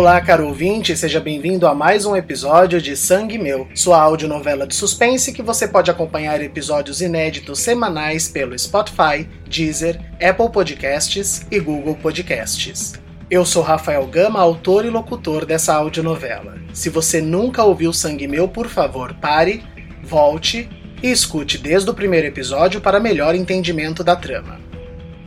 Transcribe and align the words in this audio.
Olá, 0.00 0.18
caro 0.18 0.46
ouvinte, 0.46 0.96
seja 0.96 1.20
bem-vindo 1.20 1.66
a 1.66 1.74
mais 1.74 2.06
um 2.06 2.16
episódio 2.16 2.80
de 2.80 2.96
Sangue 2.96 3.36
Meu, 3.36 3.68
sua 3.74 4.00
audionovela 4.00 4.66
de 4.66 4.74
suspense 4.74 5.30
que 5.30 5.42
você 5.42 5.68
pode 5.68 5.90
acompanhar 5.90 6.40
episódios 6.40 7.02
inéditos 7.02 7.58
semanais 7.58 8.26
pelo 8.26 8.58
Spotify, 8.58 9.28
Deezer, 9.46 10.00
Apple 10.14 10.50
Podcasts 10.50 11.46
e 11.50 11.60
Google 11.60 11.96
Podcasts. 11.96 12.94
Eu 13.30 13.44
sou 13.44 13.62
Rafael 13.62 14.06
Gama, 14.06 14.40
autor 14.40 14.86
e 14.86 14.88
locutor 14.88 15.44
dessa 15.44 15.74
audionovela. 15.74 16.54
Se 16.72 16.88
você 16.88 17.20
nunca 17.20 17.62
ouviu 17.62 17.92
Sangue 17.92 18.26
Meu, 18.26 18.48
por 18.48 18.68
favor, 18.68 19.12
pare, 19.12 19.62
volte 20.02 20.66
e 21.02 21.10
escute 21.10 21.58
desde 21.58 21.90
o 21.90 21.94
primeiro 21.94 22.26
episódio 22.26 22.80
para 22.80 22.98
melhor 22.98 23.34
entendimento 23.34 24.02
da 24.02 24.16
trama. 24.16 24.69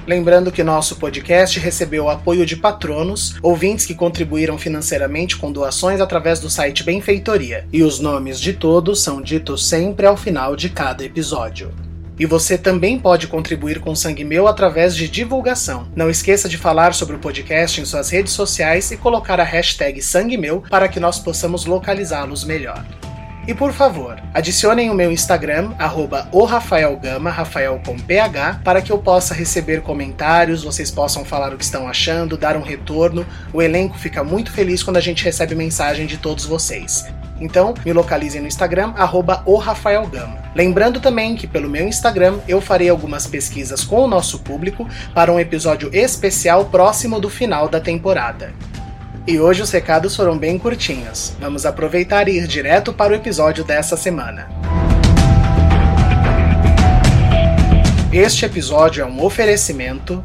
Lembrando 0.05 0.51
que 0.51 0.63
nosso 0.63 0.97
podcast 0.97 1.57
recebeu 1.59 2.05
o 2.05 2.09
apoio 2.09 2.45
de 2.45 2.57
patronos, 2.57 3.35
ouvintes 3.41 3.85
que 3.85 3.95
contribuíram 3.95 4.57
financeiramente 4.57 5.37
com 5.37 5.49
doações 5.49 6.01
através 6.01 6.41
do 6.41 6.49
site 6.49 6.83
Benfeitoria, 6.83 7.65
e 7.71 7.83
os 7.83 8.01
nomes 8.01 8.37
de 8.39 8.51
todos 8.51 9.01
são 9.01 9.21
ditos 9.21 9.65
sempre 9.65 10.05
ao 10.05 10.17
final 10.17 10.57
de 10.57 10.69
cada 10.69 11.05
episódio. 11.05 11.71
E 12.19 12.25
você 12.25 12.57
também 12.57 12.99
pode 12.99 13.27
contribuir 13.27 13.79
com 13.79 13.95
Sangue 13.95 14.25
Meu 14.25 14.47
através 14.47 14.93
de 14.95 15.07
divulgação. 15.07 15.87
Não 15.95 16.09
esqueça 16.09 16.49
de 16.49 16.57
falar 16.57 16.93
sobre 16.93 17.15
o 17.15 17.19
podcast 17.19 17.79
em 17.79 17.85
suas 17.85 18.09
redes 18.09 18.33
sociais 18.33 18.91
e 18.91 18.97
colocar 18.97 19.39
a 19.39 19.43
hashtag 19.43 20.01
Sangue 20.01 20.37
Meu 20.37 20.61
para 20.69 20.89
que 20.89 20.99
nós 20.99 21.17
possamos 21.17 21.65
localizá-los 21.65 22.43
melhor. 22.43 22.85
E 23.45 23.53
por 23.53 23.73
favor, 23.73 24.21
adicionem 24.33 24.89
o 24.89 24.93
meu 24.93 25.11
Instagram, 25.11 25.73
arroba 25.77 26.29
o 26.31 26.45
Rafael 26.45 26.95
Gama, 26.95 27.29
Rafael 27.29 27.81
com 27.85 27.99
PH, 27.99 28.61
para 28.63 28.81
que 28.81 28.89
eu 28.89 28.97
possa 28.97 29.33
receber 29.33 29.81
comentários, 29.81 30.63
vocês 30.63 30.89
possam 30.89 31.25
falar 31.25 31.53
o 31.53 31.57
que 31.57 31.63
estão 31.65 31.85
achando, 31.85 32.37
dar 32.37 32.55
um 32.55 32.61
retorno. 32.61 33.25
O 33.51 33.61
elenco 33.61 33.97
fica 33.97 34.23
muito 34.23 34.49
feliz 34.49 34.81
quando 34.81 34.95
a 34.95 35.01
gente 35.01 35.25
recebe 35.25 35.55
mensagem 35.55 36.05
de 36.05 36.17
todos 36.17 36.45
vocês. 36.45 37.05
Então, 37.41 37.73
me 37.85 37.91
localizem 37.91 38.39
no 38.39 38.47
Instagram, 38.47 38.93
arroba 38.95 39.43
o 39.45 39.57
Rafael 39.57 40.07
Gama. 40.07 40.37
Lembrando 40.55 41.01
também 41.01 41.35
que 41.35 41.45
pelo 41.45 41.69
meu 41.69 41.85
Instagram 41.85 42.39
eu 42.47 42.61
farei 42.61 42.87
algumas 42.87 43.27
pesquisas 43.27 43.83
com 43.83 44.05
o 44.05 44.07
nosso 44.07 44.39
público 44.39 44.87
para 45.13 45.33
um 45.33 45.39
episódio 45.39 45.89
especial 45.91 46.65
próximo 46.65 47.19
do 47.19 47.29
final 47.29 47.67
da 47.67 47.81
temporada. 47.81 48.53
E 49.25 49.39
hoje 49.39 49.61
os 49.61 49.71
recados 49.71 50.17
foram 50.17 50.37
bem 50.37 50.59
curtinhos. 50.59 51.33
Vamos 51.39 51.65
aproveitar 51.65 52.27
e 52.27 52.37
ir 52.37 52.45
direto 52.45 52.91
para 52.91 53.13
o 53.13 53.15
episódio 53.15 53.63
dessa 53.63 53.95
semana. 53.95 54.49
Este 58.11 58.45
episódio 58.45 59.01
é 59.01 59.05
um 59.05 59.23
oferecimento 59.23 60.21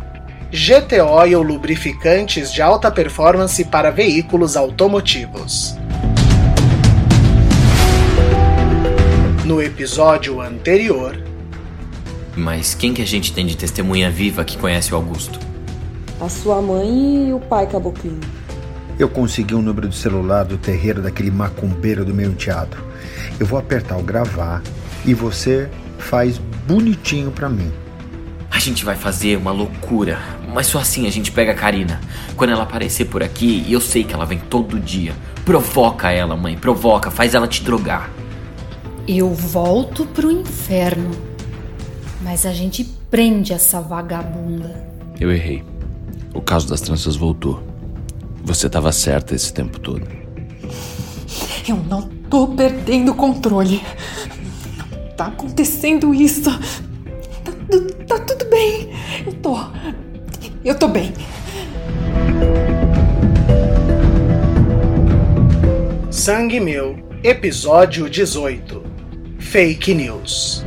GT 0.50 1.00
Oil 1.00 1.42
lubrificantes 1.42 2.52
de 2.52 2.60
alta 2.60 2.90
performance 2.90 3.64
para 3.64 3.92
veículos 3.92 4.56
automotivos. 4.56 5.76
No 9.44 9.62
episódio 9.62 10.40
anterior. 10.40 11.16
Mas 12.36 12.74
quem 12.74 12.92
que 12.92 13.02
a 13.02 13.06
gente 13.06 13.32
tem 13.32 13.46
de 13.46 13.56
testemunha 13.56 14.10
viva 14.10 14.44
que 14.44 14.58
conhece 14.58 14.92
o 14.92 14.96
Augusto? 14.96 15.38
A 16.20 16.28
sua 16.28 16.60
mãe 16.60 17.28
e 17.28 17.32
o 17.32 17.38
pai 17.38 17.68
caboclinho. 17.68 18.47
Eu 18.98 19.08
consegui 19.08 19.54
um 19.54 19.62
número 19.62 19.88
de 19.88 19.94
celular 19.94 20.44
do 20.44 20.58
terreiro 20.58 21.00
daquele 21.00 21.30
macumbeiro 21.30 22.04
do 22.04 22.12
meu 22.12 22.32
enteado. 22.32 22.76
Eu 23.38 23.46
vou 23.46 23.56
apertar 23.56 23.96
o 23.96 24.02
gravar 24.02 24.60
e 25.06 25.14
você 25.14 25.70
faz 25.98 26.38
bonitinho 26.66 27.30
para 27.30 27.48
mim. 27.48 27.70
A 28.50 28.58
gente 28.58 28.84
vai 28.84 28.96
fazer 28.96 29.36
uma 29.36 29.52
loucura, 29.52 30.18
mas 30.52 30.66
só 30.66 30.80
assim 30.80 31.06
a 31.06 31.10
gente 31.10 31.30
pega 31.30 31.52
a 31.52 31.54
Karina. 31.54 32.00
Quando 32.36 32.50
ela 32.50 32.64
aparecer 32.64 33.04
por 33.04 33.22
aqui, 33.22 33.62
e 33.68 33.72
eu 33.72 33.80
sei 33.80 34.02
que 34.02 34.12
ela 34.12 34.26
vem 34.26 34.38
todo 34.38 34.80
dia, 34.80 35.14
provoca 35.44 36.10
ela, 36.10 36.36
mãe, 36.36 36.56
provoca, 36.56 37.08
faz 37.08 37.34
ela 37.34 37.46
te 37.46 37.62
drogar. 37.62 38.10
Eu 39.06 39.32
volto 39.32 40.06
pro 40.06 40.28
inferno, 40.28 41.12
mas 42.20 42.44
a 42.44 42.52
gente 42.52 42.82
prende 43.08 43.52
essa 43.52 43.80
vagabunda. 43.80 44.88
Eu 45.20 45.30
errei. 45.30 45.62
O 46.34 46.40
caso 46.40 46.68
das 46.68 46.80
tranças 46.80 47.14
voltou. 47.14 47.67
Você 48.44 48.66
estava 48.66 48.92
certa 48.92 49.34
esse 49.34 49.52
tempo 49.52 49.78
todo. 49.78 50.06
Eu 51.68 51.76
não 51.76 52.02
tô 52.30 52.48
perdendo 52.48 53.12
o 53.12 53.14
controle. 53.14 53.82
Não 54.78 55.08
tá 55.16 55.26
acontecendo 55.26 56.14
isso. 56.14 56.42
Tá, 56.42 57.52
tá 58.06 58.18
tudo 58.20 58.44
bem. 58.50 58.90
Eu 59.26 59.32
tô. 59.34 59.58
Eu 60.64 60.74
tô 60.74 60.88
bem. 60.88 61.12
Sangue 66.10 66.60
Meu, 66.60 66.98
episódio 67.22 68.08
18 68.08 68.82
Fake 69.38 69.94
News. 69.94 70.64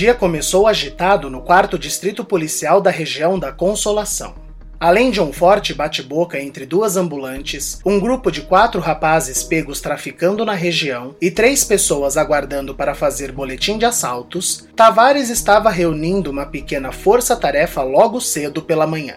Dia 0.00 0.14
começou 0.14 0.66
agitado 0.66 1.28
no 1.28 1.42
quarto 1.42 1.78
distrito 1.78 2.24
policial 2.24 2.80
da 2.80 2.90
região 2.90 3.38
da 3.38 3.52
Consolação. 3.52 4.32
Além 4.80 5.10
de 5.10 5.20
um 5.20 5.30
forte 5.30 5.74
bate-boca 5.74 6.40
entre 6.40 6.64
duas 6.64 6.96
ambulantes, 6.96 7.78
um 7.84 8.00
grupo 8.00 8.30
de 8.30 8.40
quatro 8.40 8.80
rapazes 8.80 9.42
pegos 9.42 9.78
traficando 9.78 10.42
na 10.42 10.54
região 10.54 11.14
e 11.20 11.30
três 11.30 11.64
pessoas 11.64 12.16
aguardando 12.16 12.74
para 12.74 12.94
fazer 12.94 13.30
boletim 13.30 13.76
de 13.76 13.84
assaltos, 13.84 14.66
Tavares 14.74 15.28
estava 15.28 15.68
reunindo 15.68 16.30
uma 16.30 16.46
pequena 16.46 16.92
força-tarefa 16.92 17.82
logo 17.82 18.22
cedo 18.22 18.62
pela 18.62 18.86
manhã. 18.86 19.16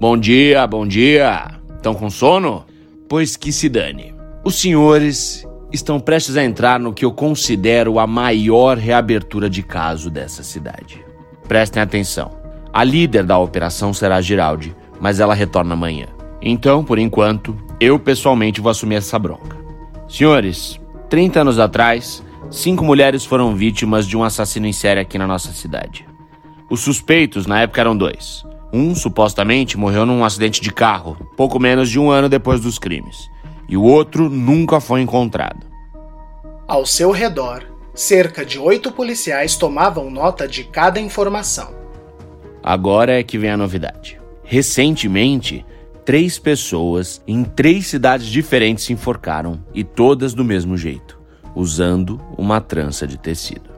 Bom 0.00 0.16
dia, 0.16 0.66
bom 0.66 0.88
dia. 0.88 1.50
Estão 1.76 1.92
com 1.92 2.08
sono? 2.08 2.64
Pois 3.10 3.36
que 3.36 3.52
se 3.52 3.68
dane. 3.68 4.14
Os 4.42 4.58
senhores 4.58 5.46
estão 5.72 6.00
prestes 6.00 6.36
a 6.36 6.44
entrar 6.44 6.80
no 6.80 6.92
que 6.92 7.04
eu 7.04 7.12
considero 7.12 7.98
a 7.98 8.06
maior 8.06 8.76
reabertura 8.78 9.50
de 9.50 9.62
caso 9.62 10.10
dessa 10.10 10.42
cidade. 10.42 11.04
Prestem 11.46 11.82
atenção. 11.82 12.30
A 12.72 12.84
líder 12.84 13.24
da 13.24 13.38
operação 13.38 13.92
será 13.92 14.16
a 14.16 14.20
Giraldi, 14.20 14.74
mas 15.00 15.20
ela 15.20 15.34
retorna 15.34 15.74
amanhã. 15.74 16.06
Então, 16.40 16.84
por 16.84 16.98
enquanto, 16.98 17.56
eu 17.80 17.98
pessoalmente 17.98 18.60
vou 18.60 18.70
assumir 18.70 18.96
essa 18.96 19.18
bronca. 19.18 19.56
Senhores, 20.08 20.80
30 21.10 21.40
anos 21.40 21.58
atrás, 21.58 22.22
cinco 22.50 22.84
mulheres 22.84 23.24
foram 23.24 23.54
vítimas 23.54 24.06
de 24.06 24.16
um 24.16 24.24
assassino 24.24 24.66
em 24.66 24.72
série 24.72 25.00
aqui 25.00 25.18
na 25.18 25.26
nossa 25.26 25.52
cidade. 25.52 26.06
Os 26.70 26.80
suspeitos 26.80 27.46
na 27.46 27.60
época 27.60 27.80
eram 27.80 27.96
dois. 27.96 28.44
Um, 28.72 28.94
supostamente, 28.94 29.78
morreu 29.78 30.04
num 30.04 30.24
acidente 30.24 30.60
de 30.60 30.70
carro, 30.70 31.16
pouco 31.36 31.58
menos 31.58 31.90
de 31.90 31.98
um 31.98 32.10
ano 32.10 32.28
depois 32.28 32.60
dos 32.60 32.78
crimes 32.78 33.30
e 33.68 33.76
o 33.76 33.82
outro 33.82 34.30
nunca 34.30 34.80
foi 34.80 35.00
encontrado. 35.00 35.66
Ao 36.66 36.86
seu 36.86 37.10
redor, 37.10 37.64
cerca 37.94 38.44
de 38.44 38.58
oito 38.58 38.92
policiais 38.92 39.56
tomavam 39.56 40.10
nota 40.10 40.46
de 40.46 40.64
cada 40.64 41.00
informação. 41.00 41.74
Agora 42.62 43.18
é 43.18 43.22
que 43.22 43.38
vem 43.38 43.50
a 43.50 43.56
novidade. 43.56 44.20
Recentemente, 44.44 45.64
três 46.04 46.38
pessoas 46.38 47.22
em 47.26 47.44
três 47.44 47.86
cidades 47.86 48.26
diferentes 48.26 48.84
se 48.84 48.92
enforcaram 48.92 49.62
e 49.74 49.84
todas 49.84 50.32
do 50.32 50.44
mesmo 50.44 50.76
jeito, 50.76 51.20
usando 51.54 52.20
uma 52.36 52.60
trança 52.60 53.06
de 53.06 53.18
tecido. 53.18 53.68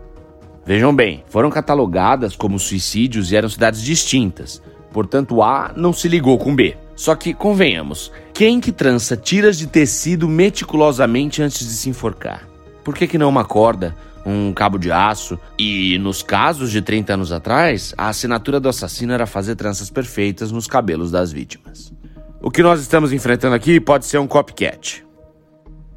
Vejam 0.65 0.95
bem, 0.95 1.25
foram 1.29 1.51
catalogadas 1.51 2.37
como 2.37 2.59
suicídios 2.59 3.33
e 3.33 3.37
eram 3.37 3.49
cidades 3.49 3.83
distintas, 3.83 4.63
portanto 4.93 5.43
A 5.43 5.73
não 5.75 5.93
se 5.93 6.07
ligou 6.07 6.39
com 6.39 6.55
B. 6.55 6.77
Só 7.01 7.15
que, 7.15 7.33
convenhamos, 7.33 8.13
quem 8.35 8.61
que 8.61 8.71
trança 8.71 9.17
tiras 9.17 9.57
de 9.57 9.67
tecido 9.67 10.29
meticulosamente 10.29 11.41
antes 11.41 11.67
de 11.67 11.73
se 11.73 11.89
enforcar? 11.89 12.47
Por 12.85 12.95
que, 12.95 13.07
que 13.07 13.17
não 13.17 13.31
uma 13.31 13.43
corda, 13.43 13.97
um 14.27 14.53
cabo 14.53 14.77
de 14.77 14.93
aço? 14.93 15.41
E 15.59 15.97
nos 15.97 16.23
casos 16.23 16.71
de 16.71 16.83
30 16.83 17.15
anos 17.15 17.33
atrás, 17.33 17.95
a 17.97 18.11
assinatura 18.11 18.61
do 18.61 18.69
assassino 18.69 19.15
era 19.15 19.25
fazer 19.25 19.57
tranças 19.57 19.89
perfeitas 19.89 20.53
nos 20.53 20.67
cabelos 20.67 21.11
das 21.11 21.33
vítimas. 21.33 21.91
O 22.39 22.51
que 22.51 22.63
nós 22.63 22.83
estamos 22.83 23.15
enfrentando 23.15 23.55
aqui 23.55 23.81
pode 23.81 24.05
ser 24.05 24.19
um 24.19 24.27
copycat. 24.27 25.03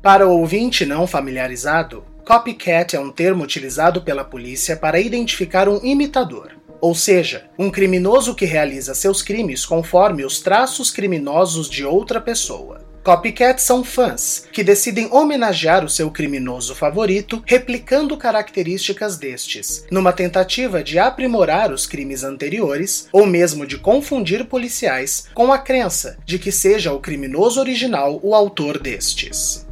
Para 0.01 0.25
o 0.25 0.39
ouvinte 0.39 0.85
não 0.85 1.05
familiarizado, 1.05 2.05
copycat 2.25 2.95
é 2.95 2.99
um 3.01 3.11
termo 3.11 3.43
utilizado 3.43 4.03
pela 4.03 4.23
polícia 4.23 4.77
para 4.77 5.01
identificar 5.01 5.67
um 5.67 5.83
imitador. 5.83 6.62
Ou 6.83 6.93
seja, 6.93 7.45
um 7.57 7.71
criminoso 7.71 8.35
que 8.35 8.43
realiza 8.43 8.93
seus 8.93 9.21
crimes 9.21 9.65
conforme 9.65 10.25
os 10.25 10.41
traços 10.41 10.91
criminosos 10.91 11.69
de 11.69 11.85
outra 11.85 12.19
pessoa. 12.19 12.81
Copycats 13.01 13.63
são 13.63 13.85
fãs 13.85 14.45
que 14.51 14.65
decidem 14.65 15.07
homenagear 15.09 15.85
o 15.85 15.89
seu 15.89 16.11
criminoso 16.11 16.75
favorito, 16.75 17.41
replicando 17.45 18.17
características 18.17 19.15
destes, 19.15 19.85
numa 19.89 20.11
tentativa 20.11 20.83
de 20.83 20.99
aprimorar 20.99 21.71
os 21.71 21.87
crimes 21.87 22.21
anteriores 22.21 23.07
ou 23.13 23.25
mesmo 23.25 23.65
de 23.65 23.77
confundir 23.77 24.43
policiais 24.43 25.29
com 25.33 25.53
a 25.53 25.57
crença 25.57 26.17
de 26.25 26.37
que 26.37 26.51
seja 26.51 26.91
o 26.91 26.99
criminoso 26.99 27.61
original 27.61 28.19
o 28.21 28.35
autor 28.35 28.77
destes. 28.77 29.65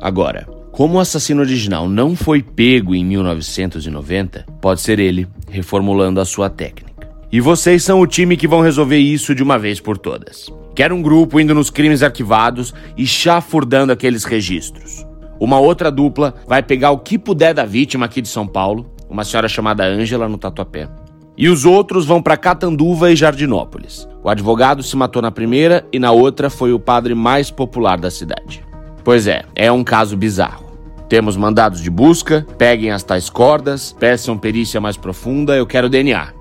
Agora, 0.00 0.48
como 0.70 0.96
o 0.96 1.00
assassino 1.00 1.40
original 1.40 1.88
não 1.88 2.14
foi 2.14 2.42
pego 2.42 2.94
em 2.94 3.04
1990, 3.04 4.46
pode 4.60 4.80
ser 4.80 4.98
ele 4.98 5.26
reformulando 5.50 6.20
a 6.20 6.24
sua 6.24 6.48
técnica. 6.48 7.08
E 7.32 7.40
vocês 7.40 7.82
são 7.82 8.00
o 8.00 8.06
time 8.06 8.36
que 8.36 8.48
vão 8.48 8.60
resolver 8.60 8.98
isso 8.98 9.34
de 9.34 9.42
uma 9.42 9.58
vez 9.58 9.80
por 9.80 9.98
todas. 9.98 10.50
Quero 10.74 10.94
um 10.94 11.02
grupo 11.02 11.40
indo 11.40 11.54
nos 11.54 11.70
crimes 11.70 12.02
arquivados 12.02 12.72
e 12.96 13.06
chafurdando 13.06 13.92
aqueles 13.92 14.24
registros. 14.24 15.06
Uma 15.38 15.58
outra 15.58 15.90
dupla 15.90 16.34
vai 16.46 16.62
pegar 16.62 16.90
o 16.90 16.98
que 16.98 17.18
puder 17.18 17.52
da 17.52 17.64
vítima 17.64 18.06
aqui 18.06 18.20
de 18.20 18.28
São 18.28 18.46
Paulo, 18.46 18.90
uma 19.08 19.24
senhora 19.24 19.48
chamada 19.48 19.84
Ângela 19.84 20.28
no 20.28 20.38
Tatuapé. 20.38 20.88
E 21.36 21.48
os 21.48 21.64
outros 21.64 22.04
vão 22.04 22.22
para 22.22 22.36
Catanduva 22.36 23.10
e 23.10 23.16
Jardinópolis. 23.16 24.08
O 24.22 24.28
advogado 24.28 24.82
se 24.82 24.96
matou 24.96 25.22
na 25.22 25.30
primeira 25.30 25.86
e 25.92 25.98
na 25.98 26.12
outra 26.12 26.50
foi 26.50 26.72
o 26.72 26.78
padre 26.78 27.14
mais 27.14 27.50
popular 27.50 27.98
da 27.98 28.10
cidade. 28.10 28.69
Pois 29.10 29.26
é, 29.26 29.42
é 29.56 29.72
um 29.72 29.82
caso 29.82 30.16
bizarro. 30.16 30.70
Temos 31.08 31.36
mandados 31.36 31.80
de 31.80 31.90
busca, 31.90 32.46
peguem 32.56 32.92
as 32.92 33.02
tais 33.02 33.28
cordas, 33.28 33.90
peçam 33.90 34.38
perícia 34.38 34.80
mais 34.80 34.96
profunda, 34.96 35.56
eu 35.56 35.66
quero 35.66 35.88
DNA. 35.88 36.32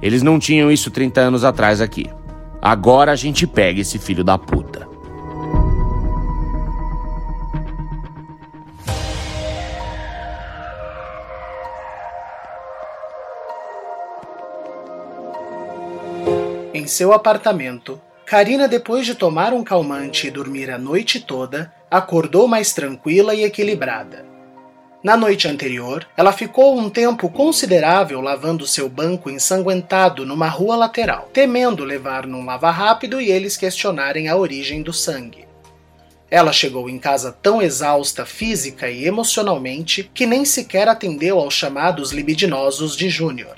Eles 0.00 0.22
não 0.22 0.38
tinham 0.38 0.72
isso 0.72 0.90
30 0.90 1.20
anos 1.20 1.44
atrás 1.44 1.82
aqui. 1.82 2.06
Agora 2.62 3.12
a 3.12 3.16
gente 3.16 3.46
pega 3.46 3.82
esse 3.82 3.98
filho 3.98 4.24
da 4.24 4.38
puta. 4.38 4.88
Em 16.72 16.86
seu 16.86 17.12
apartamento, 17.12 18.00
Karina, 18.24 18.66
depois 18.66 19.04
de 19.04 19.14
tomar 19.14 19.52
um 19.52 19.62
calmante 19.62 20.28
e 20.28 20.30
dormir 20.30 20.70
a 20.70 20.78
noite 20.78 21.20
toda, 21.20 21.75
acordou 21.90 22.48
mais 22.48 22.72
tranquila 22.72 23.34
e 23.34 23.44
equilibrada. 23.44 24.24
Na 25.02 25.16
noite 25.16 25.46
anterior, 25.46 26.06
ela 26.16 26.32
ficou 26.32 26.76
um 26.76 26.90
tempo 26.90 27.28
considerável 27.28 28.20
lavando 28.20 28.66
seu 28.66 28.88
banco 28.88 29.30
ensanguentado 29.30 30.26
numa 30.26 30.48
rua 30.48 30.74
lateral, 30.74 31.28
temendo 31.32 31.84
levar 31.84 32.26
num 32.26 32.44
lava 32.44 32.70
rápido 32.70 33.20
e 33.20 33.30
eles 33.30 33.56
questionarem 33.56 34.28
a 34.28 34.36
origem 34.36 34.82
do 34.82 34.92
sangue. 34.92 35.46
Ela 36.28 36.52
chegou 36.52 36.90
em 36.90 36.98
casa 36.98 37.30
tão 37.30 37.62
exausta 37.62 38.26
física 38.26 38.90
e 38.90 39.04
emocionalmente 39.04 40.10
que 40.12 40.26
nem 40.26 40.44
sequer 40.44 40.88
atendeu 40.88 41.38
aos 41.38 41.54
chamados 41.54 42.10
libidinosos 42.10 42.96
de 42.96 43.08
Júnior. 43.08 43.54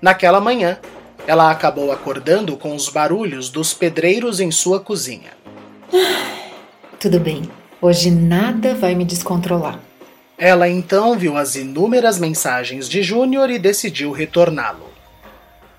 Naquela 0.00 0.40
manhã, 0.40 0.78
ela 1.26 1.50
acabou 1.50 1.90
acordando 1.90 2.56
com 2.56 2.76
os 2.76 2.88
barulhos 2.88 3.48
dos 3.48 3.74
pedreiros 3.74 4.38
em 4.38 4.52
sua 4.52 4.78
cozinha. 4.78 5.32
Tudo 7.00 7.18
bem, 7.18 7.42
hoje 7.82 8.10
nada 8.10 8.74
vai 8.74 8.94
me 8.94 9.04
descontrolar. 9.04 9.80
Ela 10.38 10.68
então 10.68 11.18
viu 11.18 11.36
as 11.36 11.56
inúmeras 11.56 12.18
mensagens 12.18 12.88
de 12.88 13.02
Júnior 13.02 13.50
e 13.50 13.58
decidiu 13.58 14.12
retorná-lo. 14.12 14.90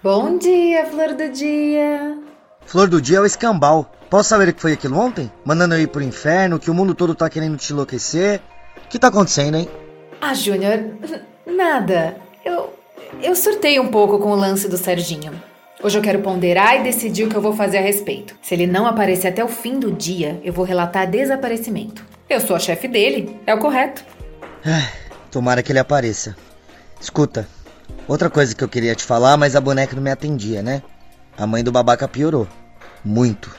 Bom 0.03 0.37
dia, 0.37 0.85
flor 0.85 1.13
do 1.13 1.29
dia. 1.29 2.17
Flor 2.65 2.87
do 2.89 3.01
dia 3.01 3.17
é 3.17 3.21
o 3.21 3.25
escambau. 3.25 3.89
Posso 4.09 4.29
saber 4.29 4.49
o 4.49 4.53
que 4.53 4.61
foi 4.61 4.73
aquilo 4.73 4.97
ontem? 4.97 5.31
Mandando 5.43 5.75
eu 5.75 5.81
ir 5.81 5.87
pro 5.87 6.03
inferno, 6.03 6.59
que 6.59 6.69
o 6.69 6.73
mundo 6.73 6.93
todo 6.93 7.15
tá 7.15 7.29
querendo 7.29 7.57
te 7.57 7.71
enlouquecer. 7.71 8.41
O 8.85 8.89
que 8.89 8.99
tá 8.99 9.07
acontecendo, 9.07 9.57
hein? 9.57 9.69
Ah, 10.21 10.33
Júnior, 10.33 10.79
nada. 11.45 12.17
Eu. 12.45 12.73
Eu 13.21 13.35
surtei 13.35 13.79
um 13.79 13.87
pouco 13.87 14.19
com 14.19 14.31
o 14.31 14.35
lance 14.35 14.67
do 14.67 14.77
Serginho. 14.77 15.33
Hoje 15.83 15.97
eu 15.97 16.01
quero 16.01 16.19
ponderar 16.19 16.79
e 16.79 16.83
decidir 16.83 17.25
o 17.25 17.29
que 17.29 17.35
eu 17.35 17.41
vou 17.41 17.51
fazer 17.51 17.79
a 17.79 17.81
respeito. 17.81 18.37
Se 18.41 18.53
ele 18.53 18.65
não 18.65 18.87
aparecer 18.87 19.27
até 19.27 19.43
o 19.43 19.49
fim 19.49 19.77
do 19.77 19.91
dia, 19.91 20.39
eu 20.41 20.53
vou 20.53 20.63
relatar 20.63 21.11
desaparecimento. 21.11 22.05
Eu 22.29 22.39
sou 22.39 22.55
a 22.55 22.59
chefe 22.59 22.87
dele, 22.87 23.37
é 23.45 23.53
o 23.53 23.59
correto. 23.59 24.01
Ai, 24.63 24.89
tomara 25.29 25.61
que 25.61 25.73
ele 25.73 25.79
apareça. 25.79 26.37
Escuta, 27.01 27.45
outra 28.07 28.29
coisa 28.29 28.55
que 28.55 28.63
eu 28.63 28.69
queria 28.69 28.95
te 28.95 29.03
falar, 29.03 29.35
mas 29.35 29.57
a 29.57 29.61
boneca 29.61 29.93
não 29.93 30.01
me 30.01 30.09
atendia, 30.09 30.63
né? 30.63 30.81
A 31.37 31.45
mãe 31.45 31.61
do 31.61 31.71
babaca 31.71 32.07
piorou. 32.07 32.47
Muito. 33.03 33.53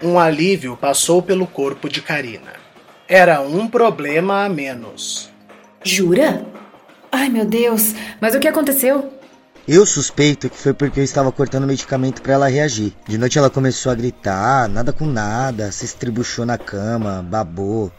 Um 0.00 0.16
alívio 0.16 0.76
passou 0.76 1.20
pelo 1.20 1.44
corpo 1.44 1.88
de 1.88 2.00
Karina. 2.00 2.52
Era 3.08 3.40
um 3.40 3.66
problema 3.66 4.44
a 4.44 4.48
menos. 4.48 5.28
Jura? 5.82 6.46
Ai, 7.10 7.28
meu 7.28 7.44
Deus, 7.44 7.96
mas 8.20 8.36
o 8.36 8.38
que 8.38 8.46
aconteceu? 8.46 9.17
Eu 9.68 9.84
suspeito 9.84 10.48
que 10.48 10.56
foi 10.56 10.72
porque 10.72 10.98
eu 10.98 11.04
estava 11.04 11.30
cortando 11.30 11.66
medicamento 11.66 12.22
para 12.22 12.32
ela 12.32 12.48
reagir. 12.48 12.94
De 13.06 13.18
noite 13.18 13.36
ela 13.36 13.50
começou 13.50 13.92
a 13.92 13.94
gritar, 13.94 14.66
nada 14.66 14.94
com 14.94 15.04
nada, 15.04 15.70
se 15.70 15.84
estribuchou 15.84 16.46
na 16.46 16.56
cama, 16.56 17.22
babou. 17.22 17.92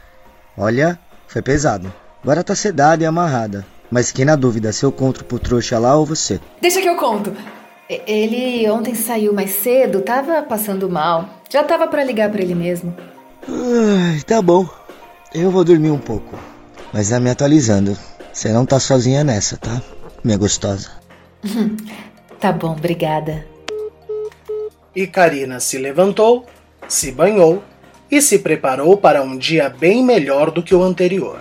Olha, 0.58 0.98
foi 1.28 1.44
pesado. 1.44 1.94
Agora 2.24 2.44
tá 2.44 2.56
sedada 2.56 3.04
e 3.04 3.06
amarrada. 3.06 3.64
Mas 3.92 4.08
fiquei 4.08 4.26
na 4.26 4.36
dúvida 4.36 4.74
se 4.74 4.84
eu 4.84 4.92
conto 4.92 5.24
pro 5.24 5.38
trouxa 5.38 5.78
lá 5.78 5.96
ou 5.96 6.08
você. 6.08 6.40
Deixa 6.60 6.82
que 6.82 6.90
eu 6.90 6.96
conto. 6.96 7.32
Ele 7.88 8.68
ontem 8.72 8.96
saiu 8.96 9.32
mais 9.32 9.52
cedo, 9.52 10.02
tava 10.02 10.42
passando 10.42 10.90
mal. 10.90 11.30
Já 11.52 11.64
tava 11.64 11.88
pra 11.88 12.04
ligar 12.04 12.32
pra 12.32 12.42
ele 12.42 12.56
mesmo. 12.56 12.96
Ai, 13.48 14.20
tá 14.22 14.42
bom. 14.42 14.68
Eu 15.36 15.52
vou 15.52 15.64
dormir 15.64 15.92
um 15.92 16.00
pouco. 16.00 16.36
Mas 16.92 17.10
tá 17.10 17.20
me 17.20 17.30
atualizando. 17.30 17.96
Você 18.34 18.50
não 18.50 18.66
tá 18.66 18.80
sozinha 18.80 19.24
nessa, 19.24 19.56
tá? 19.56 19.80
Minha 20.24 20.38
gostosa. 20.38 20.99
Tá 22.40 22.52
bom, 22.52 22.72
obrigada. 22.72 23.46
E 24.96 25.06
Karina 25.06 25.60
se 25.60 25.78
levantou, 25.78 26.46
se 26.88 27.12
banhou 27.12 27.64
e 28.10 28.22
se 28.22 28.40
preparou 28.40 28.98
para 28.98 29.22
um 29.22 29.38
dia 29.38 29.70
bem 29.70 30.04
melhor 30.04 30.52
do 30.52 30.64
que 30.64 30.74
o 30.74 30.82
anterior. 30.82 31.40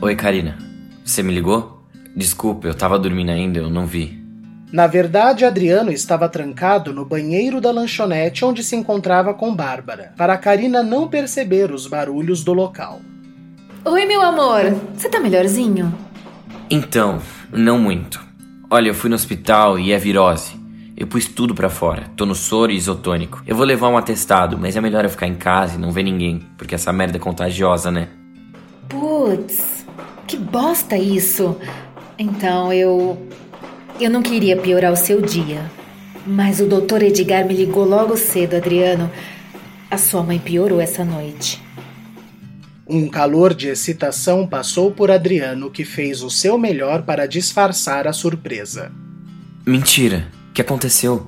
Oi, 0.00 0.16
Karina. 0.16 0.58
Você 1.04 1.22
me 1.22 1.32
ligou? 1.32 1.82
Desculpa, 2.14 2.66
eu 2.66 2.74
tava 2.74 2.98
dormindo 2.98 3.30
ainda, 3.30 3.58
eu 3.58 3.70
não 3.70 3.86
vi. 3.86 4.25
Na 4.76 4.86
verdade, 4.86 5.46
Adriano 5.46 5.90
estava 5.90 6.28
trancado 6.28 6.92
no 6.92 7.02
banheiro 7.02 7.62
da 7.62 7.70
lanchonete 7.70 8.44
onde 8.44 8.62
se 8.62 8.76
encontrava 8.76 9.32
com 9.32 9.56
Bárbara, 9.56 10.12
para 10.18 10.36
Karina 10.36 10.82
não 10.82 11.08
perceber 11.08 11.72
os 11.72 11.86
barulhos 11.86 12.44
do 12.44 12.52
local. 12.52 13.00
Oi, 13.86 14.04
meu 14.04 14.20
amor. 14.20 14.76
Você 14.94 15.08
tá 15.08 15.18
melhorzinho? 15.18 15.94
Então, 16.68 17.22
não 17.50 17.78
muito. 17.78 18.22
Olha, 18.70 18.88
eu 18.90 18.94
fui 18.94 19.08
no 19.08 19.16
hospital 19.16 19.78
e 19.78 19.92
é 19.92 19.98
virose. 19.98 20.60
Eu 20.94 21.06
pus 21.06 21.24
tudo 21.26 21.54
pra 21.54 21.70
fora. 21.70 22.10
Tô 22.14 22.26
no 22.26 22.34
soro 22.34 22.70
e 22.70 22.76
isotônico. 22.76 23.42
Eu 23.46 23.56
vou 23.56 23.64
levar 23.64 23.88
um 23.88 23.96
atestado, 23.96 24.58
mas 24.58 24.76
é 24.76 24.80
melhor 24.82 25.04
eu 25.04 25.10
ficar 25.10 25.26
em 25.26 25.36
casa 25.36 25.76
e 25.76 25.80
não 25.80 25.90
ver 25.90 26.02
ninguém, 26.02 26.42
porque 26.58 26.74
essa 26.74 26.92
merda 26.92 27.16
é 27.16 27.18
contagiosa, 27.18 27.90
né? 27.90 28.08
Putz, 28.90 29.86
que 30.26 30.36
bosta 30.36 30.98
isso. 30.98 31.56
Então 32.18 32.70
eu. 32.72 33.26
Eu 33.98 34.10
não 34.10 34.22
queria 34.22 34.58
piorar 34.58 34.92
o 34.92 34.96
seu 34.96 35.22
dia. 35.22 35.70
Mas 36.26 36.60
o 36.60 36.66
doutor 36.66 37.02
Edgar 37.02 37.46
me 37.46 37.54
ligou 37.54 37.84
logo 37.84 38.14
cedo, 38.16 38.56
Adriano. 38.56 39.10
A 39.90 39.96
sua 39.96 40.22
mãe 40.22 40.38
piorou 40.38 40.80
essa 40.80 41.02
noite. 41.02 41.62
Um 42.86 43.08
calor 43.08 43.54
de 43.54 43.68
excitação 43.68 44.46
passou 44.46 44.90
por 44.90 45.10
Adriano, 45.10 45.70
que 45.70 45.84
fez 45.84 46.22
o 46.22 46.28
seu 46.28 46.58
melhor 46.58 47.02
para 47.04 47.26
disfarçar 47.26 48.06
a 48.06 48.12
surpresa. 48.12 48.92
Mentira. 49.64 50.28
O 50.50 50.52
que 50.52 50.60
aconteceu? 50.60 51.26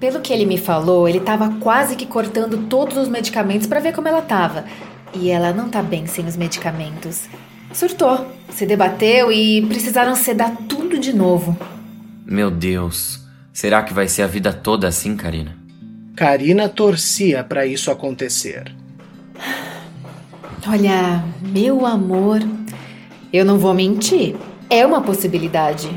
Pelo 0.00 0.20
que 0.20 0.32
ele 0.32 0.46
me 0.46 0.56
falou, 0.56 1.08
ele 1.08 1.20
tava 1.20 1.56
quase 1.60 1.94
que 1.94 2.06
cortando 2.06 2.68
todos 2.68 2.96
os 2.96 3.08
medicamentos 3.08 3.66
pra 3.66 3.80
ver 3.80 3.92
como 3.92 4.08
ela 4.08 4.22
tava. 4.22 4.64
E 5.12 5.28
ela 5.28 5.52
não 5.52 5.68
tá 5.68 5.82
bem 5.82 6.06
sem 6.06 6.26
os 6.26 6.36
medicamentos. 6.36 7.28
Surtou, 7.72 8.26
se 8.50 8.64
debateu 8.64 9.30
e 9.30 9.60
precisaram 9.66 10.14
sedar 10.14 10.56
tudo 10.68 10.98
de 10.98 11.12
novo. 11.12 11.56
Meu 12.28 12.50
Deus. 12.50 13.20
Será 13.54 13.82
que 13.82 13.94
vai 13.94 14.06
ser 14.06 14.20
a 14.20 14.26
vida 14.26 14.52
toda 14.52 14.86
assim, 14.86 15.16
Karina? 15.16 15.56
Karina 16.14 16.68
torcia 16.68 17.42
para 17.42 17.64
isso 17.64 17.90
acontecer. 17.90 18.70
Olha, 20.68 21.24
meu 21.40 21.86
amor, 21.86 22.40
eu 23.32 23.46
não 23.46 23.58
vou 23.58 23.72
mentir. 23.72 24.36
É 24.68 24.84
uma 24.84 25.00
possibilidade. 25.00 25.88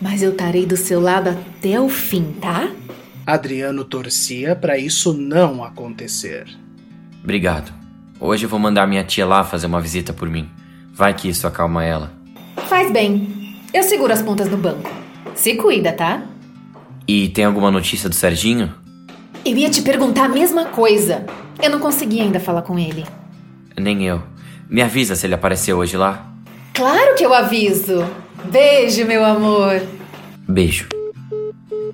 Mas 0.00 0.22
eu 0.22 0.32
estarei 0.32 0.66
do 0.66 0.76
seu 0.76 1.00
lado 1.00 1.30
até 1.30 1.80
o 1.80 1.88
fim, 1.88 2.34
tá? 2.38 2.70
Adriano 3.26 3.82
torcia 3.82 4.54
para 4.54 4.76
isso 4.76 5.14
não 5.14 5.64
acontecer. 5.64 6.46
Obrigado. 7.24 7.72
Hoje 8.20 8.44
eu 8.44 8.50
vou 8.50 8.60
mandar 8.60 8.86
minha 8.86 9.04
tia 9.04 9.24
lá 9.24 9.42
fazer 9.42 9.66
uma 9.66 9.80
visita 9.80 10.12
por 10.12 10.28
mim. 10.28 10.50
Vai 10.92 11.14
que 11.14 11.28
isso 11.28 11.46
acalma 11.46 11.82
ela. 11.82 12.12
Faz 12.68 12.92
bem. 12.92 13.56
Eu 13.72 13.82
seguro 13.82 14.12
as 14.12 14.20
pontas 14.20 14.48
do 14.48 14.56
banco. 14.56 15.07
Se 15.38 15.54
cuida, 15.54 15.92
tá? 15.92 16.24
E 17.06 17.28
tem 17.28 17.44
alguma 17.44 17.70
notícia 17.70 18.08
do 18.08 18.14
Serginho? 18.14 18.74
Eu 19.44 19.56
ia 19.56 19.70
te 19.70 19.80
perguntar 19.82 20.24
a 20.24 20.28
mesma 20.28 20.64
coisa. 20.66 21.24
Eu 21.62 21.70
não 21.70 21.78
consegui 21.78 22.20
ainda 22.20 22.40
falar 22.40 22.62
com 22.62 22.76
ele. 22.76 23.06
Nem 23.78 24.04
eu. 24.04 24.20
Me 24.68 24.82
avisa 24.82 25.14
se 25.14 25.28
ele 25.28 25.34
apareceu 25.34 25.78
hoje 25.78 25.96
lá. 25.96 26.26
Claro 26.74 27.14
que 27.14 27.24
eu 27.24 27.32
aviso. 27.32 28.04
Beijo, 28.50 29.06
meu 29.06 29.24
amor. 29.24 29.80
Beijo. 30.48 30.88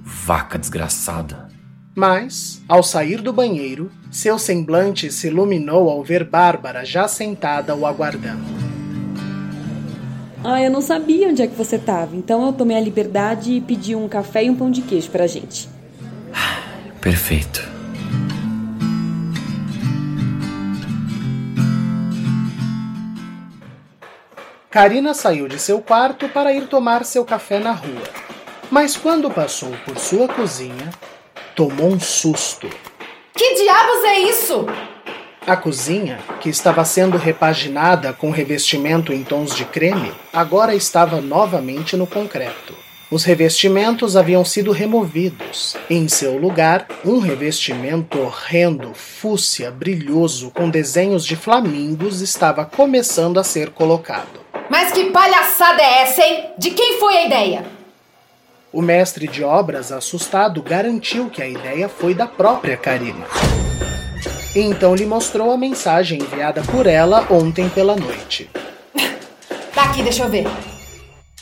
Vaca 0.03 0.59
desgraçada. 0.59 1.49
Mas, 1.95 2.63
ao 2.67 2.83
sair 2.83 3.21
do 3.21 3.33
banheiro, 3.33 3.91
seu 4.11 4.39
semblante 4.39 5.13
se 5.13 5.27
iluminou 5.27 5.91
ao 5.91 6.03
ver 6.03 6.25
Bárbara 6.25 6.83
já 6.83 7.07
sentada 7.07 7.77
o 7.77 7.85
aguardando. 7.85 8.64
Ah, 10.47 10.63
eu 10.63 10.71
não 10.71 10.83
sabia 10.83 11.29
onde 11.29 11.41
é 11.41 11.47
que 11.47 11.57
você 11.57 11.79
tava, 11.79 12.15
então 12.15 12.45
eu 12.45 12.53
tomei 12.53 12.77
a 12.77 12.81
liberdade 12.81 13.55
e 13.55 13.61
pedi 13.63 13.97
um 13.97 14.07
café 14.07 14.45
e 14.45 14.51
um 14.51 14.55
pão 14.55 14.71
de 14.71 14.83
queijo 14.83 15.09
pra 15.09 15.27
gente. 15.27 15.71
Perfeito. 17.01 17.67
Karina 24.71 25.15
saiu 25.15 25.49
de 25.49 25.59
seu 25.59 25.81
quarto 25.81 26.29
para 26.29 26.53
ir 26.53 26.67
tomar 26.67 27.05
seu 27.05 27.25
café 27.25 27.59
na 27.59 27.73
rua. 27.73 28.03
Mas 28.71 28.97
quando 28.97 29.31
passou 29.31 29.71
por 29.87 29.99
sua 29.99 30.29
cozinha, 30.29 30.91
tomou 31.55 31.89
um 31.89 32.01
susto. 32.01 32.69
Que 33.35 33.55
diabos 33.55 34.05
é 34.05 34.19
isso? 34.21 34.67
A 35.47 35.57
cozinha, 35.57 36.19
que 36.41 36.49
estava 36.49 36.83
sendo 36.87 37.19
repaginada 37.19 38.15
com 38.15 38.31
revestimento 38.31 39.13
em 39.13 39.23
tons 39.23 39.55
de 39.55 39.67
creme, 39.67 40.11
agora 40.33 40.75
estava 40.75 41.21
novamente 41.21 41.99
no 41.99 42.07
concreto. 42.07 42.75
Os 43.11 43.25
revestimentos 43.25 44.17
haviam 44.17 44.43
sido 44.43 44.73
removidos. 44.73 45.77
Em 45.91 46.09
seu 46.09 46.39
lugar, 46.39 46.89
um 47.05 47.19
revestimento 47.19 48.19
horrendo, 48.19 48.95
fúcsia, 48.95 49.71
brilhoso, 49.71 50.51
com 50.51 50.71
desenhos 50.71 51.27
de 51.27 51.37
flamingos 51.37 52.23
estava 52.23 52.65
começando 52.65 53.39
a 53.39 53.45
ser 53.45 53.69
colocado. 53.69 54.41
Mas 54.71 54.93
que 54.93 55.11
palhaçada 55.11 55.83
é 55.83 56.03
essa, 56.05 56.23
hein? 56.23 56.47
De 56.57 56.71
quem 56.71 56.99
foi 56.99 57.19
a 57.19 57.27
ideia? 57.27 57.67
O 58.73 58.81
mestre 58.81 59.29
de 59.29 59.45
obras, 59.45 59.93
assustado, 59.93 60.63
garantiu 60.63 61.29
que 61.29 61.43
a 61.43 61.47
ideia 61.47 61.87
foi 61.87 62.15
da 62.15 62.27
própria 62.27 62.79
Karina. 62.79 63.27
Então 64.55 64.95
lhe 64.95 65.05
mostrou 65.05 65.51
a 65.51 65.57
mensagem 65.57 66.21
enviada 66.21 66.63
por 66.63 66.87
ela 66.87 67.27
ontem 67.31 67.69
pela 67.69 67.97
noite. 67.97 68.49
Tá 69.75 69.85
aqui, 69.85 70.03
deixa 70.03 70.23
eu 70.23 70.31
ver. 70.31 70.47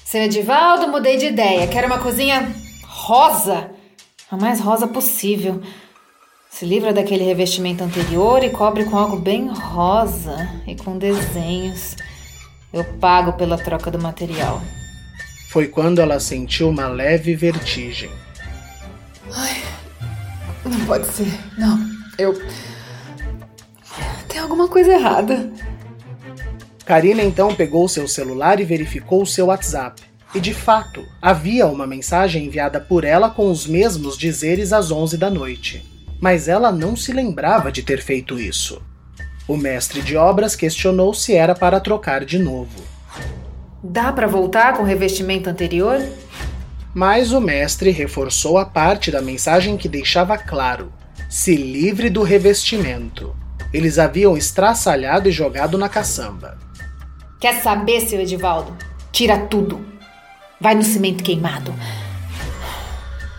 Seu 0.04 0.22
Edivaldo, 0.22 0.88
mudei 0.88 1.18
de 1.18 1.26
ideia. 1.26 1.66
Quero 1.66 1.86
uma 1.86 1.98
cozinha 1.98 2.50
rosa. 2.82 3.70
A 4.30 4.36
mais 4.36 4.60
rosa 4.60 4.86
possível. 4.88 5.60
Se 6.50 6.64
livra 6.64 6.92
daquele 6.92 7.24
revestimento 7.24 7.84
anterior 7.84 8.42
e 8.42 8.50
cobre 8.50 8.84
com 8.84 8.96
algo 8.96 9.16
bem 9.16 9.48
rosa 9.48 10.48
e 10.66 10.74
com 10.74 10.96
desenhos. 10.96 11.96
Eu 12.72 12.84
pago 12.98 13.34
pela 13.34 13.58
troca 13.58 13.90
do 13.90 13.98
material. 13.98 14.62
Foi 15.50 15.66
quando 15.68 15.98
ela 15.98 16.18
sentiu 16.18 16.70
uma 16.70 16.88
leve 16.88 17.34
vertigem. 17.34 18.10
Ai, 19.34 19.62
não 20.64 20.86
pode 20.86 21.06
ser. 21.08 21.30
Não, 21.58 21.78
eu. 22.18 22.34
Tem 24.32 24.40
alguma 24.40 24.66
coisa 24.66 24.94
errada. 24.94 25.52
Karina 26.86 27.22
então 27.22 27.54
pegou 27.54 27.86
seu 27.86 28.08
celular 28.08 28.60
e 28.60 28.64
verificou 28.64 29.26
seu 29.26 29.46
WhatsApp. 29.46 30.02
E 30.34 30.40
de 30.40 30.54
fato, 30.54 31.04
havia 31.20 31.66
uma 31.66 31.86
mensagem 31.86 32.46
enviada 32.46 32.80
por 32.80 33.04
ela 33.04 33.28
com 33.28 33.50
os 33.50 33.66
mesmos 33.66 34.16
dizeres 34.16 34.72
às 34.72 34.90
11 34.90 35.18
da 35.18 35.28
noite. 35.28 35.84
Mas 36.18 36.48
ela 36.48 36.72
não 36.72 36.96
se 36.96 37.12
lembrava 37.12 37.70
de 37.70 37.82
ter 37.82 38.00
feito 38.00 38.40
isso. 38.40 38.80
O 39.46 39.54
mestre 39.54 40.00
de 40.00 40.16
obras 40.16 40.56
questionou 40.56 41.12
se 41.12 41.34
era 41.34 41.54
para 41.54 41.78
trocar 41.78 42.24
de 42.24 42.38
novo. 42.38 42.82
Dá 43.84 44.10
para 44.14 44.26
voltar 44.26 44.78
com 44.78 44.82
o 44.82 44.86
revestimento 44.86 45.50
anterior? 45.50 46.00
Mas 46.94 47.32
o 47.32 47.40
mestre 47.40 47.90
reforçou 47.90 48.56
a 48.56 48.64
parte 48.64 49.10
da 49.10 49.20
mensagem 49.20 49.76
que 49.76 49.90
deixava 49.90 50.38
claro: 50.38 50.90
se 51.28 51.54
livre 51.54 52.08
do 52.08 52.22
revestimento. 52.22 53.41
Eles 53.72 53.98
haviam 53.98 54.36
estraçalhado 54.36 55.28
e 55.28 55.32
jogado 55.32 55.78
na 55.78 55.88
caçamba. 55.88 56.58
Quer 57.40 57.62
saber, 57.62 58.02
seu 58.02 58.20
Edivaldo? 58.20 58.76
Tira 59.10 59.38
tudo. 59.46 59.84
Vai 60.60 60.74
no 60.74 60.82
cimento 60.82 61.24
queimado. 61.24 61.74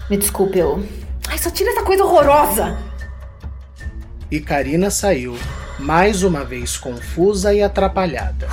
Me 0.10 0.18
desculpe, 0.18 0.58
eu. 0.58 0.84
Ai, 1.30 1.38
só 1.38 1.50
tira 1.50 1.70
essa 1.72 1.84
coisa 1.84 2.04
horrorosa! 2.04 2.78
E 4.30 4.40
Karina 4.40 4.90
saiu, 4.90 5.38
mais 5.80 6.24
uma 6.24 6.44
vez 6.44 6.78
confusa 6.78 7.54
e 7.54 7.62
atrapalhada. 7.62 8.48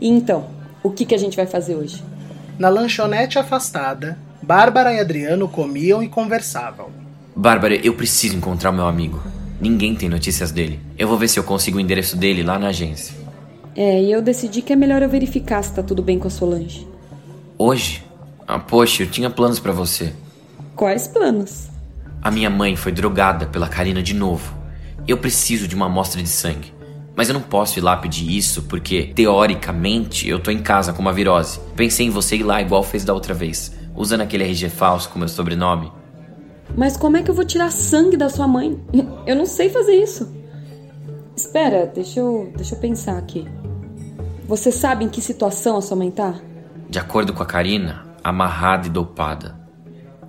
E 0.00 0.08
então, 0.08 0.48
o 0.82 0.90
que, 0.90 1.04
que 1.04 1.14
a 1.14 1.18
gente 1.18 1.36
vai 1.36 1.46
fazer 1.46 1.74
hoje? 1.74 2.02
Na 2.58 2.68
lanchonete 2.70 3.38
afastada, 3.38 4.18
Bárbara 4.42 4.92
e 4.92 4.98
Adriano 4.98 5.46
comiam 5.46 6.02
e 6.02 6.08
conversavam. 6.08 6.88
Bárbara, 7.34 7.74
eu 7.74 7.94
preciso 7.94 8.34
encontrar 8.34 8.70
o 8.70 8.72
meu 8.72 8.86
amigo. 8.86 9.22
Ninguém 9.60 9.94
tem 9.94 10.08
notícias 10.08 10.50
dele. 10.50 10.80
Eu 10.98 11.06
vou 11.06 11.18
ver 11.18 11.28
se 11.28 11.38
eu 11.38 11.44
consigo 11.44 11.76
o 11.76 11.80
endereço 11.80 12.16
dele 12.16 12.42
lá 12.42 12.58
na 12.58 12.68
agência. 12.68 13.14
É, 13.74 14.02
e 14.02 14.10
eu 14.10 14.22
decidi 14.22 14.62
que 14.62 14.72
é 14.72 14.76
melhor 14.76 15.02
eu 15.02 15.08
verificar 15.08 15.62
se 15.62 15.74
tá 15.74 15.82
tudo 15.82 16.02
bem 16.02 16.18
com 16.18 16.28
a 16.28 16.30
Solange. 16.30 16.88
Hoje? 17.58 18.02
Ah, 18.48 18.58
poxa, 18.58 19.02
eu 19.02 19.10
tinha 19.10 19.28
planos 19.28 19.60
para 19.60 19.72
você. 19.72 20.14
Quais 20.74 21.06
planos? 21.06 21.68
A 22.22 22.30
minha 22.30 22.48
mãe 22.48 22.74
foi 22.74 22.90
drogada 22.90 23.44
pela 23.44 23.68
Karina 23.68 24.02
de 24.02 24.14
novo. 24.14 24.54
Eu 25.06 25.18
preciso 25.18 25.68
de 25.68 25.74
uma 25.74 25.86
amostra 25.86 26.22
de 26.22 26.28
sangue. 26.28 26.72
Mas 27.16 27.28
eu 27.28 27.34
não 27.34 27.40
posso 27.40 27.78
ir 27.78 27.82
lá 27.82 27.96
pedir 27.96 28.30
isso 28.36 28.64
porque, 28.64 29.10
teoricamente, 29.14 30.28
eu 30.28 30.38
tô 30.38 30.50
em 30.50 30.62
casa 30.62 30.92
com 30.92 31.00
uma 31.00 31.14
virose. 31.14 31.58
Pensei 31.74 32.06
em 32.06 32.10
você 32.10 32.36
ir 32.36 32.42
lá 32.42 32.60
igual 32.60 32.82
fez 32.82 33.04
da 33.04 33.14
outra 33.14 33.32
vez, 33.32 33.72
usando 33.94 34.20
aquele 34.20 34.44
RG 34.44 34.68
falso 34.68 35.08
com 35.08 35.18
meu 35.18 35.26
sobrenome. 35.26 35.90
Mas 36.76 36.96
como 36.96 37.16
é 37.16 37.22
que 37.22 37.30
eu 37.30 37.34
vou 37.34 37.44
tirar 37.44 37.72
sangue 37.72 38.18
da 38.18 38.28
sua 38.28 38.46
mãe? 38.46 38.78
Eu 39.26 39.34
não 39.34 39.46
sei 39.46 39.70
fazer 39.70 39.94
isso. 39.94 40.30
Espera, 41.34 41.86
deixa 41.86 42.20
eu, 42.20 42.52
deixa 42.54 42.74
eu 42.74 42.78
pensar 42.78 43.16
aqui. 43.16 43.46
Você 44.46 44.70
sabe 44.70 45.04
em 45.04 45.08
que 45.08 45.20
situação 45.20 45.76
a 45.76 45.82
sua 45.82 45.96
mãe 45.96 46.10
tá? 46.10 46.34
De 46.88 46.98
acordo 46.98 47.32
com 47.32 47.42
a 47.42 47.46
Karina, 47.46 48.06
amarrada 48.22 48.86
e 48.86 48.90
dopada. 48.90 49.56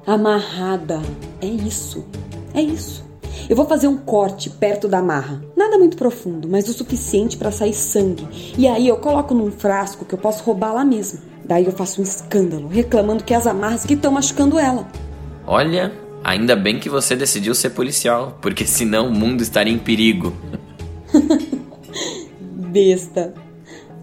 Amarrada. 0.06 1.02
É 1.42 1.46
isso. 1.46 2.06
É 2.54 2.62
isso. 2.62 3.07
Eu 3.50 3.56
vou 3.56 3.66
fazer 3.66 3.88
um 3.88 3.98
corte 3.98 4.50
perto 4.50 4.88
da 4.88 5.02
marra. 5.02 5.42
Nada 5.56 5.78
muito 5.78 5.98
profundo, 5.98 6.48
mas 6.48 6.68
o 6.68 6.74
suficiente 6.74 7.38
para 7.38 7.52
sair 7.52 7.74
sangue. 7.74 8.28
E 8.58 8.68
aí 8.68 8.88
eu 8.88 8.98
coloco 8.98 9.34
num 9.34 9.52
frasco 9.52 10.06
que 10.06 10.14
eu 10.14 10.20
posso 10.20 10.44
roubar 10.44 10.74
lá 10.74 10.84
mesmo. 10.84 11.20
Daí 11.46 11.66
eu 11.66 11.72
faço 11.72 12.02
um 12.02 12.04
escândalo, 12.04 12.68
reclamando 12.68 13.24
que 13.24 13.34
é 13.34 13.38
as 13.38 13.48
amarras 13.48 13.86
que 13.86 13.94
estão 13.94 14.12
machucando 14.12 14.60
ela. 14.60 14.88
Olha, 15.46 15.94
ainda 16.24 16.56
bem 16.56 16.78
que 16.78 16.90
você 16.90 17.16
decidiu 17.16 17.56
ser 17.56 17.70
policial, 17.70 18.38
porque 18.42 18.66
senão 18.66 19.08
o 19.08 19.14
mundo 19.14 19.42
estaria 19.42 19.74
em 19.74 19.80
perigo. 19.80 20.34
Besta. 22.42 23.34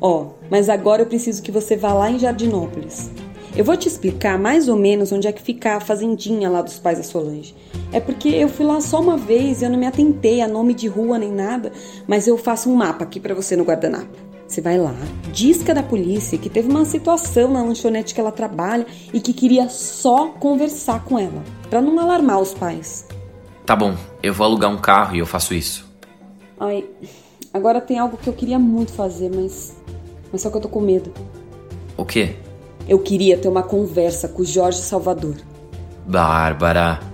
Ó, 0.01 0.23
oh, 0.23 0.35
mas 0.51 0.69
agora 0.69 1.03
eu 1.03 1.07
preciso 1.07 1.43
que 1.43 1.53
você 1.53 1.77
vá 1.77 1.93
lá 1.93 2.11
em 2.11 2.19
Jardinópolis. 2.19 3.11
Eu 3.57 3.65
vou 3.65 3.77
te 3.77 3.87
explicar 3.87 4.39
mais 4.39 4.69
ou 4.69 4.77
menos 4.77 5.13
onde 5.13 5.29
é 5.29 5.33
que 5.33 5.41
fica 5.41 5.77
a 5.77 5.81
fazendinha 5.81 6.51
lá 6.51 6.61
dos 6.61 6.79
pais 6.79 6.99
da 6.99 7.05
Solange. 7.05 7.55
É 7.95 8.01
porque 8.01 8.29
eu 8.29 8.49
fui 8.49 8.67
lá 8.67 8.81
só 8.81 9.01
uma 9.01 9.17
vez 9.17 9.63
e 9.63 9.65
eu 9.65 9.71
não 9.71 9.79
me 9.79 9.87
atentei 9.87 10.41
a 10.41 10.49
nome 10.49 10.75
de 10.75 10.89
rua 10.89 11.17
nem 11.17 11.31
nada, 11.31 11.71
mas 12.09 12.27
eu 12.27 12.37
faço 12.37 12.69
um 12.69 12.75
mapa 12.75 13.05
aqui 13.05 13.21
para 13.21 13.37
você 13.37 13.55
no 13.55 13.63
guardanapo. 13.63 14.19
Você 14.49 14.61
vai 14.61 14.77
lá, 14.77 14.97
disca 15.33 15.73
da 15.73 15.81
polícia 15.81 16.37
que 16.37 16.51
teve 16.51 16.69
uma 16.69 16.85
situação 16.85 17.53
na 17.53 17.63
lanchonete 17.63 18.13
que 18.13 18.21
ela 18.21 18.33
trabalha 18.33 18.85
e 19.13 19.21
que 19.21 19.33
queria 19.33 19.69
só 19.69 20.31
conversar 20.31 21.05
com 21.05 21.17
ela, 21.17 21.45
para 21.71 21.81
não 21.81 21.97
alarmar 22.01 22.41
os 22.41 22.53
pais. 22.53 23.07
Tá 23.65 23.77
bom, 23.77 23.95
eu 24.21 24.35
vou 24.35 24.45
alugar 24.45 24.73
um 24.73 24.79
carro 24.79 25.15
e 25.15 25.21
eu 25.21 25.27
faço 25.27 25.55
isso. 25.55 25.89
Ai, 26.59 26.85
agora 27.53 27.81
tem 27.81 28.01
algo 28.01 28.17
que 28.17 28.27
eu 28.27 28.35
queria 28.35 28.59
muito 28.59 28.91
fazer, 28.91 29.31
mas 29.33 29.77
mas 30.33 30.43
só 30.43 30.51
que 30.51 30.57
eu 30.57 30.63
tô 30.63 30.69
com 30.69 30.81
medo. 30.81 31.13
O 31.97 32.05
quê? 32.05 32.35
Eu 32.89 32.99
queria 32.99 33.39
ter 33.39 33.47
uma 33.47 33.63
conversa 33.63 34.27
com 34.27 34.43
o 34.43 34.45
Jorge 34.45 34.79
Salvador. 34.79 35.37
Bárbara. 36.05 37.14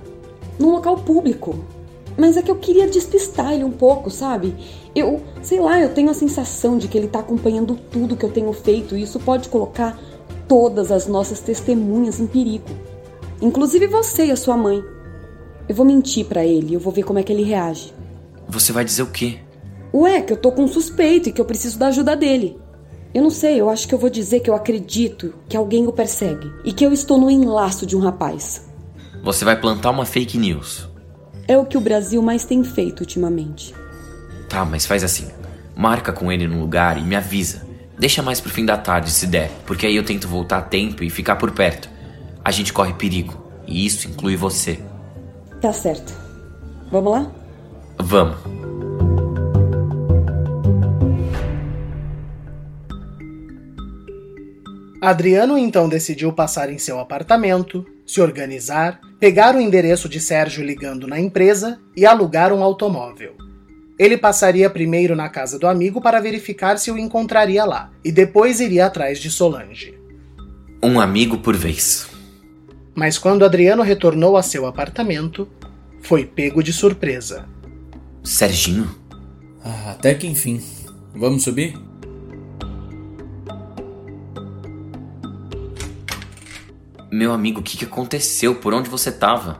Num 0.61 0.71
local 0.71 0.99
público. 0.99 1.59
Mas 2.17 2.37
é 2.37 2.43
que 2.43 2.51
eu 2.51 2.57
queria 2.57 2.87
despistar 2.87 3.53
ele 3.53 3.65
um 3.65 3.71
pouco, 3.71 4.11
sabe? 4.11 4.55
Eu, 4.95 5.23
sei 5.43 5.59
lá, 5.59 5.81
eu 5.81 5.89
tenho 5.89 6.11
a 6.11 6.15
sensação 6.15 6.77
de 6.77 6.87
que 6.87 6.99
ele 6.99 7.09
tá 7.09 7.21
acompanhando 7.21 7.79
tudo 7.91 8.17
que 8.17 8.25
eu 8.25 8.31
tenho 8.31 8.53
feito 8.53 8.97
e 8.97 9.03
isso 9.03 9.19
pode 9.19 9.49
colocar 9.49 9.99
todas 10.47 10.93
as 10.93 11.07
nossas 11.07 11.41
testemunhas 11.41 12.21
em 12.21 12.27
perigo. 12.27 12.69
Inclusive 13.41 13.87
você 13.87 14.27
e 14.27 14.31
a 14.31 14.37
sua 14.37 14.57
mãe. 14.57 14.83
Eu 15.69 15.75
vou 15.75 15.87
mentir 15.87 16.27
para 16.27 16.45
ele, 16.45 16.75
eu 16.75 16.81
vou 16.81 16.93
ver 16.93 17.05
como 17.05 17.19
é 17.19 17.23
que 17.23 17.33
ele 17.33 17.45
reage. 17.45 17.95
Você 18.49 18.73
vai 18.73 18.85
dizer 18.85 19.03
o 19.03 19.07
quê? 19.07 19.39
Ué, 19.95 20.21
que 20.21 20.33
eu 20.33 20.37
tô 20.37 20.53
com 20.53 20.65
um 20.65 20.69
suspeito 20.69 21.29
e 21.29 21.33
que 21.33 21.41
eu 21.41 21.45
preciso 21.45 21.79
da 21.79 21.87
ajuda 21.87 22.17
dele. 22.17 22.59
Eu 23.15 23.23
não 23.23 23.31
sei, 23.31 23.61
eu 23.61 23.71
acho 23.71 23.89
que 23.89 23.95
eu 23.95 23.99
vou 23.99 24.11
dizer 24.11 24.41
que 24.41 24.51
eu 24.51 24.55
acredito 24.55 25.35
que 25.49 25.57
alguém 25.57 25.87
o 25.87 25.93
persegue 25.93 26.53
e 26.65 26.73
que 26.73 26.85
eu 26.85 26.93
estou 26.93 27.19
no 27.19 27.31
enlaço 27.31 27.87
de 27.87 27.97
um 27.97 28.01
rapaz. 28.01 28.70
Você 29.23 29.45
vai 29.45 29.57
plantar 29.57 29.91
uma 29.91 30.07
fake 30.07 30.39
news. 30.39 30.89
É 31.47 31.57
o 31.59 31.67
que 31.67 31.77
o 31.77 31.81
Brasil 31.81 32.23
mais 32.23 32.45
tem 32.45 32.65
feito 32.65 33.01
ultimamente. 33.01 33.75
Tá, 34.49 34.65
mas 34.65 34.87
faz 34.87 35.05
assim. 35.05 35.29
Marca 35.77 36.13
com 36.13 36.33
ele 36.33 36.49
num 36.49 36.61
lugar 36.61 36.97
e 36.97 37.03
me 37.03 37.15
avisa. 37.15 37.67
Deixa 37.99 38.23
mais 38.23 38.41
pro 38.41 38.51
fim 38.51 38.65
da 38.65 38.79
tarde, 38.79 39.11
se 39.11 39.27
der, 39.27 39.51
porque 39.67 39.87
aí 39.87 39.95
eu 39.95 40.05
tento 40.05 40.27
voltar 40.27 40.59
a 40.59 40.63
tempo 40.63 41.05
e 41.05 41.11
ficar 41.11 41.37
por 41.37 41.51
perto. 41.51 41.91
A 42.43 42.51
gente 42.51 42.73
corre 42.73 42.95
perigo, 42.95 43.45
e 43.67 43.85
isso 43.85 44.09
inclui 44.09 44.37
você. 44.37 44.81
Tá 45.61 45.71
certo. 45.71 46.15
Vamos 46.91 47.13
lá? 47.13 47.31
Vamos. 47.99 48.39
Adriano 55.03 55.59
então 55.59 55.89
decidiu 55.89 56.33
passar 56.33 56.71
em 56.71 56.79
seu 56.79 56.99
apartamento, 56.99 57.87
se 58.07 58.21
organizar, 58.21 59.01
pegar 59.21 59.55
o 59.55 59.61
endereço 59.61 60.09
de 60.09 60.19
Sérgio 60.19 60.65
ligando 60.65 61.07
na 61.07 61.21
empresa 61.21 61.79
e 61.95 62.07
alugar 62.07 62.53
um 62.55 62.65
automóvel. 62.65 63.37
Ele 63.99 64.17
passaria 64.17 64.71
primeiro 64.71 65.15
na 65.15 65.29
casa 65.29 65.59
do 65.59 65.69
amigo 65.69 66.01
para 66.01 66.21
verificar 66.21 66.79
se 66.79 66.91
o 66.91 66.97
encontraria 66.97 67.67
lá, 67.67 67.93
e 68.03 68.11
depois 68.11 68.59
iria 68.59 68.87
atrás 68.87 69.19
de 69.19 69.31
Solange. 69.31 69.95
Um 70.83 70.99
amigo 70.99 71.37
por 71.37 71.55
vez. 71.55 72.09
Mas 72.95 73.19
quando 73.19 73.45
Adriano 73.45 73.83
retornou 73.83 74.39
a 74.39 74.43
seu 74.43 74.65
apartamento, 74.65 75.47
foi 76.01 76.25
pego 76.25 76.63
de 76.63 76.73
surpresa. 76.73 77.47
Serginho? 78.25 78.91
Ah, 79.63 79.91
até 79.91 80.15
que 80.15 80.27
enfim. 80.27 80.63
Vamos 81.15 81.43
subir? 81.43 81.75
Meu 87.11 87.33
amigo, 87.33 87.59
o 87.59 87.63
que, 87.63 87.77
que 87.77 87.85
aconteceu? 87.85 88.55
Por 88.55 88.73
onde 88.73 88.89
você 88.89 89.11
tava? 89.11 89.59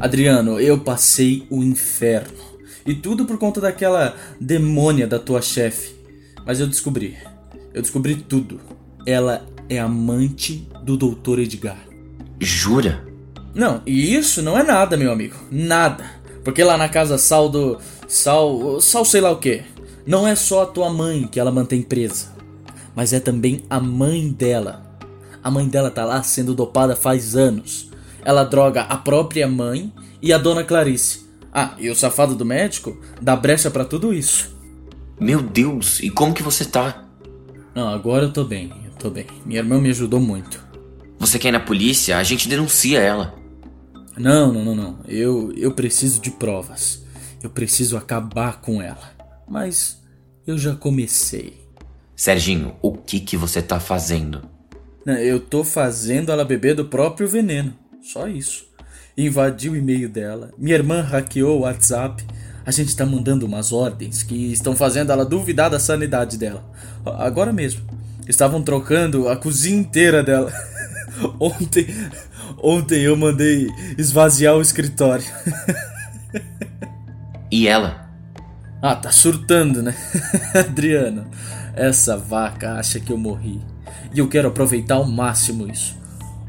Adriano, 0.00 0.58
eu 0.58 0.78
passei 0.78 1.46
o 1.50 1.62
inferno. 1.62 2.38
E 2.86 2.94
tudo 2.94 3.26
por 3.26 3.36
conta 3.36 3.60
daquela 3.60 4.16
demônia 4.40 5.06
da 5.06 5.18
tua 5.18 5.42
chefe. 5.42 5.94
Mas 6.46 6.60
eu 6.60 6.66
descobri. 6.66 7.18
Eu 7.74 7.82
descobri 7.82 8.14
tudo. 8.16 8.58
Ela 9.04 9.46
é 9.68 9.78
amante 9.78 10.66
do 10.82 10.96
Dr. 10.96 11.40
Edgar. 11.40 11.78
Jura? 12.40 13.06
Não, 13.54 13.82
e 13.84 14.14
isso 14.14 14.40
não 14.40 14.58
é 14.58 14.62
nada, 14.62 14.96
meu 14.96 15.12
amigo. 15.12 15.36
Nada. 15.50 16.04
Porque 16.42 16.64
lá 16.64 16.78
na 16.78 16.88
casa 16.88 17.18
Sal 17.18 17.50
do. 17.50 17.78
Sal. 18.06 18.80
Sal 18.80 19.04
sei 19.04 19.20
lá 19.20 19.30
o 19.30 19.38
que. 19.38 19.62
Não 20.06 20.26
é 20.26 20.34
só 20.34 20.62
a 20.62 20.66
tua 20.66 20.88
mãe 20.88 21.26
que 21.26 21.38
ela 21.38 21.52
mantém 21.52 21.82
presa. 21.82 22.32
Mas 22.96 23.12
é 23.12 23.20
também 23.20 23.62
a 23.68 23.78
mãe 23.78 24.30
dela. 24.30 24.87
A 25.42 25.50
mãe 25.50 25.68
dela 25.68 25.90
tá 25.90 26.04
lá 26.04 26.22
sendo 26.22 26.54
dopada 26.54 26.96
faz 26.96 27.36
anos. 27.36 27.90
Ela 28.24 28.44
droga 28.44 28.82
a 28.82 28.96
própria 28.96 29.46
mãe 29.48 29.92
e 30.20 30.32
a 30.32 30.38
dona 30.38 30.64
Clarice. 30.64 31.28
Ah, 31.52 31.74
e 31.78 31.88
o 31.88 31.94
safado 31.94 32.34
do 32.34 32.44
médico 32.44 32.98
dá 33.20 33.34
brecha 33.34 33.70
para 33.70 33.84
tudo 33.84 34.12
isso. 34.12 34.56
Meu 35.18 35.42
Deus, 35.42 36.00
e 36.00 36.10
como 36.10 36.34
que 36.34 36.42
você 36.42 36.64
tá? 36.64 37.04
Não, 37.74 37.88
agora 37.88 38.24
eu 38.24 38.32
tô 38.32 38.44
bem, 38.44 38.72
eu 38.84 38.92
tô 38.92 39.10
bem. 39.10 39.26
Minha 39.44 39.60
irmã 39.60 39.80
me 39.80 39.90
ajudou 39.90 40.20
muito. 40.20 40.64
Você 41.18 41.38
quer 41.38 41.48
ir 41.48 41.52
na 41.52 41.60
polícia? 41.60 42.18
A 42.18 42.22
gente 42.22 42.48
denuncia 42.48 43.00
ela. 43.00 43.34
Não, 44.16 44.52
não, 44.52 44.64
não, 44.64 44.74
não. 44.74 44.98
Eu, 45.06 45.52
eu 45.56 45.72
preciso 45.72 46.20
de 46.20 46.30
provas. 46.30 47.02
Eu 47.42 47.50
preciso 47.50 47.96
acabar 47.96 48.60
com 48.60 48.82
ela. 48.82 49.12
Mas 49.48 50.02
eu 50.46 50.58
já 50.58 50.74
comecei. 50.74 51.66
Serginho, 52.14 52.76
o 52.82 52.92
que 52.96 53.20
que 53.20 53.36
você 53.36 53.62
tá 53.62 53.78
fazendo? 53.78 54.42
Eu 55.06 55.40
tô 55.40 55.64
fazendo 55.64 56.30
ela 56.30 56.44
beber 56.44 56.74
do 56.74 56.84
próprio 56.84 57.28
veneno. 57.28 57.74
Só 58.02 58.28
isso. 58.28 58.66
Invadi 59.16 59.68
o 59.68 59.76
e-mail 59.76 60.08
dela. 60.08 60.52
Minha 60.56 60.76
irmã 60.76 61.00
hackeou 61.00 61.58
o 61.58 61.60
WhatsApp. 61.62 62.24
A 62.64 62.70
gente 62.70 62.94
tá 62.94 63.06
mandando 63.06 63.46
umas 63.46 63.72
ordens 63.72 64.22
que 64.22 64.52
estão 64.52 64.76
fazendo 64.76 65.10
ela 65.10 65.24
duvidar 65.24 65.70
da 65.70 65.80
sanidade 65.80 66.36
dela. 66.36 66.64
Agora 67.04 67.52
mesmo. 67.52 67.82
Estavam 68.28 68.62
trocando 68.62 69.28
a 69.28 69.36
cozinha 69.36 69.78
inteira 69.78 70.22
dela. 70.22 70.52
ontem, 71.40 71.86
ontem 72.62 73.02
eu 73.02 73.16
mandei 73.16 73.68
esvaziar 73.96 74.54
o 74.54 74.62
escritório. 74.62 75.24
e 77.50 77.66
ela? 77.66 78.08
Ah, 78.80 78.94
tá 78.94 79.10
surtando, 79.10 79.82
né? 79.82 79.94
Adriano, 80.54 81.26
essa 81.74 82.16
vaca 82.16 82.74
acha 82.74 83.00
que 83.00 83.12
eu 83.12 83.18
morri. 83.18 83.60
E 84.14 84.18
eu 84.18 84.28
quero 84.28 84.48
aproveitar 84.48 84.96
ao 84.96 85.04
máximo 85.04 85.68
isso. 85.70 85.96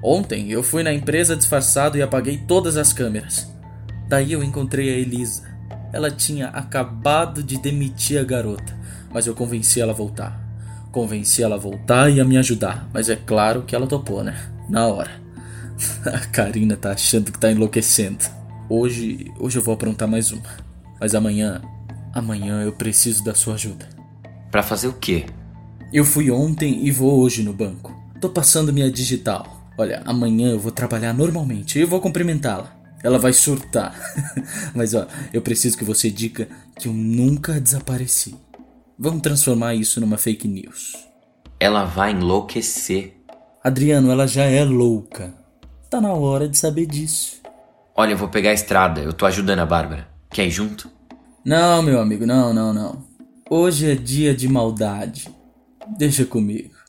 Ontem 0.02 0.50
eu 0.50 0.64
fui 0.64 0.82
na 0.82 0.94
empresa 0.94 1.36
disfarçado 1.36 1.98
e 1.98 2.02
apaguei 2.02 2.38
todas 2.38 2.78
as 2.78 2.94
câmeras. 2.94 3.52
Daí 4.08 4.32
eu 4.32 4.44
encontrei 4.44 4.90
a 4.90 4.98
Elisa. 4.98 5.44
Ela 5.92 6.10
tinha 6.10 6.48
acabado 6.48 7.44
de 7.44 7.58
demitir 7.58 8.20
a 8.20 8.24
garota, 8.24 8.78
mas 9.12 9.28
eu 9.28 9.36
convenci 9.36 9.82
ela 9.82 9.92
a 9.92 9.96
voltar. 9.96 10.40
Convenci 10.92 11.44
ela 11.44 11.56
a 11.56 11.60
voltar 11.60 12.10
e 12.10 12.20
a 12.20 12.26
me 12.26 12.38
ajudar, 12.38 12.90
mas 12.94 13.10
é 13.10 13.16
claro 13.16 13.64
que 13.64 13.76
ela 13.76 13.88
topou, 13.88 14.24
né? 14.24 14.36
Na 14.68 14.88
hora. 14.88 15.12
A 16.06 16.20
Karina 16.28 16.76
tá 16.76 16.92
achando 16.92 17.32
que 17.32 17.40
tá 17.40 17.52
enlouquecendo. 17.52 18.26
Hoje, 18.68 19.32
hoje 19.40 19.58
eu 19.58 19.64
vou 19.64 19.74
aprontar 19.74 20.08
mais 20.08 20.32
uma. 20.32 20.44
Mas 21.00 21.16
amanhã, 21.16 21.62
amanhã 22.14 22.64
eu 22.64 22.74
preciso 22.74 23.24
da 23.24 23.34
sua 23.34 23.54
ajuda. 23.54 23.88
Para 24.52 24.64
fazer 24.64 24.88
o 24.88 24.94
quê? 24.94 25.26
Eu 25.92 26.06
fui 26.06 26.30
ontem 26.30 26.86
e 26.86 26.92
vou 26.92 27.20
hoje 27.20 27.42
no 27.42 27.52
banco. 27.52 27.92
Tô 28.22 28.30
passando 28.30 28.72
minha 28.72 28.92
digital. 28.92 29.72
Olha, 29.76 30.04
amanhã 30.06 30.52
eu 30.52 30.60
vou 30.60 30.72
trabalhar 30.72 31.14
normalmente 31.14 31.80
e 31.80 31.82
eu 31.82 31.88
vou 31.88 32.00
cumprimentá-la. 32.00 32.72
Ela 33.04 33.18
vai 33.18 33.34
surtar. 33.34 33.96
Mas 34.76 34.94
ó, 34.94 35.08
eu 35.34 35.42
preciso 35.42 35.76
que 35.76 35.84
você 35.84 36.12
diga 36.12 36.48
que 36.78 36.88
eu 36.88 36.94
nunca 36.94 37.60
desapareci. 37.60 38.36
Vamos 39.00 39.22
transformar 39.22 39.74
isso 39.74 40.00
numa 40.00 40.18
fake 40.18 40.48
news. 40.48 40.96
Ela 41.60 41.86
vai 41.86 42.12
enlouquecer. 42.12 43.16
Adriano, 43.64 44.12
ela 44.12 44.28
já 44.28 44.44
é 44.44 44.64
louca. 44.64 45.34
Tá 45.90 46.00
na 46.00 46.14
hora 46.14 46.48
de 46.48 46.58
saber 46.58 46.86
disso. 46.86 47.42
Olha, 47.96 48.12
eu 48.12 48.18
vou 48.18 48.28
pegar 48.28 48.52
a 48.52 48.54
estrada. 48.54 49.02
Eu 49.02 49.12
tô 49.12 49.26
ajudando 49.26 49.60
a 49.60 49.66
Bárbara. 49.66 50.08
Quer 50.30 50.46
ir 50.46 50.52
junto? 50.52 50.88
Não, 51.44 51.82
meu 51.82 52.00
amigo, 52.00 52.28
não, 52.28 52.54
não, 52.54 52.72
não. 52.72 53.04
Hoje 53.50 53.90
é 53.90 53.96
dia 53.96 54.36
de 54.36 54.48
maldade. 54.48 55.39
Deixa 55.98 56.26
comigo. 56.26 56.80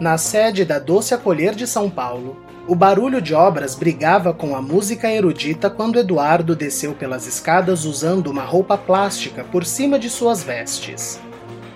Na 0.00 0.18
sede 0.18 0.64
da 0.64 0.78
Doce 0.78 1.14
Acolher 1.14 1.54
de 1.54 1.66
São 1.66 1.88
Paulo, 1.88 2.36
o 2.66 2.74
barulho 2.74 3.22
de 3.22 3.34
obras 3.34 3.74
brigava 3.74 4.34
com 4.34 4.54
a 4.56 4.60
música 4.60 5.10
erudita 5.10 5.70
quando 5.70 5.98
Eduardo 5.98 6.56
desceu 6.56 6.94
pelas 6.94 7.26
escadas 7.26 7.84
usando 7.84 8.26
uma 8.26 8.42
roupa 8.42 8.76
plástica 8.76 9.44
por 9.44 9.64
cima 9.64 9.98
de 9.98 10.10
suas 10.10 10.42
vestes. 10.42 11.20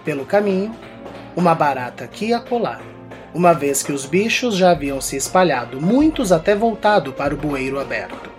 Pelo 0.05 0.27
caminho, 0.27 0.75
uma 1.37 1.55
barata 1.55 2.05
aqui 2.05 2.33
a 2.33 2.41
colar, 2.41 2.83
uma 3.35 3.53
vez 3.53 3.83
que 3.83 3.93
os 3.93 4.05
bichos 4.05 4.57
já 4.57 4.71
haviam 4.71 5.01
se 5.01 5.17
espalhado, 5.17 5.81
muitos 5.81 6.33
até 6.33 6.55
voltado 6.55 7.13
para 7.13 7.35
o 7.35 7.37
bueiro 7.37 7.81
aberto. 7.81 8.31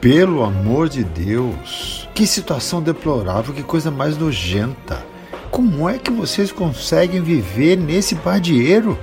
Pelo 0.00 0.42
amor 0.42 0.88
de 0.88 1.04
Deus! 1.04 2.08
Que 2.14 2.26
situação 2.26 2.82
deplorável, 2.82 3.54
que 3.54 3.62
coisa 3.62 3.90
mais 3.90 4.16
nojenta! 4.16 5.04
Como 5.50 5.88
é 5.88 5.98
que 5.98 6.10
vocês 6.10 6.52
conseguem 6.52 7.20
viver 7.20 7.76
nesse 7.76 8.14
pardieiro? 8.14 8.98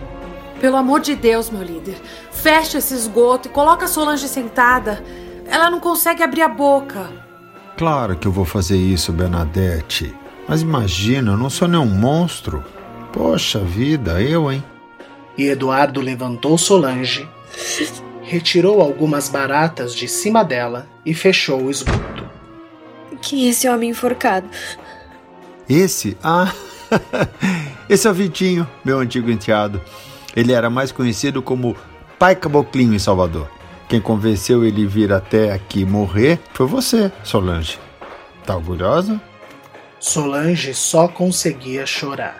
Pelo 0.59 0.77
amor 0.77 1.01
de 1.01 1.13
Deus, 1.13 1.49
meu 1.49 1.61
líder, 1.61 1.97
fecha 2.31 2.79
esse 2.79 2.93
esgoto 2.93 3.47
e 3.47 3.51
coloca 3.51 3.85
a 3.85 3.87
Solange 3.87 4.27
sentada. 4.27 5.03
Ela 5.45 5.69
não 5.69 5.79
consegue 5.79 6.23
abrir 6.23 6.41
a 6.41 6.47
boca. 6.47 7.09
Claro 7.77 8.15
que 8.15 8.27
eu 8.27 8.31
vou 8.31 8.45
fazer 8.45 8.77
isso, 8.77 9.13
Bernadette. 9.13 10.15
Mas 10.47 10.61
imagina, 10.61 11.33
eu 11.33 11.37
não 11.37 11.49
sou 11.49 11.67
nenhum 11.67 11.85
monstro. 11.85 12.63
Poxa 13.13 13.59
vida, 13.59 14.21
eu, 14.21 14.51
hein? 14.51 14.63
E 15.37 15.45
Eduardo 15.47 16.01
levantou 16.01 16.57
Solange, 16.57 17.27
retirou 18.23 18.81
algumas 18.81 19.29
baratas 19.29 19.93
de 19.93 20.07
cima 20.07 20.43
dela 20.43 20.87
e 21.05 21.13
fechou 21.13 21.63
o 21.63 21.71
esgoto. 21.71 22.25
Quem 23.21 23.45
é 23.45 23.49
esse 23.49 23.67
homem 23.67 23.91
enforcado? 23.91 24.47
Esse? 25.69 26.17
Ah, 26.23 26.53
esse 27.89 28.07
é 28.07 28.11
o 28.11 28.13
Vitinho, 28.13 28.67
meu 28.83 28.99
antigo 28.99 29.29
enteado. 29.29 29.81
Ele 30.35 30.53
era 30.53 30.69
mais 30.69 30.91
conhecido 30.91 31.41
como 31.41 31.75
Pai 32.19 32.35
Caboclinho 32.35 32.93
em 32.93 32.99
Salvador. 32.99 33.49
Quem 33.87 34.01
convenceu 34.01 34.65
ele 34.65 34.85
vir 34.85 35.13
até 35.13 35.51
aqui 35.53 35.85
morrer 35.85 36.39
foi 36.53 36.67
você, 36.67 37.11
Solange. 37.23 37.79
Tá 38.45 38.55
orgulhosa? 38.55 39.21
Solange 39.99 40.73
só 40.73 41.07
conseguia 41.07 41.85
chorar. 41.85 42.37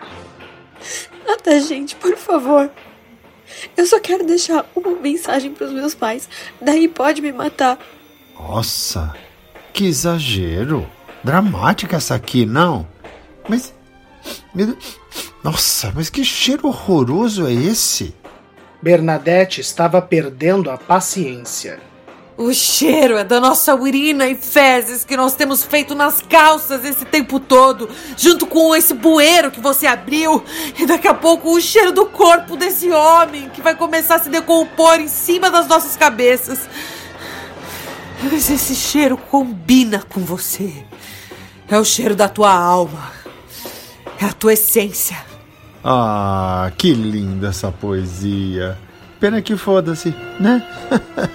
Mata 1.26 1.50
a 1.50 1.60
gente, 1.60 1.96
por 1.96 2.16
favor. 2.16 2.70
Eu 3.76 3.86
só 3.86 4.00
quero 4.00 4.24
deixar 4.24 4.64
uma 4.74 4.90
mensagem 5.00 5.52
pros 5.52 5.72
meus 5.72 5.94
pais. 5.94 6.28
Daí 6.60 6.88
pode 6.88 7.20
me 7.20 7.32
matar. 7.32 7.78
Nossa, 8.38 9.14
que 9.72 9.86
exagero. 9.86 10.88
Dramática 11.22 11.96
essa 11.96 12.14
aqui, 12.14 12.46
não? 12.46 12.86
Mas. 13.48 13.74
meu 14.54 14.66
Deus, 14.66 14.98
Nossa, 15.42 15.92
mas 15.94 16.08
que 16.08 16.24
cheiro 16.24 16.68
horroroso 16.68 17.46
é 17.46 17.52
esse? 17.52 18.14
Bernadette 18.80 19.60
estava 19.60 20.00
perdendo 20.00 20.70
a 20.70 20.78
paciência. 20.78 21.80
O 22.38 22.54
cheiro 22.54 23.16
é 23.18 23.24
da 23.24 23.40
nossa 23.40 23.74
urina 23.74 24.28
e 24.28 24.36
fezes 24.36 25.04
que 25.04 25.16
nós 25.16 25.34
temos 25.34 25.64
feito 25.64 25.92
nas 25.92 26.22
calças 26.22 26.84
esse 26.84 27.04
tempo 27.04 27.40
todo, 27.40 27.90
junto 28.16 28.46
com 28.46 28.76
esse 28.76 28.94
bueiro 28.94 29.50
que 29.50 29.60
você 29.60 29.88
abriu, 29.88 30.44
e 30.78 30.86
daqui 30.86 31.08
a 31.08 31.14
pouco 31.14 31.52
o 31.52 31.60
cheiro 31.60 31.90
do 31.90 32.06
corpo 32.06 32.56
desse 32.56 32.92
homem 32.92 33.48
que 33.48 33.60
vai 33.60 33.74
começar 33.74 34.14
a 34.14 34.18
se 34.20 34.30
decompor 34.30 35.00
em 35.00 35.08
cima 35.08 35.50
das 35.50 35.66
nossas 35.66 35.96
cabeças. 35.96 36.60
Mas 38.22 38.48
esse 38.48 38.76
cheiro 38.76 39.16
combina 39.16 40.00
com 40.08 40.20
você. 40.20 40.72
É 41.68 41.76
o 41.76 41.84
cheiro 41.84 42.14
da 42.14 42.28
tua 42.28 42.52
alma. 42.52 43.10
É 44.20 44.26
a 44.26 44.32
tua 44.32 44.52
essência. 44.52 45.16
Ah, 45.82 46.70
que 46.78 46.94
linda 46.94 47.48
essa 47.48 47.72
poesia. 47.72 48.78
Pena 49.20 49.42
que 49.42 49.56
foda-se, 49.56 50.14
né? 50.38 50.62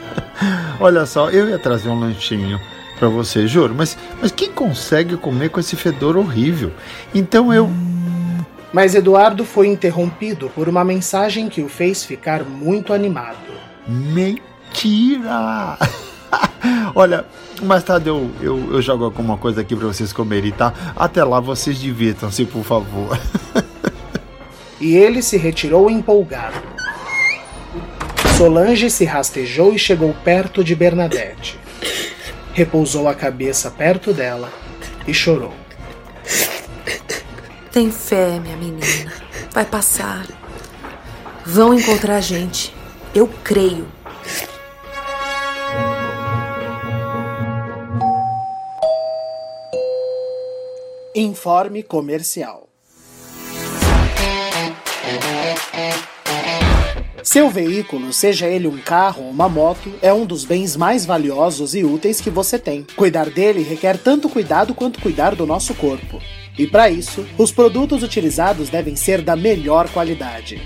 Olha 0.79 1.05
só, 1.05 1.29
eu 1.29 1.49
ia 1.49 1.59
trazer 1.59 1.89
um 1.89 1.99
lanchinho 1.99 2.59
pra 2.97 3.09
você, 3.09 3.47
juro, 3.47 3.75
mas, 3.75 3.97
mas 4.21 4.31
quem 4.31 4.51
consegue 4.51 5.17
comer 5.17 5.49
com 5.49 5.59
esse 5.59 5.75
fedor 5.75 6.15
horrível? 6.15 6.71
Então 7.13 7.53
eu. 7.53 7.69
Mas 8.71 8.95
Eduardo 8.95 9.45
foi 9.45 9.67
interrompido 9.67 10.49
por 10.49 10.67
uma 10.67 10.83
mensagem 10.83 11.49
que 11.49 11.61
o 11.61 11.69
fez 11.69 12.03
ficar 12.03 12.43
muito 12.43 12.93
animado. 12.93 13.37
Mentira! 13.87 15.77
Olha, 16.95 17.25
mais 17.61 17.83
tarde 17.83 18.09
eu, 18.09 18.31
eu, 18.41 18.73
eu 18.73 18.81
jogo 18.81 19.03
alguma 19.03 19.37
coisa 19.37 19.61
aqui 19.61 19.75
pra 19.75 19.87
vocês 19.87 20.13
comerem, 20.13 20.51
tá? 20.51 20.73
Até 20.95 21.23
lá 21.23 21.39
vocês 21.39 21.77
divirtam-se, 21.77 22.45
por 22.45 22.63
favor. 22.63 23.19
E 24.83 24.97
ele 24.97 25.21
se 25.21 25.37
retirou 25.37 25.89
empolgado. 25.89 26.72
Solange 28.43 28.89
se 28.89 29.05
rastejou 29.05 29.73
e 29.73 29.79
chegou 29.79 30.13
perto 30.15 30.65
de 30.65 30.75
Bernadette. 30.75 31.57
Repousou 32.51 33.07
a 33.07 33.15
cabeça 33.15 33.71
perto 33.71 34.11
dela 34.13 34.51
e 35.07 35.13
chorou. 35.13 35.53
Tem 37.71 37.89
fé, 37.89 38.41
minha 38.41 38.57
menina. 38.57 39.13
Vai 39.49 39.63
passar. 39.63 40.27
Vão 41.45 41.73
encontrar 41.73 42.17
a 42.17 42.19
gente. 42.19 42.75
Eu 43.15 43.29
creio. 43.45 43.87
Informe 51.15 51.81
comercial. 51.81 52.72
Seu 57.23 57.49
veículo, 57.49 58.11
seja 58.11 58.47
ele 58.47 58.67
um 58.67 58.77
carro 58.77 59.23
ou 59.23 59.29
uma 59.29 59.47
moto, 59.47 59.89
é 60.01 60.13
um 60.13 60.25
dos 60.25 60.43
bens 60.43 60.75
mais 60.75 61.05
valiosos 61.05 61.73
e 61.73 61.81
úteis 61.81 62.19
que 62.19 62.29
você 62.29 62.59
tem. 62.59 62.85
Cuidar 62.97 63.29
dele 63.29 63.63
requer 63.63 63.97
tanto 63.97 64.27
cuidado 64.27 64.73
quanto 64.73 64.99
cuidar 64.99 65.33
do 65.33 65.45
nosso 65.45 65.73
corpo. 65.73 66.19
E 66.59 66.67
para 66.67 66.89
isso, 66.89 67.25
os 67.37 67.49
produtos 67.49 68.03
utilizados 68.03 68.67
devem 68.67 68.97
ser 68.97 69.21
da 69.21 69.37
melhor 69.37 69.89
qualidade. 69.89 70.61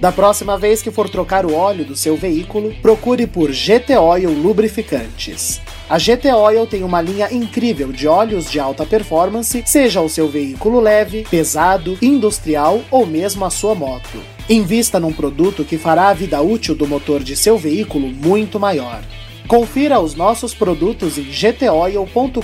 Da 0.00 0.12
próxima 0.12 0.56
vez 0.56 0.80
que 0.80 0.92
for 0.92 1.08
trocar 1.08 1.44
o 1.44 1.54
óleo 1.54 1.84
do 1.84 1.96
seu 1.96 2.16
veículo, 2.16 2.72
procure 2.80 3.26
por 3.26 3.50
GT 3.50 3.96
Oil 3.96 4.30
Lubrificantes. 4.30 5.60
A 5.90 5.98
GT 5.98 6.32
Oil 6.32 6.68
tem 6.68 6.84
uma 6.84 7.00
linha 7.00 7.34
incrível 7.34 7.90
de 7.90 8.06
óleos 8.06 8.48
de 8.48 8.60
alta 8.60 8.86
performance, 8.86 9.60
seja 9.66 10.00
o 10.00 10.08
seu 10.08 10.28
veículo 10.28 10.78
leve, 10.78 11.26
pesado, 11.28 11.98
industrial 12.00 12.80
ou 12.92 13.04
mesmo 13.04 13.44
a 13.44 13.50
sua 13.50 13.74
moto. 13.74 14.35
Invista 14.48 15.00
num 15.00 15.12
produto 15.12 15.64
que 15.64 15.76
fará 15.76 16.08
a 16.08 16.14
vida 16.14 16.40
útil 16.40 16.74
do 16.74 16.86
motor 16.86 17.22
de 17.22 17.36
seu 17.36 17.58
veículo 17.58 18.08
muito 18.08 18.60
maior. 18.60 19.02
Confira 19.48 19.98
os 20.00 20.14
nossos 20.14 20.54
produtos 20.54 21.18
em 21.18 21.24
gtoil.com.br. 21.24 22.42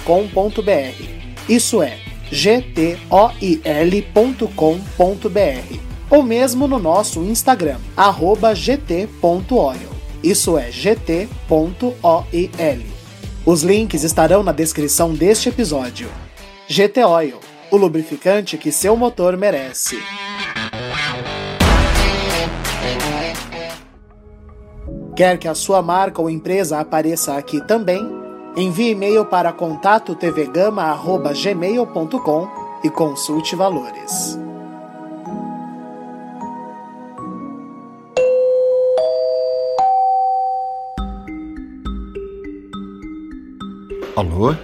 Isso 1.49 1.83
é 1.83 1.99
gtoil.com.br 2.31 3.03
ou 6.11 6.23
mesmo 6.23 6.69
no 6.69 6.79
nosso 6.79 7.23
Instagram, 7.23 7.79
gt.oil. 7.97 9.93
Isso 10.23 10.59
é 10.59 10.71
gt.oil. 10.71 11.27
Os 13.45 13.63
links 13.63 14.05
estarão 14.05 14.43
na 14.43 14.53
descrição 14.53 15.13
deste 15.15 15.49
episódio. 15.49 16.09
GT 16.69 17.05
Oil, 17.05 17.41
o 17.71 17.77
lubrificante 17.77 18.57
que 18.57 18.71
seu 18.71 18.97
motor 18.97 19.37
merece. 19.37 19.99
Quer 25.15 25.39
que 25.39 25.47
a 25.47 25.55
sua 25.55 25.83
marca 25.83 26.23
ou 26.23 26.31
empresa 26.31 26.81
apareça 26.81 27.37
aqui 27.37 27.61
também? 27.67 28.01
Envie 28.57 28.93
e-mail 28.93 29.27
para 29.27 29.53
contato 29.53 30.15
tvgama@gmail.com 30.15 32.49
e 32.83 32.89
consulte 32.89 33.55
valores. 33.55 34.39
Alô? 44.17 44.55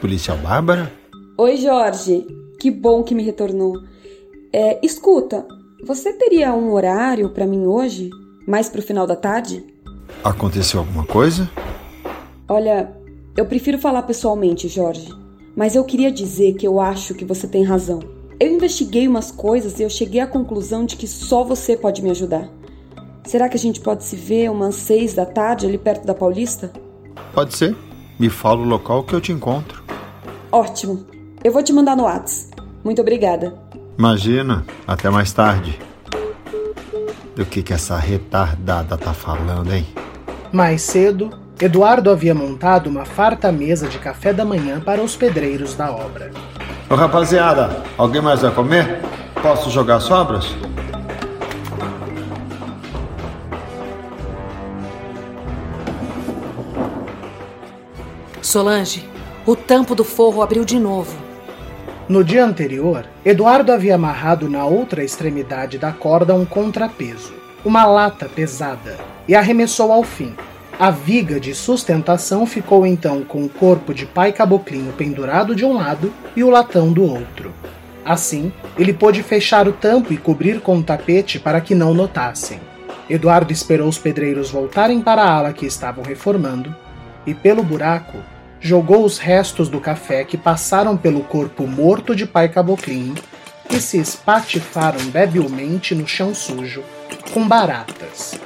Policial 0.00 0.36
Bárbara? 0.38 0.90
Oi, 1.38 1.56
Jorge. 1.58 2.26
Que 2.58 2.72
bom 2.72 3.04
que 3.04 3.14
me 3.14 3.22
retornou. 3.22 3.74
É, 4.52 4.84
escuta, 4.84 5.46
você 5.86 6.12
teria 6.12 6.52
um 6.54 6.72
horário 6.72 7.32
pra 7.32 7.46
mim 7.46 7.66
hoje? 7.66 8.10
Mais 8.48 8.68
pro 8.68 8.82
final 8.82 9.06
da 9.06 9.14
tarde? 9.14 9.71
Aconteceu 10.24 10.80
alguma 10.80 11.04
coisa? 11.04 11.50
Olha, 12.48 12.92
eu 13.36 13.44
prefiro 13.46 13.78
falar 13.78 14.02
pessoalmente, 14.02 14.68
Jorge. 14.68 15.08
Mas 15.56 15.74
eu 15.74 15.84
queria 15.84 16.10
dizer 16.10 16.54
que 16.54 16.66
eu 16.66 16.80
acho 16.80 17.14
que 17.14 17.24
você 17.24 17.46
tem 17.46 17.64
razão. 17.64 18.00
Eu 18.38 18.52
investiguei 18.52 19.06
umas 19.06 19.30
coisas 19.30 19.78
e 19.78 19.82
eu 19.82 19.90
cheguei 19.90 20.20
à 20.20 20.26
conclusão 20.26 20.84
de 20.84 20.96
que 20.96 21.06
só 21.06 21.44
você 21.44 21.76
pode 21.76 22.02
me 22.02 22.10
ajudar. 22.10 22.48
Será 23.24 23.48
que 23.48 23.56
a 23.56 23.60
gente 23.60 23.80
pode 23.80 24.04
se 24.04 24.16
ver 24.16 24.50
umas 24.50 24.74
seis 24.74 25.14
da 25.14 25.24
tarde 25.24 25.66
ali 25.66 25.78
perto 25.78 26.06
da 26.06 26.14
Paulista? 26.14 26.72
Pode 27.32 27.56
ser. 27.56 27.76
Me 28.18 28.28
fala 28.28 28.60
o 28.60 28.64
local 28.64 29.04
que 29.04 29.14
eu 29.14 29.20
te 29.20 29.32
encontro. 29.32 29.82
Ótimo. 30.50 31.06
Eu 31.42 31.52
vou 31.52 31.62
te 31.62 31.72
mandar 31.72 31.96
no 31.96 32.04
Whats. 32.04 32.50
Muito 32.84 33.00
obrigada. 33.00 33.54
Imagina, 33.98 34.64
até 34.86 35.08
mais 35.10 35.32
tarde. 35.32 35.78
Do 37.34 37.46
que 37.46 37.62
que 37.62 37.72
essa 37.72 37.96
retardada 37.96 38.96
tá 38.98 39.14
falando, 39.14 39.72
hein? 39.72 39.86
Mais 40.52 40.82
cedo, 40.82 41.30
Eduardo 41.58 42.10
havia 42.10 42.34
montado 42.34 42.88
uma 42.88 43.06
farta 43.06 43.50
mesa 43.50 43.88
de 43.88 43.98
café 43.98 44.34
da 44.34 44.44
manhã 44.44 44.80
para 44.80 45.02
os 45.02 45.16
pedreiros 45.16 45.74
da 45.74 45.90
obra. 45.90 46.30
Ô 46.90 46.94
rapaziada, 46.94 47.82
alguém 47.96 48.20
mais 48.20 48.42
vai 48.42 48.50
comer? 48.50 49.00
Posso 49.40 49.70
jogar 49.70 49.98
sobras? 50.00 50.54
Solange, 58.42 59.08
o 59.46 59.56
tampo 59.56 59.94
do 59.94 60.04
forro 60.04 60.42
abriu 60.42 60.66
de 60.66 60.78
novo. 60.78 61.16
No 62.06 62.22
dia 62.22 62.44
anterior, 62.44 63.06
Eduardo 63.24 63.72
havia 63.72 63.94
amarrado 63.94 64.50
na 64.50 64.66
outra 64.66 65.02
extremidade 65.02 65.78
da 65.78 65.92
corda 65.92 66.34
um 66.34 66.44
contrapeso, 66.44 67.32
uma 67.64 67.86
lata 67.86 68.28
pesada, 68.28 68.98
e 69.26 69.34
arremessou 69.34 69.92
ao 69.92 70.02
fim. 70.02 70.34
A 70.78 70.90
viga 70.90 71.38
de 71.38 71.54
sustentação 71.54 72.46
ficou 72.46 72.86
então 72.86 73.22
com 73.22 73.44
o 73.44 73.48
corpo 73.48 73.94
de 73.94 74.06
pai 74.06 74.32
caboclinho 74.32 74.92
pendurado 74.92 75.54
de 75.54 75.64
um 75.64 75.74
lado 75.74 76.12
e 76.34 76.42
o 76.42 76.50
latão 76.50 76.92
do 76.92 77.04
outro. 77.04 77.52
Assim, 78.04 78.52
ele 78.76 78.92
pôde 78.92 79.22
fechar 79.22 79.68
o 79.68 79.72
tampo 79.72 80.12
e 80.12 80.16
cobrir 80.16 80.60
com 80.60 80.76
um 80.76 80.82
tapete 80.82 81.38
para 81.38 81.60
que 81.60 81.74
não 81.74 81.94
notassem. 81.94 82.60
Eduardo 83.08 83.52
esperou 83.52 83.88
os 83.88 83.98
pedreiros 83.98 84.50
voltarem 84.50 85.00
para 85.00 85.22
a 85.22 85.30
ala 85.30 85.52
que 85.52 85.66
estavam 85.66 86.02
reformando 86.02 86.74
e, 87.26 87.34
pelo 87.34 87.62
buraco, 87.62 88.18
jogou 88.60 89.04
os 89.04 89.18
restos 89.18 89.68
do 89.68 89.80
café 89.80 90.24
que 90.24 90.36
passaram 90.36 90.96
pelo 90.96 91.22
corpo 91.22 91.66
morto 91.66 92.16
de 92.16 92.26
pai 92.26 92.48
caboclinho 92.48 93.14
e 93.70 93.80
se 93.80 93.98
espatifaram 93.98 95.06
debilmente 95.10 95.94
no 95.94 96.06
chão 96.06 96.34
sujo, 96.34 96.82
com 97.32 97.46
baratas. 97.46 98.40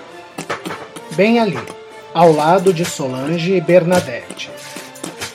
Bem 1.16 1.40
ali, 1.40 1.58
ao 2.12 2.30
lado 2.30 2.74
de 2.74 2.84
Solange 2.84 3.54
e 3.54 3.60
Bernadette. 3.60 4.50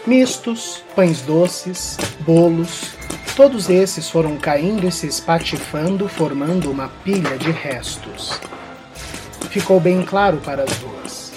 Mistos, 0.05 0.83
pães 0.95 1.21
doces, 1.21 1.97
bolos, 2.19 2.91
todos 3.35 3.67
esses 3.67 4.07
foram 4.07 4.37
caindo 4.37 4.87
e 4.87 4.91
se 4.91 5.07
espatifando, 5.07 6.07
formando 6.07 6.69
uma 6.69 6.87
pilha 7.03 7.35
de 7.35 7.49
restos. 7.49 8.39
Ficou 9.49 9.79
bem 9.79 10.03
claro 10.03 10.37
para 10.37 10.61
as 10.61 10.77
duas. 10.77 11.33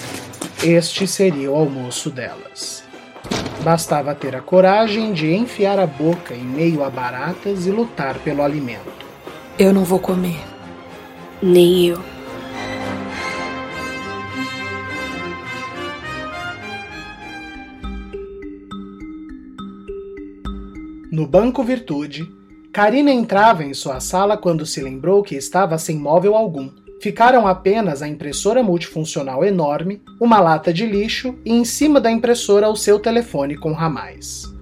Este 0.62 1.06
seria 1.06 1.50
o 1.50 1.56
almoço 1.56 2.10
delas. 2.10 2.84
Bastava 3.62 4.14
ter 4.14 4.36
a 4.36 4.42
coragem 4.42 5.14
de 5.14 5.32
enfiar 5.32 5.78
a 5.78 5.86
boca 5.86 6.34
em 6.34 6.44
meio 6.44 6.84
a 6.84 6.90
baratas 6.90 7.66
e 7.66 7.70
lutar 7.70 8.18
pelo 8.18 8.42
alimento. 8.42 9.06
Eu 9.58 9.72
não 9.72 9.84
vou 9.84 9.98
comer. 9.98 10.38
Nem 11.42 11.86
eu. 11.86 12.13
No 21.14 21.28
Banco 21.28 21.62
Virtude, 21.62 22.28
Karina 22.72 23.12
entrava 23.12 23.62
em 23.62 23.72
sua 23.72 24.00
sala 24.00 24.36
quando 24.36 24.66
se 24.66 24.82
lembrou 24.82 25.22
que 25.22 25.36
estava 25.36 25.78
sem 25.78 25.96
móvel 25.96 26.34
algum. 26.34 26.68
Ficaram 27.00 27.46
apenas 27.46 28.02
a 28.02 28.08
impressora 28.08 28.64
multifuncional 28.64 29.44
enorme, 29.44 30.02
uma 30.20 30.40
lata 30.40 30.72
de 30.72 30.84
lixo 30.84 31.38
e 31.44 31.52
em 31.52 31.64
cima 31.64 32.00
da 32.00 32.10
impressora 32.10 32.68
o 32.68 32.74
seu 32.74 32.98
telefone 32.98 33.56
com 33.56 33.70
ramais. 33.70 34.52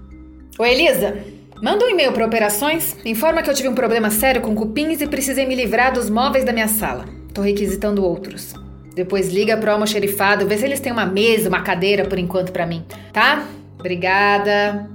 Oi, 0.58 0.70
Elisa. 0.70 1.16
Manda 1.62 1.86
um 1.86 1.88
e-mail 1.88 2.12
para 2.12 2.26
operações, 2.26 2.98
informa 3.02 3.42
que 3.42 3.48
eu 3.48 3.54
tive 3.54 3.70
um 3.70 3.74
problema 3.74 4.10
sério 4.10 4.42
com 4.42 4.54
cupins 4.54 5.00
e 5.00 5.06
precisei 5.06 5.46
me 5.46 5.54
livrar 5.54 5.94
dos 5.94 6.10
móveis 6.10 6.44
da 6.44 6.52
minha 6.52 6.68
sala. 6.68 7.06
Tô 7.32 7.40
requisitando 7.40 8.04
outros. 8.04 8.52
Depois 8.94 9.32
liga 9.32 9.56
pro 9.56 9.72
almoxerifado, 9.72 10.46
vê 10.46 10.58
se 10.58 10.66
eles 10.66 10.80
têm 10.80 10.92
uma 10.92 11.06
mesa, 11.06 11.48
uma 11.48 11.62
cadeira 11.62 12.04
por 12.04 12.18
enquanto 12.18 12.52
para 12.52 12.66
mim, 12.66 12.84
tá? 13.10 13.42
Obrigada. 13.78 14.90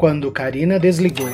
Quando 0.00 0.32
Karina 0.32 0.78
desligou, 0.78 1.28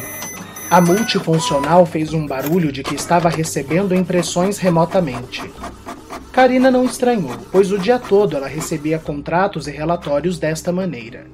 a 0.68 0.80
multifuncional 0.80 1.86
fez 1.86 2.12
um 2.12 2.26
barulho 2.26 2.72
de 2.72 2.82
que 2.82 2.96
estava 2.96 3.28
recebendo 3.28 3.94
impressões 3.94 4.58
remotamente. 4.58 5.48
Karina 6.32 6.68
não 6.68 6.84
estranhou, 6.84 7.36
pois 7.52 7.70
o 7.70 7.78
dia 7.78 7.96
todo 7.96 8.36
ela 8.36 8.48
recebia 8.48 8.98
contratos 8.98 9.68
e 9.68 9.70
relatórios 9.70 10.40
desta 10.40 10.72
maneira. 10.72 11.28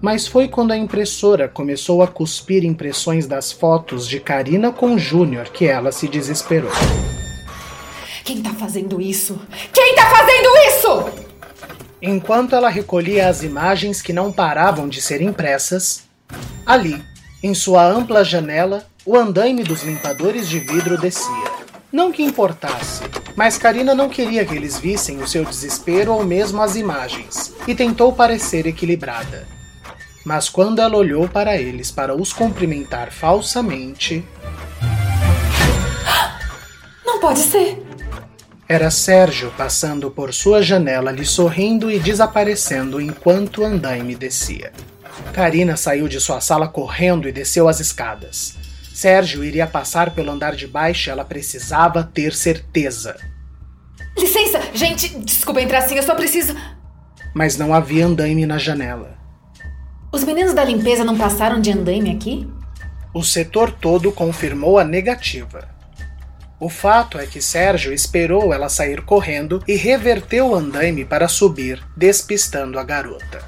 Mas 0.00 0.26
foi 0.26 0.48
quando 0.48 0.72
a 0.72 0.76
impressora 0.76 1.48
começou 1.48 2.02
a 2.02 2.08
cuspir 2.08 2.64
impressões 2.64 3.28
das 3.28 3.52
fotos 3.52 4.08
de 4.08 4.18
Karina 4.18 4.72
com 4.72 4.98
Júnior 4.98 5.50
que 5.50 5.68
ela 5.68 5.92
se 5.92 6.08
desesperou. 6.08 6.72
Quem 8.24 8.42
tá 8.42 8.50
fazendo 8.54 9.00
isso? 9.00 9.40
Quem 9.72 9.94
tá 9.94 10.06
fazendo 10.10 10.48
isso? 10.66 11.22
Enquanto 12.02 12.56
ela 12.56 12.68
recolhia 12.68 13.28
as 13.28 13.44
imagens 13.44 14.02
que 14.02 14.12
não 14.12 14.32
paravam 14.32 14.88
de 14.88 15.00
ser 15.00 15.22
impressas, 15.22 16.10
Ali, 16.64 17.02
em 17.42 17.54
sua 17.54 17.84
ampla 17.84 18.24
janela, 18.24 18.86
o 19.04 19.16
andaime 19.16 19.64
dos 19.64 19.82
limpadores 19.82 20.48
de 20.48 20.58
vidro 20.60 20.96
descia. 20.96 21.52
Não 21.92 22.10
que 22.10 22.22
importasse, 22.22 23.02
mas 23.36 23.58
Karina 23.58 23.94
não 23.94 24.08
queria 24.08 24.44
que 24.44 24.54
eles 24.54 24.78
vissem 24.78 25.18
o 25.18 25.28
seu 25.28 25.44
desespero 25.44 26.12
ou 26.12 26.24
mesmo 26.24 26.62
as 26.62 26.76
imagens, 26.76 27.52
e 27.66 27.74
tentou 27.74 28.12
parecer 28.12 28.66
equilibrada. 28.66 29.46
Mas 30.24 30.48
quando 30.48 30.80
ela 30.80 30.96
olhou 30.96 31.28
para 31.28 31.56
eles 31.56 31.90
para 31.90 32.14
os 32.14 32.32
cumprimentar 32.32 33.10
falsamente. 33.10 34.24
Não 37.04 37.20
pode 37.20 37.40
ser! 37.40 37.82
Era 38.68 38.90
Sérgio 38.90 39.52
passando 39.56 40.10
por 40.10 40.32
sua 40.32 40.62
janela 40.62 41.10
lhe 41.10 41.26
sorrindo 41.26 41.90
e 41.90 41.98
desaparecendo 41.98 43.00
enquanto 43.00 43.60
o 43.60 43.64
andaime 43.64 44.14
descia. 44.14 44.72
Karina 45.32 45.76
saiu 45.76 46.08
de 46.08 46.20
sua 46.20 46.40
sala 46.40 46.68
correndo 46.68 47.28
e 47.28 47.32
desceu 47.32 47.68
as 47.68 47.80
escadas. 47.80 48.56
Sérgio 48.94 49.42
iria 49.42 49.66
passar 49.66 50.14
pelo 50.14 50.30
andar 50.30 50.54
de 50.54 50.66
baixo 50.66 51.08
e 51.08 51.10
ela 51.10 51.24
precisava 51.24 52.04
ter 52.04 52.34
certeza. 52.34 53.16
Licença, 54.16 54.60
gente, 54.74 55.18
desculpa 55.20 55.60
entrar 55.60 55.78
assim, 55.78 55.96
eu 55.96 56.02
só 56.02 56.14
preciso. 56.14 56.54
Mas 57.34 57.56
não 57.56 57.72
havia 57.72 58.06
andaime 58.06 58.44
na 58.44 58.58
janela. 58.58 59.16
Os 60.12 60.24
meninos 60.24 60.52
da 60.52 60.62
limpeza 60.62 61.04
não 61.04 61.16
passaram 61.16 61.60
de 61.60 61.72
andaime 61.72 62.10
aqui? 62.10 62.46
O 63.14 63.22
setor 63.22 63.70
todo 63.70 64.12
confirmou 64.12 64.78
a 64.78 64.84
negativa. 64.84 65.68
O 66.60 66.68
fato 66.68 67.18
é 67.18 67.26
que 67.26 67.42
Sérgio 67.42 67.92
esperou 67.92 68.52
ela 68.52 68.68
sair 68.68 69.02
correndo 69.02 69.62
e 69.66 69.74
reverteu 69.74 70.50
o 70.50 70.54
andaime 70.54 71.04
para 71.04 71.26
subir, 71.26 71.82
despistando 71.96 72.78
a 72.78 72.84
garota. 72.84 73.42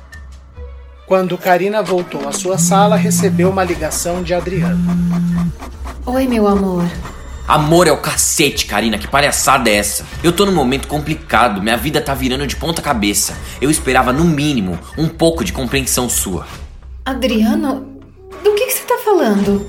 Quando 1.07 1.37
Karina 1.37 1.83
voltou 1.83 2.27
à 2.27 2.33
sua 2.33 2.57
sala, 2.57 2.97
recebeu 2.97 3.51
uma 3.51 3.63
ligação 3.63 4.23
de 4.23 4.33
Adriano. 4.33 4.81
Oi, 6.07 6.27
meu 6.27 6.49
amor. 6.49 6.85
Amor 7.47 7.87
é 7.87 7.93
o 7.93 7.99
cacete, 7.99 8.65
Karina, 8.65 8.97
que 8.97 9.07
palhaçada 9.07 9.69
é 9.69 9.75
essa? 9.75 10.07
Eu 10.23 10.33
tô 10.33 10.47
num 10.47 10.55
momento 10.55 10.89
complicado, 10.89 11.63
minha 11.63 11.77
vida 11.77 12.01
tá 12.01 12.15
virando 12.15 12.47
de 12.47 12.57
ponta 12.57 12.81
cabeça. 12.81 13.37
Eu 13.61 13.71
esperava, 13.71 14.15
no 14.15 14.25
mínimo, 14.25 14.79
um 14.97 15.07
pouco 15.07 15.45
de 15.45 15.53
compreensão 15.53 16.09
sua. 16.09 16.47
Adriano, 17.05 17.87
do 18.43 18.55
que, 18.55 18.65
que 18.65 18.73
você 18.73 18.85
tá 18.85 18.99
falando? 19.05 19.67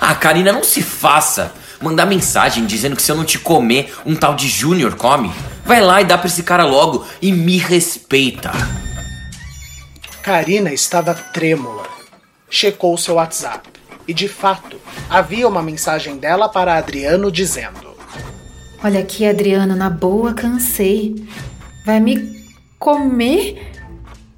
Ah, 0.00 0.16
Karina, 0.16 0.52
não 0.52 0.64
se 0.64 0.82
faça! 0.82 1.52
Mandar 1.80 2.06
mensagem 2.06 2.66
dizendo 2.66 2.96
que 2.96 3.02
se 3.02 3.12
eu 3.12 3.16
não 3.16 3.24
te 3.24 3.38
comer, 3.38 3.94
um 4.04 4.16
tal 4.16 4.34
de 4.34 4.48
Júnior 4.48 4.96
come. 4.96 5.32
Vai 5.64 5.80
lá 5.80 6.02
e 6.02 6.04
dá 6.04 6.18
pra 6.18 6.26
esse 6.26 6.42
cara 6.42 6.64
logo 6.64 7.06
e 7.22 7.30
me 7.30 7.58
respeita. 7.58 8.50
Karina 10.28 10.70
estava 10.74 11.14
trêmula. 11.14 11.88
Checou 12.50 12.98
seu 12.98 13.14
WhatsApp 13.14 13.66
e, 14.06 14.12
de 14.12 14.28
fato, 14.28 14.78
havia 15.08 15.48
uma 15.48 15.62
mensagem 15.62 16.18
dela 16.18 16.50
para 16.50 16.76
Adriano 16.76 17.32
dizendo: 17.32 17.96
Olha 18.84 19.00
aqui, 19.00 19.26
Adriano, 19.26 19.74
na 19.74 19.88
boa, 19.88 20.34
cansei. 20.34 21.26
Vai 21.86 21.98
me 21.98 22.46
comer? 22.78 23.72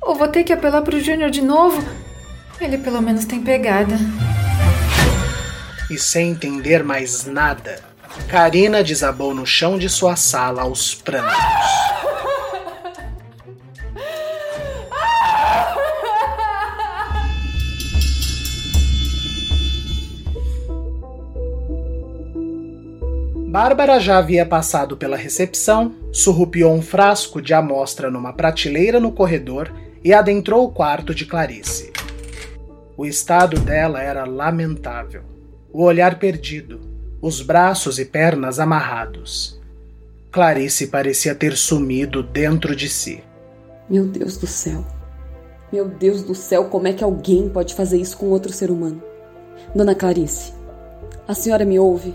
Ou 0.01 0.15
vou 0.15 0.29
ter 0.29 0.45
que 0.45 0.53
apelar 0.53 0.83
pro 0.83 1.01
Júnior 1.01 1.29
de 1.29 1.43
novo? 1.43 1.85
Ele 2.61 2.79
pelo 2.79 3.03
menos 3.03 3.25
tem 3.25 3.43
pegada. 3.43 3.99
E 5.91 5.99
sem 5.99 6.31
entender 6.31 6.85
mais 6.85 7.25
nada, 7.25 7.83
Karina 8.29 8.85
desabou 8.85 9.35
no 9.35 9.45
chão 9.45 9.77
de 9.77 9.89
sua 9.89 10.15
sala 10.15 10.63
aos 10.63 10.95
prantos. 10.95 11.35
Bárbara 23.51 23.99
já 23.99 24.19
havia 24.19 24.47
passado 24.47 24.97
pela 24.97 25.17
recepção, 25.17 25.93
surrupiou 26.13 26.73
um 26.73 26.81
frasco 26.81 27.43
de 27.43 27.53
amostra 27.53 28.09
numa 28.09 28.33
prateleira 28.33 29.01
no 29.01 29.11
corredor 29.11 29.73
e 30.05 30.15
adentrou 30.15 30.65
o 30.65 30.71
quarto 30.71 31.13
de 31.13 31.27
Clarice. 31.27 31.93
O 32.97 33.05
estado 33.05 33.59
dela 33.59 34.01
era 34.01 34.25
lamentável. 34.25 35.23
O 35.73 35.83
olhar 35.83 36.21
perdido, 36.21 36.79
os 37.21 37.43
braços 37.43 37.99
e 37.99 38.05
pernas 38.05 38.61
amarrados. 38.61 39.61
Clarice 40.31 40.87
parecia 40.87 41.35
ter 41.35 41.57
sumido 41.57 42.23
dentro 42.23 42.77
de 42.77 42.89
si. 42.89 43.21
Meu 43.89 44.07
Deus 44.07 44.37
do 44.37 44.47
céu. 44.47 44.87
Meu 45.73 45.89
Deus 45.89 46.23
do 46.23 46.37
céu, 46.37 46.67
como 46.67 46.87
é 46.87 46.93
que 46.93 47.03
alguém 47.03 47.49
pode 47.49 47.75
fazer 47.75 48.01
isso 48.01 48.17
com 48.17 48.27
outro 48.27 48.53
ser 48.53 48.71
humano? 48.71 49.03
Dona 49.75 49.97
Clarice, 49.97 50.53
a 51.27 51.35
senhora 51.35 51.65
me 51.65 51.81
ouve? 51.81 52.15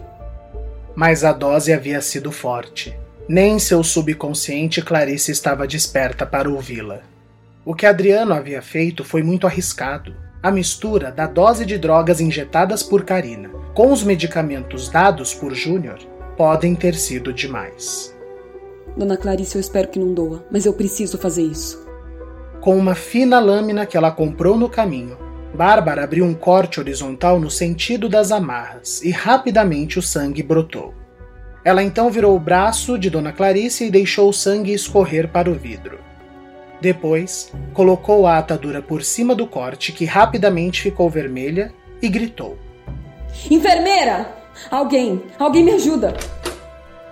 Mas 0.96 1.24
a 1.24 1.34
dose 1.34 1.74
havia 1.74 2.00
sido 2.02 2.32
forte. 2.32 2.98
Nem 3.28 3.56
em 3.56 3.60
seu 3.60 3.84
subconsciente 3.84 4.82
Clarice 4.82 5.32
estava 5.32 5.68
desperta 5.68 6.26
para 6.26 6.50
ouvi-la. 6.50 7.02
O 7.66 7.74
que 7.74 7.86
Adriano 7.86 8.34
havia 8.34 8.62
feito 8.62 9.04
foi 9.04 9.24
muito 9.24 9.48
arriscado. 9.48 10.16
A 10.42 10.52
mistura 10.52 11.12
da 11.12 11.26
dose 11.26 11.66
de 11.66 11.78
drogas 11.78 12.22
injetadas 12.22 12.84
por 12.84 13.04
Karina 13.04 13.50
com 13.74 13.92
os 13.92 14.04
medicamentos 14.04 14.88
dados 14.88 15.34
por 15.34 15.54
Júnior 15.54 16.00
podem 16.38 16.74
ter 16.74 16.96
sido 16.96 17.34
demais. 17.34 18.16
Dona 18.96 19.18
Clarice, 19.18 19.56
eu 19.56 19.60
espero 19.60 19.90
que 19.90 20.00
não 20.00 20.14
doa, 20.14 20.46
mas 20.50 20.66
eu 20.66 20.74
preciso 20.74 21.18
fazer 21.18 21.44
isso. 21.44 21.86
Com 22.62 22.78
uma 22.78 22.96
fina 22.96 23.38
lâmina 23.40 23.86
que 23.86 23.98
ela 23.98 24.12
comprou 24.12 24.58
no 24.58 24.70
caminho, 24.70 25.18
Bárbara 25.56 26.04
abriu 26.04 26.26
um 26.26 26.34
corte 26.34 26.80
horizontal 26.80 27.40
no 27.40 27.50
sentido 27.50 28.08
das 28.08 28.32
amarras 28.32 29.02
e 29.02 29.10
rapidamente 29.10 29.98
o 29.98 30.02
sangue 30.02 30.44
brotou. 30.44 30.94
Ela 31.64 31.82
então 31.82 32.12
virou 32.12 32.36
o 32.36 32.40
braço 32.40 33.00
de 33.00 33.10
Dona 33.10 33.32
Clarice 33.32 33.86
e 33.86 33.90
deixou 33.90 34.30
o 34.30 34.34
sangue 34.34 34.74
escorrer 34.74 35.30
para 35.30 35.50
o 35.50 35.56
vidro. 35.56 36.00
Depois, 36.80 37.52
colocou 37.74 38.28
a 38.28 38.38
atadura 38.38 38.82
por 38.82 39.02
cima 39.02 39.34
do 39.34 39.48
corte, 39.48 39.92
que 39.92 40.06
rapidamente 40.06 40.84
ficou 40.84 41.10
vermelha, 41.10 41.74
e 42.02 42.10
gritou: 42.10 42.58
Enfermeira! 43.50 44.30
Alguém! 44.70 45.24
Alguém 45.40 45.64
me 45.64 45.72
ajuda! 45.72 46.14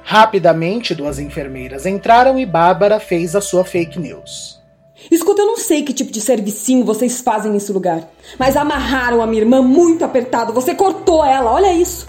Rapidamente, 0.03 0.93
duas 0.93 1.17
enfermeiras 1.17 1.85
entraram 1.85 2.37
e 2.37 2.45
Bárbara 2.45 2.99
fez 2.99 3.35
a 3.35 3.41
sua 3.41 3.63
fake 3.63 3.99
news. 3.99 4.61
Escuta, 5.11 5.41
eu 5.41 5.47
não 5.47 5.57
sei 5.57 5.83
que 5.83 5.93
tipo 5.93 6.11
de 6.11 6.21
servicinho 6.21 6.85
vocês 6.85 7.21
fazem 7.21 7.51
nesse 7.51 7.71
lugar, 7.71 8.09
mas 8.37 8.55
amarraram 8.55 9.21
a 9.21 9.27
minha 9.27 9.41
irmã 9.41 9.61
muito 9.61 10.03
apertado. 10.03 10.53
Você 10.53 10.73
cortou 10.73 11.23
ela, 11.23 11.51
olha 11.51 11.73
isso. 11.73 12.07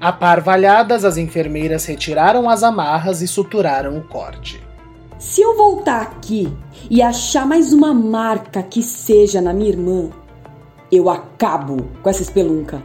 Aparvalhadas, 0.00 1.04
as 1.04 1.16
enfermeiras 1.18 1.84
retiraram 1.84 2.48
as 2.48 2.62
amarras 2.62 3.20
e 3.20 3.28
suturaram 3.28 3.98
o 3.98 4.02
corte. 4.02 4.60
Se 5.18 5.42
eu 5.42 5.54
voltar 5.54 6.00
aqui 6.00 6.50
e 6.88 7.02
achar 7.02 7.46
mais 7.46 7.74
uma 7.74 7.92
marca 7.92 8.62
que 8.62 8.82
seja 8.82 9.42
na 9.42 9.52
minha 9.52 9.68
irmã, 9.68 10.08
eu 10.90 11.10
acabo 11.10 11.88
com 12.02 12.08
essa 12.08 12.22
espelunca. 12.22 12.82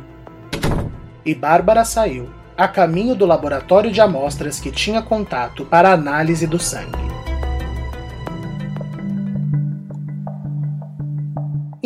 E 1.25 1.33
Bárbara 1.33 1.85
saiu, 1.85 2.29
a 2.57 2.67
caminho 2.67 3.15
do 3.15 3.25
laboratório 3.25 3.91
de 3.91 4.01
amostras 4.01 4.59
que 4.59 4.69
tinha 4.69 5.01
contato 5.01 5.65
para 5.65 5.93
análise 5.93 6.45
do 6.45 6.59
sangue. 6.59 7.24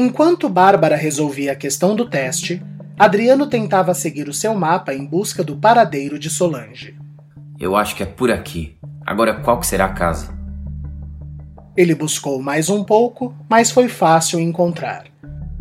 Enquanto 0.02 0.48
Bárbara 0.48 0.96
resolvia 0.96 1.52
a 1.52 1.56
questão 1.58 1.94
do 1.94 2.10
teste, 2.10 2.64
Adriano 2.98 3.48
tentava 3.48 3.94
seguir 3.94 4.30
o 4.30 4.34
seu 4.34 4.56
mapa 4.56 4.94
em 4.94 5.06
busca 5.06 5.44
do 5.44 5.58
paradeiro 5.58 6.18
de 6.18 6.30
Solange. 6.30 6.98
Eu 7.60 7.76
acho 7.76 7.98
que 7.98 8.04
é 8.04 8.06
por 8.06 8.32
aqui. 8.32 8.78
Agora 9.06 9.34
qual 9.42 9.60
que 9.60 9.68
será 9.68 9.88
a 9.88 9.94
casa? 9.94 10.34
Ele 11.76 11.94
buscou 11.94 12.42
mais 12.42 12.70
um 12.70 12.82
pouco, 12.82 13.36
mas 13.50 13.72
foi 13.72 13.90
fácil 13.90 14.40
encontrar. 14.40 15.04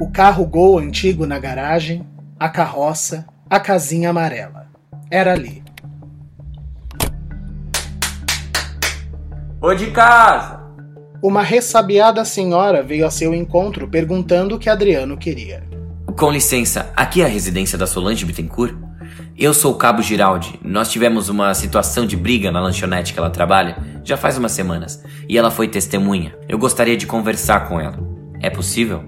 O 0.01 0.09
carro 0.09 0.47
Gol 0.47 0.79
antigo 0.79 1.27
na 1.27 1.41
garagem, 1.41 2.07
a 2.39 2.49
carroça, 2.49 3.27
a 3.51 3.59
casinha 3.59 4.11
amarela. 4.11 4.69
Era 5.11 5.33
ali. 5.33 5.65
Ô 9.61 9.75
de 9.75 9.91
casa! 9.91 10.58
Uma 11.21 11.43
ressabiada 11.43 12.25
senhora 12.25 12.81
veio 12.81 13.05
a 13.05 13.11
seu 13.11 13.35
encontro 13.35 13.89
perguntando 13.89 14.55
o 14.55 14.59
que 14.59 14.71
Adriano 14.71 15.17
queria. 15.17 15.65
Com 16.17 16.31
licença, 16.31 16.93
aqui 16.95 17.23
é 17.23 17.25
a 17.25 17.29
residência 17.29 17.77
da 17.77 17.89
Solange 17.89 18.25
Bittencourt? 18.25 18.77
Eu 19.37 19.53
sou 19.53 19.73
o 19.73 19.77
Cabo 19.77 20.01
Giraldi. 20.01 20.61
Nós 20.63 20.93
tivemos 20.93 21.29
uma 21.29 21.53
situação 21.55 22.07
de 22.07 22.17
briga 22.17 22.53
na 22.53 22.61
lanchonete 22.61 23.13
que 23.13 23.19
ela 23.19 23.31
trabalha 23.31 23.77
já 24.05 24.17
faz 24.17 24.39
umas 24.39 24.53
semanas 24.53 25.03
e 25.29 25.37
ela 25.37 25.51
foi 25.51 25.67
testemunha. 25.67 26.37
Eu 26.49 26.57
gostaria 26.57 26.97
de 26.97 27.07
conversar 27.07 27.69
com 27.69 27.81
ela. 27.81 27.99
É 28.41 28.49
possível? 28.49 29.03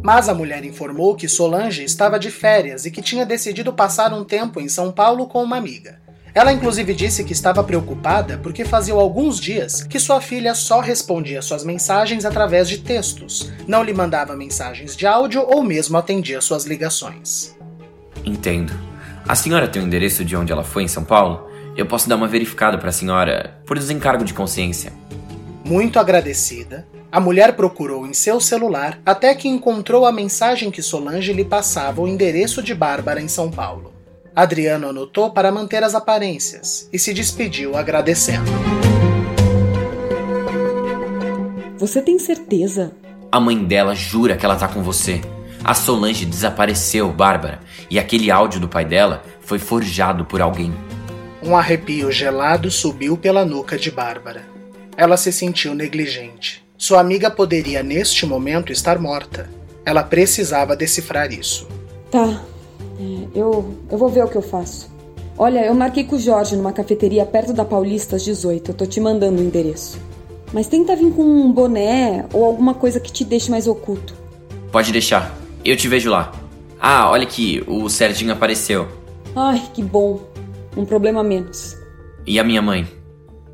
Mas 0.00 0.28
a 0.28 0.34
mulher 0.34 0.64
informou 0.64 1.16
que 1.16 1.28
Solange 1.28 1.82
estava 1.82 2.20
de 2.20 2.30
férias 2.30 2.86
e 2.86 2.90
que 2.92 3.02
tinha 3.02 3.26
decidido 3.26 3.72
passar 3.72 4.12
um 4.12 4.22
tempo 4.22 4.60
em 4.60 4.68
São 4.68 4.92
Paulo 4.92 5.26
com 5.26 5.42
uma 5.42 5.56
amiga. 5.56 6.00
Ela 6.34 6.52
inclusive 6.52 6.94
disse 6.94 7.24
que 7.24 7.32
estava 7.32 7.62
preocupada 7.62 8.38
porque 8.42 8.64
fazia 8.64 8.94
alguns 8.94 9.38
dias 9.38 9.82
que 9.82 9.98
sua 9.98 10.20
filha 10.20 10.54
só 10.54 10.80
respondia 10.80 11.42
suas 11.42 11.62
mensagens 11.62 12.24
através 12.24 12.68
de 12.68 12.78
textos, 12.78 13.52
não 13.66 13.82
lhe 13.82 13.92
mandava 13.92 14.34
mensagens 14.34 14.96
de 14.96 15.06
áudio 15.06 15.44
ou 15.46 15.62
mesmo 15.62 15.98
atendia 15.98 16.40
suas 16.40 16.64
ligações. 16.64 17.54
Entendo. 18.24 18.72
A 19.28 19.34
senhora 19.34 19.68
tem 19.68 19.82
o 19.82 19.84
endereço 19.84 20.24
de 20.24 20.34
onde 20.34 20.52
ela 20.52 20.64
foi 20.64 20.82
em 20.82 20.88
São 20.88 21.04
Paulo? 21.04 21.48
Eu 21.76 21.86
posso 21.86 22.08
dar 22.08 22.16
uma 22.16 22.26
verificada 22.26 22.78
para 22.78 22.88
a 22.88 22.92
senhora 22.92 23.58
por 23.66 23.78
desencargo 23.78 24.24
de 24.24 24.34
consciência. 24.34 24.92
Muito 25.64 25.98
agradecida, 25.98 26.86
a 27.10 27.20
mulher 27.20 27.54
procurou 27.54 28.06
em 28.06 28.14
seu 28.14 28.40
celular 28.40 28.98
até 29.04 29.34
que 29.34 29.48
encontrou 29.48 30.06
a 30.06 30.12
mensagem 30.12 30.70
que 30.70 30.82
Solange 30.82 31.32
lhe 31.32 31.44
passava 31.44 32.00
o 32.00 32.08
endereço 32.08 32.62
de 32.62 32.74
Bárbara 32.74 33.20
em 33.20 33.28
São 33.28 33.50
Paulo. 33.50 33.91
Adriano 34.34 34.88
anotou 34.88 35.30
para 35.30 35.52
manter 35.52 35.84
as 35.84 35.94
aparências 35.94 36.88
e 36.90 36.98
se 36.98 37.12
despediu 37.12 37.76
agradecendo. 37.76 38.50
Você 41.76 42.00
tem 42.00 42.18
certeza? 42.18 42.92
A 43.30 43.38
mãe 43.38 43.62
dela 43.62 43.94
jura 43.94 44.36
que 44.36 44.44
ela 44.44 44.56
tá 44.56 44.68
com 44.68 44.82
você. 44.82 45.20
A 45.62 45.74
Solange 45.74 46.24
desapareceu, 46.24 47.12
Bárbara, 47.12 47.60
e 47.90 47.98
aquele 47.98 48.30
áudio 48.30 48.58
do 48.58 48.68
pai 48.68 48.86
dela 48.86 49.22
foi 49.42 49.58
forjado 49.58 50.24
por 50.24 50.40
alguém. 50.40 50.72
Um 51.42 51.54
arrepio 51.54 52.10
gelado 52.10 52.70
subiu 52.70 53.18
pela 53.18 53.44
nuca 53.44 53.76
de 53.76 53.90
Bárbara. 53.90 54.44
Ela 54.96 55.16
se 55.18 55.30
sentiu 55.30 55.74
negligente. 55.74 56.64
Sua 56.78 57.00
amiga 57.00 57.30
poderia 57.30 57.82
neste 57.82 58.24
momento 58.24 58.72
estar 58.72 58.98
morta. 58.98 59.50
Ela 59.84 60.02
precisava 60.02 60.74
decifrar 60.74 61.32
isso. 61.32 61.68
Tá, 62.10 62.42
eu, 63.34 63.74
eu 63.90 63.98
vou 63.98 64.08
ver 64.08 64.24
o 64.24 64.28
que 64.28 64.36
eu 64.36 64.42
faço. 64.42 64.90
Olha, 65.36 65.64
eu 65.64 65.74
marquei 65.74 66.04
com 66.04 66.16
o 66.16 66.18
Jorge 66.18 66.56
numa 66.56 66.72
cafeteria 66.72 67.24
perto 67.24 67.52
da 67.52 67.64
Paulista 67.64 68.16
às 68.16 68.24
18. 68.24 68.70
Eu 68.70 68.74
tô 68.74 68.86
te 68.86 69.00
mandando 69.00 69.40
o 69.40 69.44
endereço. 69.44 69.98
Mas 70.52 70.66
tenta 70.66 70.94
vir 70.94 71.10
com 71.12 71.22
um 71.22 71.50
boné 71.50 72.26
ou 72.32 72.44
alguma 72.44 72.74
coisa 72.74 73.00
que 73.00 73.10
te 73.10 73.24
deixe 73.24 73.50
mais 73.50 73.66
oculto. 73.66 74.14
Pode 74.70 74.92
deixar. 74.92 75.34
Eu 75.64 75.76
te 75.76 75.88
vejo 75.88 76.10
lá. 76.10 76.32
Ah, 76.78 77.10
olha 77.10 77.22
aqui, 77.22 77.62
o 77.66 77.88
Serginho 77.88 78.32
apareceu. 78.32 78.88
Ai, 79.34 79.62
que 79.72 79.82
bom. 79.82 80.20
Um 80.76 80.84
problema 80.84 81.22
menos. 81.22 81.76
E 82.26 82.38
a 82.38 82.44
minha 82.44 82.60
mãe? 82.60 82.86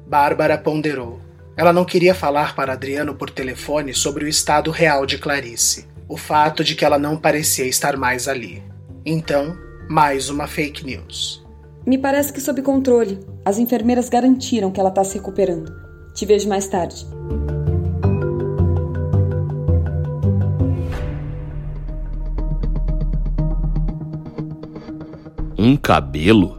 Bárbara 0.06 0.58
ponderou. 0.58 1.20
Ela 1.56 1.72
não 1.72 1.84
queria 1.84 2.14
falar 2.14 2.54
para 2.54 2.72
Adriano 2.72 3.14
por 3.14 3.30
telefone 3.30 3.92
sobre 3.92 4.24
o 4.24 4.28
estado 4.28 4.70
real 4.70 5.04
de 5.04 5.18
Clarice. 5.18 5.86
O 6.08 6.16
fato 6.16 6.64
de 6.64 6.74
que 6.74 6.84
ela 6.84 6.98
não 6.98 7.16
parecia 7.16 7.66
estar 7.66 7.96
mais 7.96 8.28
ali. 8.28 8.62
Então, 9.10 9.56
mais 9.88 10.28
uma 10.28 10.46
fake 10.46 10.84
news. 10.84 11.42
Me 11.86 11.96
parece 11.96 12.30
que 12.30 12.42
sob 12.42 12.60
controle. 12.60 13.18
As 13.42 13.58
enfermeiras 13.58 14.10
garantiram 14.10 14.70
que 14.70 14.78
ela 14.78 14.90
está 14.90 15.02
se 15.02 15.14
recuperando. 15.14 15.72
Te 16.12 16.26
vejo 16.26 16.46
mais 16.46 16.68
tarde. 16.68 17.06
Um 25.56 25.74
cabelo? 25.74 26.58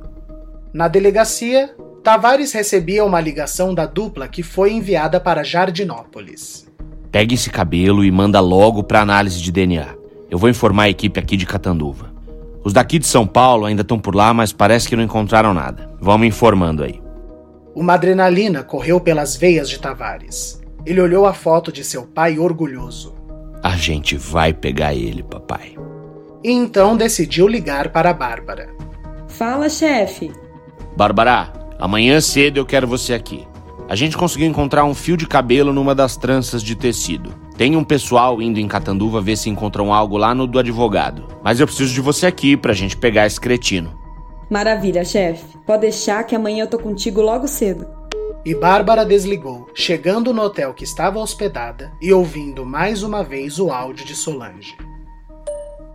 Na 0.73 0.87
delegacia, 0.87 1.75
Tavares 2.03 2.51
recebia 2.51 3.05
uma 3.05 3.21
ligação 3.21 3.75
da 3.75 3.85
dupla 3.85 4.27
que 4.27 4.41
foi 4.41 4.71
enviada 4.71 5.19
para 5.19 5.43
Jardinópolis. 5.43 6.67
Pegue 7.11 7.35
esse 7.35 7.51
cabelo 7.51 8.03
e 8.03 8.09
manda 8.09 8.39
logo 8.39 8.83
para 8.83 9.01
análise 9.01 9.39
de 9.39 9.51
DNA. 9.51 9.95
Eu 10.31 10.39
vou 10.39 10.49
informar 10.49 10.85
a 10.85 10.89
equipe 10.89 11.19
aqui 11.19 11.37
de 11.37 11.45
Catanduva. 11.45 12.17
Os 12.63 12.73
daqui 12.73 12.99
de 12.99 13.07
São 13.07 13.25
Paulo 13.25 13.65
ainda 13.65 13.81
estão 13.81 13.99
por 13.99 14.15
lá, 14.15 14.33
mas 14.33 14.51
parece 14.51 14.87
que 14.87 14.95
não 14.95 15.03
encontraram 15.03 15.53
nada. 15.53 15.89
Vamos 15.99 16.27
informando 16.27 16.83
aí. 16.83 17.01
Uma 17.75 17.93
adrenalina 17.93 18.63
correu 18.63 18.99
pelas 18.99 19.35
veias 19.35 19.69
de 19.69 19.79
Tavares. 19.79 20.61
Ele 20.85 20.99
olhou 20.99 21.25
a 21.25 21.33
foto 21.33 21.71
de 21.71 21.83
seu 21.83 22.03
pai 22.03 22.37
orgulhoso. 22.37 23.15
A 23.63 23.75
gente 23.75 24.17
vai 24.17 24.53
pegar 24.53 24.93
ele, 24.93 25.23
papai. 25.23 25.75
E 26.43 26.51
então 26.51 26.95
decidiu 26.95 27.47
ligar 27.47 27.89
para 27.89 28.09
a 28.09 28.13
Bárbara. 28.13 28.69
Fala, 29.27 29.69
chefe. 29.69 30.31
Bárbara, 30.95 31.51
amanhã 31.77 32.19
cedo 32.19 32.57
eu 32.57 32.65
quero 32.65 32.87
você 32.87 33.13
aqui. 33.13 33.45
A 33.89 33.95
gente 33.95 34.15
conseguiu 34.15 34.47
encontrar 34.47 34.85
um 34.85 34.93
fio 34.93 35.17
de 35.17 35.25
cabelo 35.25 35.73
numa 35.73 35.95
das 35.95 36.15
tranças 36.15 36.61
de 36.61 36.75
tecido. 36.75 37.33
Tem 37.57 37.75
um 37.75 37.83
pessoal 37.83 38.39
indo 38.39 38.59
em 38.59 38.67
Catanduva 38.67 39.19
ver 39.19 39.35
se 39.35 39.49
encontram 39.49 39.91
algo 39.91 40.15
lá 40.15 40.35
no 40.35 40.45
do 40.45 40.59
advogado. 40.59 41.25
Mas 41.43 41.59
eu 41.59 41.65
preciso 41.65 41.91
de 41.91 41.99
você 41.99 42.27
aqui 42.27 42.55
pra 42.55 42.71
gente 42.71 42.95
pegar 42.95 43.25
esse 43.25 43.41
cretino. 43.41 43.99
Maravilha, 44.47 45.03
chefe. 45.03 45.57
Pode 45.65 45.81
deixar 45.81 46.23
que 46.23 46.35
amanhã 46.35 46.65
eu 46.65 46.69
tô 46.69 46.77
contigo 46.77 47.19
logo 47.19 47.47
cedo. 47.47 47.87
E 48.45 48.53
Bárbara 48.53 49.03
desligou, 49.03 49.67
chegando 49.73 50.35
no 50.35 50.43
hotel 50.43 50.71
que 50.71 50.83
estava 50.83 51.17
hospedada 51.17 51.91
e 51.99 52.13
ouvindo 52.13 52.63
mais 52.63 53.01
uma 53.01 53.23
vez 53.23 53.57
o 53.57 53.71
áudio 53.71 54.05
de 54.05 54.15
Solange. 54.15 54.77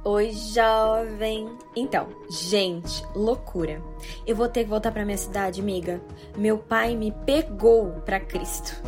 Oi, 0.06 0.32
jovem. 0.32 1.48
Então, 1.74 2.08
gente, 2.28 3.02
loucura. 3.14 3.80
Eu 4.26 4.36
vou 4.36 4.46
ter 4.46 4.64
que 4.64 4.68
voltar 4.68 4.92
pra 4.92 5.02
minha 5.02 5.16
cidade, 5.16 5.62
amiga. 5.62 5.98
Meu 6.36 6.58
pai 6.58 6.94
me 6.94 7.10
pegou 7.24 7.90
pra 8.04 8.20
Cristo. 8.20 8.82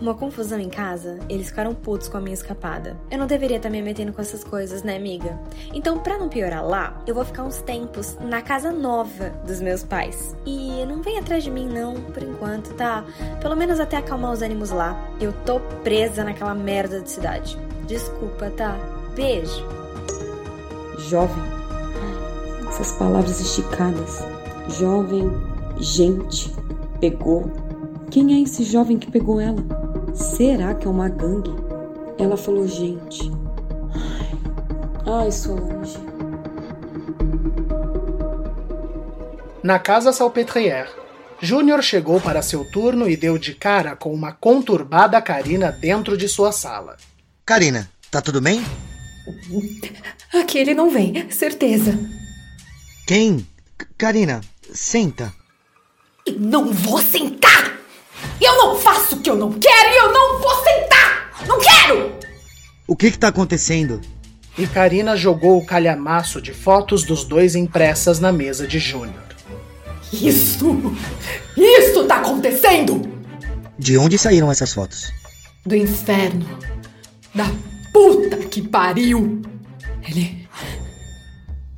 Uma 0.00 0.14
confusão 0.14 0.58
em 0.58 0.70
casa, 0.70 1.18
eles 1.28 1.48
ficaram 1.48 1.74
putos 1.74 2.08
com 2.08 2.16
a 2.16 2.22
minha 2.22 2.32
escapada. 2.32 2.98
Eu 3.10 3.18
não 3.18 3.26
deveria 3.26 3.58
estar 3.58 3.68
me 3.68 3.82
metendo 3.82 4.14
com 4.14 4.22
essas 4.22 4.42
coisas, 4.42 4.82
né, 4.82 4.96
amiga? 4.96 5.38
Então, 5.74 5.98
pra 5.98 6.16
não 6.16 6.30
piorar 6.30 6.66
lá, 6.66 7.02
eu 7.06 7.14
vou 7.14 7.26
ficar 7.26 7.42
uns 7.42 7.60
tempos 7.60 8.16
na 8.18 8.40
casa 8.40 8.72
nova 8.72 9.28
dos 9.46 9.60
meus 9.60 9.84
pais. 9.84 10.34
E 10.46 10.86
não 10.86 11.02
vem 11.02 11.18
atrás 11.18 11.44
de 11.44 11.50
mim, 11.50 11.68
não, 11.68 12.00
por 12.00 12.22
enquanto, 12.22 12.72
tá? 12.76 13.04
Pelo 13.42 13.54
menos 13.56 13.78
até 13.78 13.98
acalmar 13.98 14.32
os 14.32 14.40
ânimos 14.40 14.70
lá. 14.70 14.98
Eu 15.20 15.34
tô 15.44 15.60
presa 15.84 16.24
naquela 16.24 16.54
merda 16.54 17.02
de 17.02 17.10
cidade. 17.10 17.58
Desculpa, 17.86 18.48
tá? 18.48 18.74
Beijo. 19.14 19.79
Jovem. 21.08 21.42
Essas 22.68 22.92
palavras 22.92 23.40
esticadas. 23.40 24.24
Jovem, 24.68 25.30
gente, 25.78 26.52
pegou. 27.00 27.50
Quem 28.10 28.34
é 28.34 28.42
esse 28.42 28.64
jovem 28.64 28.98
que 28.98 29.10
pegou 29.10 29.40
ela? 29.40 29.62
Será 30.14 30.74
que 30.74 30.86
é 30.86 30.90
uma 30.90 31.08
gangue? 31.08 31.54
Ela 32.18 32.36
falou, 32.36 32.66
gente. 32.66 33.30
Ai, 35.06 35.24
ai 35.24 35.32
Solange. 35.32 35.98
Na 39.62 39.78
casa 39.78 40.12
Salpêtrière, 40.12 40.88
Júnior 41.40 41.82
chegou 41.82 42.20
para 42.20 42.42
seu 42.42 42.64
turno 42.70 43.08
e 43.08 43.16
deu 43.16 43.38
de 43.38 43.54
cara 43.54 43.96
com 43.96 44.12
uma 44.12 44.32
conturbada 44.32 45.20
Karina 45.20 45.70
dentro 45.70 46.16
de 46.16 46.28
sua 46.28 46.52
sala. 46.52 46.96
Karina, 47.44 47.90
tá 48.10 48.20
tudo 48.20 48.40
bem? 48.40 48.62
Aqui 50.34 50.58
ele 50.58 50.74
não 50.74 50.90
vem, 50.90 51.30
certeza. 51.30 51.98
Quem? 53.06 53.46
Karina, 53.98 54.40
senta. 54.72 55.32
Eu 56.26 56.38
não 56.38 56.72
vou 56.72 57.00
sentar! 57.00 57.78
Eu 58.40 58.56
não 58.56 58.76
faço 58.78 59.16
o 59.16 59.20
que 59.20 59.30
eu 59.30 59.36
não 59.36 59.52
quero 59.52 59.88
e 59.90 59.96
eu 59.96 60.12
não 60.12 60.38
vou 60.38 60.54
sentar! 60.64 61.44
Não 61.46 61.58
quero! 61.58 62.12
O 62.86 62.96
que 62.96 63.10
que 63.10 63.18
tá 63.18 63.28
acontecendo? 63.28 64.00
E 64.58 64.66
Karina 64.66 65.16
jogou 65.16 65.58
o 65.58 65.64
calhamaço 65.64 66.40
de 66.40 66.52
fotos 66.52 67.04
dos 67.04 67.24
dois 67.24 67.54
impressas 67.54 68.20
na 68.20 68.32
mesa 68.32 68.66
de 68.66 68.78
Júnior. 68.78 69.22
Isso! 70.12 70.94
Isso 71.56 72.04
tá 72.04 72.16
acontecendo! 72.16 73.00
De 73.78 73.96
onde 73.96 74.18
saíram 74.18 74.50
essas 74.50 74.72
fotos? 74.72 75.12
Do 75.64 75.74
inferno. 75.74 76.46
Da 77.34 77.50
puta 77.92 78.36
que 78.36 78.62
pariu! 78.62 79.42
Ele. 80.08 80.48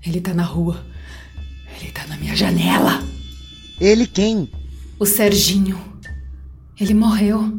Ele 0.04 0.20
tá 0.20 0.34
na 0.34 0.44
rua. 0.44 0.84
Ele 1.80 1.90
tá 1.90 2.06
na 2.06 2.16
minha 2.16 2.34
janela. 2.34 3.02
Ele 3.80 4.06
quem? 4.06 4.50
O 4.98 5.06
Serginho. 5.06 5.80
Ele 6.78 6.94
morreu. 6.94 7.58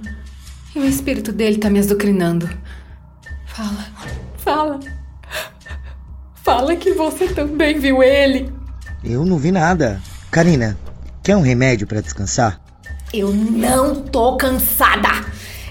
E 0.76 0.80
o 0.80 0.86
espírito 0.86 1.32
dele 1.32 1.58
tá 1.58 1.70
me 1.70 1.80
azucrinando. 1.80 2.50
Fala, 3.46 3.88
fala. 4.38 4.80
Fala 6.36 6.76
que 6.76 6.94
você 6.94 7.28
também 7.28 7.80
viu 7.80 8.02
ele. 8.02 8.52
Eu 9.04 9.24
não 9.26 9.38
vi 9.38 9.52
nada. 9.52 10.02
Karina, 10.32 10.78
quer 11.22 11.38
um 11.38 11.42
remédio 11.42 11.86
para 11.86 12.02
descansar? 12.02 12.60
Eu 13.14 13.32
não 13.32 14.02
tô 14.02 14.36
cansada. 14.38 15.10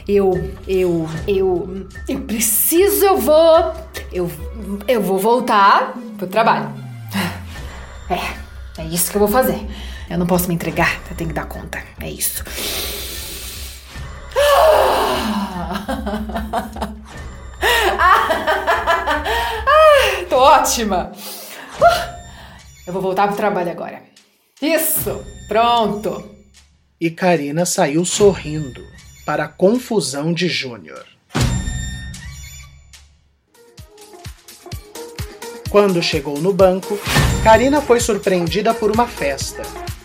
Eu, 0.06 0.54
eu, 0.66 1.08
eu, 1.28 1.86
eu 2.08 2.20
preciso, 2.22 3.04
eu 3.04 3.18
vou, 3.18 3.72
eu, 4.12 4.30
eu 4.88 5.00
vou 5.00 5.18
voltar 5.18 5.94
pro 6.18 6.26
trabalho. 6.26 6.72
É, 8.10 8.82
é 8.82 8.84
isso 8.86 9.10
que 9.10 9.16
eu 9.16 9.20
vou 9.20 9.28
fazer. 9.28 9.66
Eu 10.10 10.18
não 10.18 10.26
posso 10.26 10.48
me 10.48 10.54
entregar, 10.54 11.00
eu 11.10 11.16
tenho 11.16 11.30
que 11.30 11.34
dar 11.34 11.46
conta. 11.46 11.82
É 12.00 12.10
isso. 12.10 12.44
Ah, 19.64 20.24
tô 20.28 20.36
ótima. 20.36 21.12
Eu 22.86 22.92
vou 22.92 23.00
voltar 23.00 23.28
pro 23.28 23.36
trabalho 23.36 23.70
agora. 23.70 24.02
Isso, 24.60 25.24
pronto. 25.48 26.30
E 27.00 27.10
Karina 27.10 27.64
saiu 27.64 28.04
sorrindo, 28.04 28.80
para 29.24 29.44
a 29.44 29.48
confusão 29.48 30.32
de 30.32 30.48
Júnior. 30.48 31.04
Quando 35.70 36.02
chegou 36.02 36.38
no 36.38 36.52
banco, 36.52 36.98
Karina 37.42 37.80
foi 37.80 37.98
surpreendida 37.98 38.74
por 38.74 38.90
uma 38.90 39.06
festa. 39.06 39.62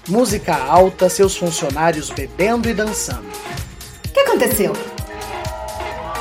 Música 0.07 0.55
alta, 0.55 1.09
seus 1.09 1.36
funcionários 1.36 2.09
bebendo 2.09 2.70
e 2.70 2.74
dançando. 2.74 3.28
O 4.07 4.13
que 4.13 4.20
aconteceu? 4.22 4.72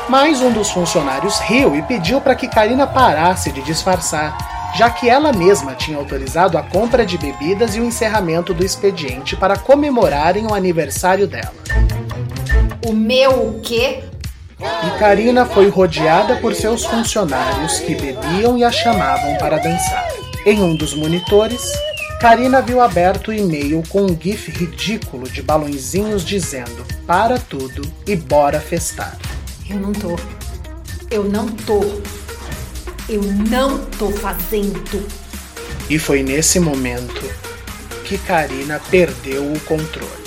Mas 0.09 0.40
um 0.40 0.51
dos 0.51 0.70
funcionários 0.70 1.38
riu 1.40 1.76
e 1.76 1.82
pediu 1.82 2.20
para 2.20 2.34
que 2.34 2.49
Karina 2.49 2.86
parasse 2.86 3.53
de 3.53 3.62
disfarçar, 3.62 4.72
já 4.76 4.90
que 4.90 5.09
ela 5.09 5.32
mesma 5.32 5.74
tinha 5.74 5.97
autorizado 5.97 6.59
a 6.59 6.62
compra 6.62 7.07
de 7.07 7.16
bebidas 7.16 7.76
e 7.76 7.80
o 7.80 7.84
encerramento 7.84 8.53
do 8.53 8.64
expediente 8.64 9.36
para 9.36 9.57
comemorarem 9.57 10.47
o 10.47 10.55
aniversário 10.55 11.28
dela. 11.28 11.55
O 12.87 12.93
meu 12.93 13.49
o 13.49 13.61
quê? 13.62 14.05
E 14.61 14.99
Karina 15.01 15.45
foi 15.45 15.68
rodeada 15.68 16.37
por 16.37 16.55
seus 16.55 16.84
funcionários 16.84 17.80
que 17.80 17.97
bebiam 17.97 18.57
e 18.57 18.62
a 18.62 18.70
chamavam 18.70 19.37
para 19.39 19.59
dançar. 19.59 20.07
Em 20.47 20.62
um 20.62 20.76
dos 20.76 20.95
monitores, 20.95 21.72
Karina 22.20 22.62
viu 22.62 22.80
aberto 22.80 23.32
o 23.32 23.34
e-mail 23.34 23.82
com 23.89 24.03
um 24.03 24.16
gif 24.16 24.53
ridículo 24.53 25.28
de 25.28 25.43
balãozinhos 25.43 26.24
dizendo 26.24 26.87
para 27.05 27.41
tudo 27.41 27.82
e 28.07 28.14
bora 28.14 28.61
festar. 28.61 29.18
Eu 29.68 29.80
não 29.80 29.93
tô. 29.93 30.16
Eu 31.11 31.24
não 31.24 31.49
tô. 31.49 31.80
Eu 33.09 33.22
não 33.51 33.84
tô 33.99 34.12
fazendo. 34.12 35.05
E 35.91 35.99
foi 35.99 36.22
nesse 36.22 36.61
momento 36.61 37.28
que 38.05 38.16
Karina 38.16 38.80
perdeu 38.89 39.43
o 39.43 39.59
controle. 39.62 40.26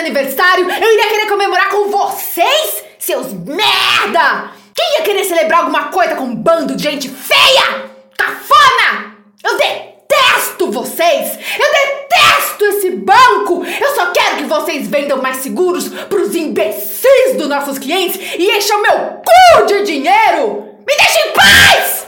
Aniversário, 0.00 0.68
eu 0.68 0.94
iria 0.94 1.08
querer 1.08 1.26
comemorar 1.26 1.68
com 1.68 1.90
vocês? 1.90 2.84
Seus 2.98 3.32
merda! 3.32 4.52
Quem 4.74 4.98
ia 4.98 5.02
querer 5.02 5.24
celebrar 5.24 5.60
alguma 5.60 5.88
coisa 5.88 6.16
com 6.16 6.24
um 6.24 6.34
bando 6.34 6.74
de 6.74 6.82
gente 6.82 7.08
feia? 7.08 7.90
Cafona! 8.16 9.16
Eu 9.44 9.56
detesto 9.58 10.70
vocês! 10.72 11.38
Eu 11.58 11.72
detesto 11.72 12.64
esse 12.64 12.90
banco! 12.90 13.64
Eu 13.64 13.94
só 13.94 14.10
quero 14.10 14.36
que 14.38 14.44
vocês 14.44 14.88
vendam 14.88 15.20
mais 15.20 15.38
seguros 15.38 15.88
pros 15.88 16.34
imbecis 16.34 17.36
dos 17.36 17.48
nossos 17.48 17.78
clientes 17.78 18.18
e 18.38 18.56
encham 18.56 18.82
meu 18.82 18.96
cu 18.96 19.66
de 19.66 19.84
dinheiro! 19.84 20.74
Me 20.86 20.96
deixem 20.96 21.28
em 21.28 21.32
paz! 21.32 22.06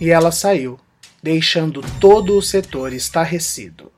E 0.00 0.10
ela 0.10 0.32
saiu, 0.32 0.78
deixando 1.22 1.82
todo 2.00 2.36
o 2.36 2.42
setor 2.42 2.92
estarrecido. 2.92 3.95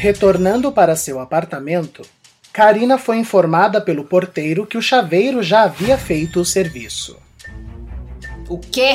Retornando 0.00 0.72
para 0.72 0.96
seu 0.96 1.20
apartamento, 1.20 2.00
Karina 2.54 2.96
foi 2.96 3.18
informada 3.18 3.82
pelo 3.82 4.02
porteiro 4.02 4.66
que 4.66 4.78
o 4.78 4.82
chaveiro 4.82 5.42
já 5.42 5.64
havia 5.64 5.98
feito 5.98 6.40
o 6.40 6.44
serviço. 6.44 7.18
O 8.48 8.56
quê? 8.56 8.94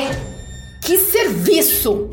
Que 0.82 0.98
serviço? 0.98 2.10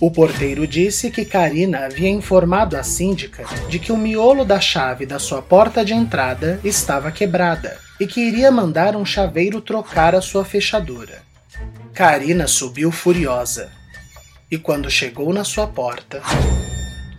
O 0.00 0.10
porteiro 0.10 0.66
disse 0.66 1.08
que 1.08 1.24
Karina 1.24 1.84
havia 1.84 2.08
informado 2.08 2.76
a 2.76 2.82
síndica 2.82 3.44
de 3.68 3.78
que 3.78 3.92
o 3.92 3.96
miolo 3.96 4.44
da 4.44 4.60
chave 4.60 5.06
da 5.06 5.20
sua 5.20 5.40
porta 5.40 5.84
de 5.84 5.94
entrada 5.94 6.58
estava 6.64 7.12
quebrada 7.12 7.78
e 8.00 8.08
que 8.08 8.20
iria 8.20 8.50
mandar 8.50 8.96
um 8.96 9.04
chaveiro 9.04 9.60
trocar 9.60 10.16
a 10.16 10.20
sua 10.20 10.44
fechadura. 10.44 11.22
Karina 11.94 12.48
subiu 12.48 12.90
furiosa 12.90 13.70
e, 14.50 14.58
quando 14.58 14.90
chegou 14.90 15.32
na 15.32 15.44
sua 15.44 15.68
porta, 15.68 16.20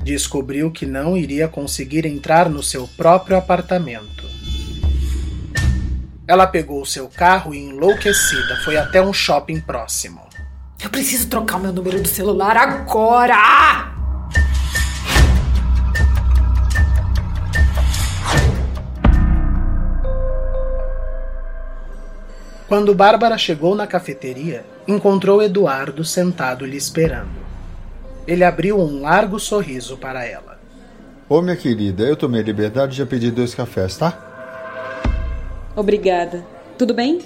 descobriu 0.04 0.72
que 0.72 0.86
não 0.86 1.16
iria 1.16 1.48
conseguir 1.48 2.06
entrar 2.06 2.50
no 2.50 2.64
seu 2.64 2.88
próprio 2.88 3.38
apartamento. 3.38 4.26
Ela 6.28 6.48
pegou 6.48 6.86
seu 6.86 7.08
carro 7.10 7.54
e, 7.54 7.60
enlouquecida, 7.60 8.56
foi 8.64 8.78
até 8.78 9.02
um 9.02 9.14
shopping 9.14 9.60
próximo. 9.60 10.22
Eu 10.82 10.90
preciso 10.90 11.28
trocar 11.28 11.58
o 11.58 11.60
meu 11.60 11.74
número 11.74 12.02
do 12.02 12.08
celular 12.08 12.58
agora! 12.58 13.92
Quando 22.68 22.96
Bárbara 22.96 23.38
chegou 23.38 23.76
na 23.76 23.86
cafeteria, 23.86 24.66
encontrou 24.88 25.42
Eduardo 25.44 26.06
sentado 26.06 26.66
lhe 26.66 26.78
esperando. 26.78 27.41
Ele 28.28 28.44
abriu 28.44 28.80
um 28.80 29.02
largo 29.02 29.40
sorriso 29.40 29.98
para 29.98 30.26
ela. 30.26 30.60
Ô, 31.28 31.42
minha 31.42 31.56
querida, 31.56 32.04
eu 32.04 32.16
tomei 32.16 32.42
a 32.42 32.44
liberdade 32.44 32.92
de 32.92 32.98
já 32.98 33.06
pedir 33.06 33.32
dois 33.32 33.56
cafés, 33.56 33.98
tá? 33.98 34.32
Obrigada. 35.76 36.46
Tudo 36.78 36.94
bem? 36.94 37.22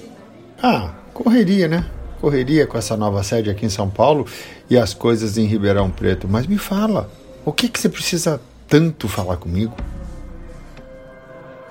Ah, 0.62 0.94
correria, 1.14 1.68
né? 1.68 1.86
Correria 2.22 2.68
com 2.68 2.78
essa 2.78 2.96
nova 2.96 3.24
sede 3.24 3.50
aqui 3.50 3.66
em 3.66 3.70
São 3.70 3.90
Paulo 3.90 4.28
e 4.70 4.78
as 4.78 4.94
coisas 4.94 5.38
em 5.38 5.46
Ribeirão 5.46 5.90
Preto. 5.90 6.28
Mas 6.28 6.48
me 6.48 6.58
fala, 6.58 7.10
o 7.44 7.52
que, 7.52 7.68
que 7.68 7.80
você 7.80 7.90
precisa 7.90 8.40
tanto 8.68 9.08
falar 9.08 9.38
comigo? 9.38 9.76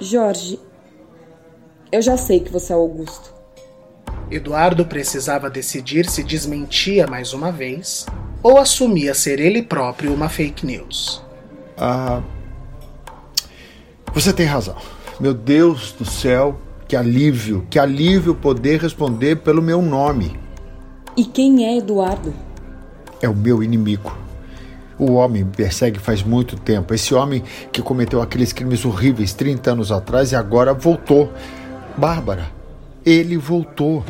Jorge, 0.00 0.58
eu 1.90 2.02
já 2.02 2.16
sei 2.16 2.40
que 2.40 2.50
você 2.50 2.72
é 2.72 2.76
Augusto. 2.76 3.32
Eduardo 4.30 4.84
precisava 4.84 5.48
decidir 5.48 6.08
se 6.10 6.22
desmentia 6.24 7.06
mais 7.06 7.32
uma 7.32 7.52
vez 7.52 8.06
ou 8.44 8.58
assumia 8.58 9.14
ser 9.14 9.40
ele 9.40 9.62
próprio 9.62 10.12
uma 10.12 10.28
fake 10.28 10.66
news. 10.66 11.22
Ah. 11.78 12.20
Você 14.12 14.34
tem 14.34 14.44
razão. 14.44 14.76
Meu 15.18 15.32
Deus 15.32 15.92
do 15.92 16.04
céu, 16.04 16.60
que 16.86 16.94
alívio, 16.94 17.66
que 17.70 17.78
alívio 17.78 18.34
poder 18.34 18.82
responder 18.82 19.36
pelo 19.36 19.62
meu 19.62 19.80
nome. 19.80 20.38
E 21.16 21.24
quem 21.24 21.64
é 21.64 21.78
Eduardo? 21.78 22.34
É 23.22 23.28
o 23.28 23.34
meu 23.34 23.62
inimigo. 23.62 24.14
O 24.98 25.14
homem 25.14 25.42
me 25.42 25.50
persegue 25.50 25.98
faz 25.98 26.22
muito 26.22 26.54
tempo. 26.56 26.92
Esse 26.92 27.14
homem 27.14 27.42
que 27.72 27.80
cometeu 27.80 28.20
aqueles 28.20 28.52
crimes 28.52 28.84
horríveis 28.84 29.32
30 29.32 29.72
anos 29.72 29.90
atrás 29.90 30.32
e 30.32 30.36
agora 30.36 30.74
voltou. 30.74 31.32
Bárbara, 31.96 32.50
ele 33.06 33.38
voltou. 33.38 34.04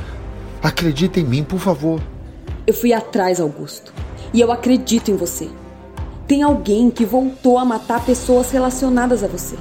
Acredita 0.61 1.21
em 1.21 1.25
mim, 1.25 1.45
por 1.45 1.61
favor. 1.61 2.01
Eu 2.67 2.75
fui 2.75 2.93
atrás, 2.93 3.41
Augusto. 3.41 3.93
E 4.35 4.41
eu 4.41 4.51
acredito 4.51 5.13
em 5.13 5.17
você. 5.17 5.49
Tem 6.27 6.43
alguém 6.43 6.91
que 6.91 7.05
voltou 7.05 7.57
a 7.57 7.65
matar 7.65 8.05
pessoas 8.05 8.51
relacionadas 8.51 9.23
a 9.23 9.29
você. 9.29 9.57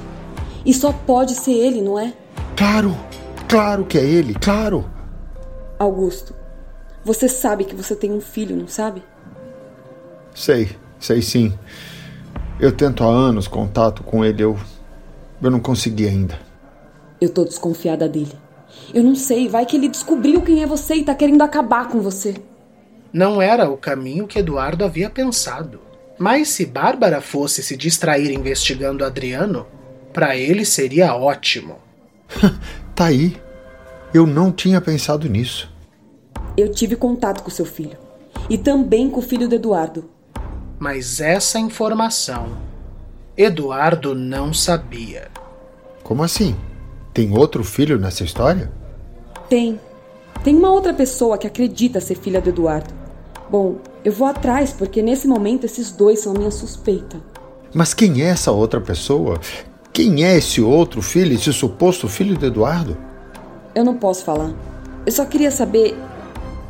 E 0.66 0.74
só 0.74 0.92
pode 0.92 1.36
ser 1.36 1.52
ele, 1.52 1.80
não 1.80 1.96
é? 1.96 2.12
Claro, 2.56 2.92
claro 3.48 3.84
que 3.84 3.96
é 3.96 4.04
ele, 4.04 4.34
claro. 4.34 4.84
Augusto, 5.78 6.34
você 7.04 7.28
sabe 7.28 7.64
que 7.64 7.74
você 7.74 7.94
tem 7.94 8.12
um 8.12 8.20
filho, 8.20 8.56
não 8.56 8.66
sabe? 8.66 9.00
Sei, 10.34 10.70
sei 10.98 11.22
sim. 11.22 11.56
Eu 12.58 12.72
tento 12.72 13.04
há 13.04 13.06
anos 13.06 13.46
contato 13.46 14.02
com 14.02 14.24
ele, 14.24 14.42
eu. 14.42 14.58
Eu 15.40 15.50
não 15.52 15.60
consegui 15.60 16.08
ainda. 16.08 16.36
Eu 17.20 17.28
tô 17.28 17.44
desconfiada 17.44 18.08
dele. 18.08 18.32
Eu 18.92 19.04
não 19.04 19.14
sei, 19.14 19.48
vai 19.48 19.66
que 19.66 19.76
ele 19.76 19.88
descobriu 19.88 20.42
quem 20.42 20.62
é 20.62 20.66
você 20.66 20.94
e 20.94 21.04
tá 21.04 21.14
querendo 21.14 21.42
acabar 21.42 21.88
com 21.88 22.00
você. 22.00 22.34
Não 23.14 23.40
era 23.40 23.70
o 23.70 23.76
caminho 23.76 24.26
que 24.26 24.40
Eduardo 24.40 24.84
havia 24.84 25.08
pensado. 25.08 25.80
Mas 26.18 26.48
se 26.48 26.66
Bárbara 26.66 27.20
fosse 27.20 27.62
se 27.62 27.76
distrair 27.76 28.32
investigando 28.32 29.04
Adriano, 29.04 29.68
para 30.12 30.36
ele 30.36 30.64
seria 30.64 31.14
ótimo. 31.14 31.76
tá 32.92 33.04
aí. 33.04 33.36
Eu 34.12 34.26
não 34.26 34.50
tinha 34.50 34.80
pensado 34.80 35.28
nisso. 35.28 35.72
Eu 36.56 36.72
tive 36.72 36.96
contato 36.96 37.44
com 37.44 37.50
seu 37.50 37.64
filho. 37.64 37.96
E 38.50 38.58
também 38.58 39.08
com 39.08 39.20
o 39.20 39.22
filho 39.22 39.48
do 39.48 39.54
Eduardo. 39.54 40.10
Mas 40.80 41.20
essa 41.20 41.56
informação 41.60 42.58
Eduardo 43.36 44.12
não 44.12 44.52
sabia. 44.52 45.28
Como 46.02 46.24
assim? 46.24 46.56
Tem 47.12 47.30
outro 47.38 47.62
filho 47.62 47.96
nessa 47.96 48.24
história? 48.24 48.72
Tem. 49.48 49.78
Tem 50.42 50.56
uma 50.56 50.72
outra 50.72 50.92
pessoa 50.92 51.38
que 51.38 51.46
acredita 51.46 52.00
ser 52.00 52.16
filha 52.16 52.40
do 52.40 52.48
Eduardo. 52.48 53.03
Bom, 53.54 53.76
eu 54.04 54.10
vou 54.10 54.26
atrás 54.26 54.72
porque 54.72 55.00
nesse 55.00 55.28
momento 55.28 55.62
esses 55.62 55.92
dois 55.92 56.18
são 56.18 56.34
a 56.34 56.36
minha 56.36 56.50
suspeita. 56.50 57.20
Mas 57.72 57.94
quem 57.94 58.20
é 58.20 58.24
essa 58.24 58.50
outra 58.50 58.80
pessoa? 58.80 59.38
Quem 59.92 60.24
é 60.24 60.36
esse 60.36 60.60
outro 60.60 61.00
filho, 61.00 61.34
esse 61.34 61.52
suposto 61.52 62.08
filho 62.08 62.36
do 62.36 62.46
Eduardo? 62.46 62.96
Eu 63.72 63.84
não 63.84 63.96
posso 63.96 64.24
falar. 64.24 64.52
Eu 65.06 65.12
só 65.12 65.24
queria 65.24 65.52
saber. 65.52 65.96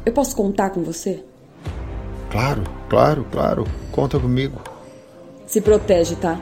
Eu 0.05 0.13
posso 0.13 0.37
contar 0.37 0.69
com 0.69 0.83
você? 0.83 1.25
Claro, 2.31 2.63
claro, 2.91 3.27
claro. 3.33 3.65
Conta 3.91 4.21
comigo. 4.21 4.61
Se 5.47 5.63
protege, 5.63 6.17
tá? 6.17 6.39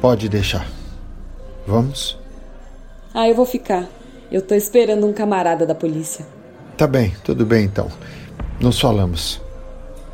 Pode 0.00 0.28
deixar. 0.28 0.66
Vamos? 1.64 2.18
Ah, 3.14 3.28
eu 3.28 3.34
vou 3.36 3.46
ficar. 3.46 3.88
Eu 4.28 4.42
tô 4.42 4.56
esperando 4.56 5.06
um 5.06 5.12
camarada 5.12 5.64
da 5.64 5.74
polícia. 5.76 6.26
Tá 6.76 6.88
bem, 6.88 7.14
tudo 7.22 7.46
bem 7.46 7.64
então. 7.64 7.88
Nos 8.58 8.80
falamos. 8.80 9.40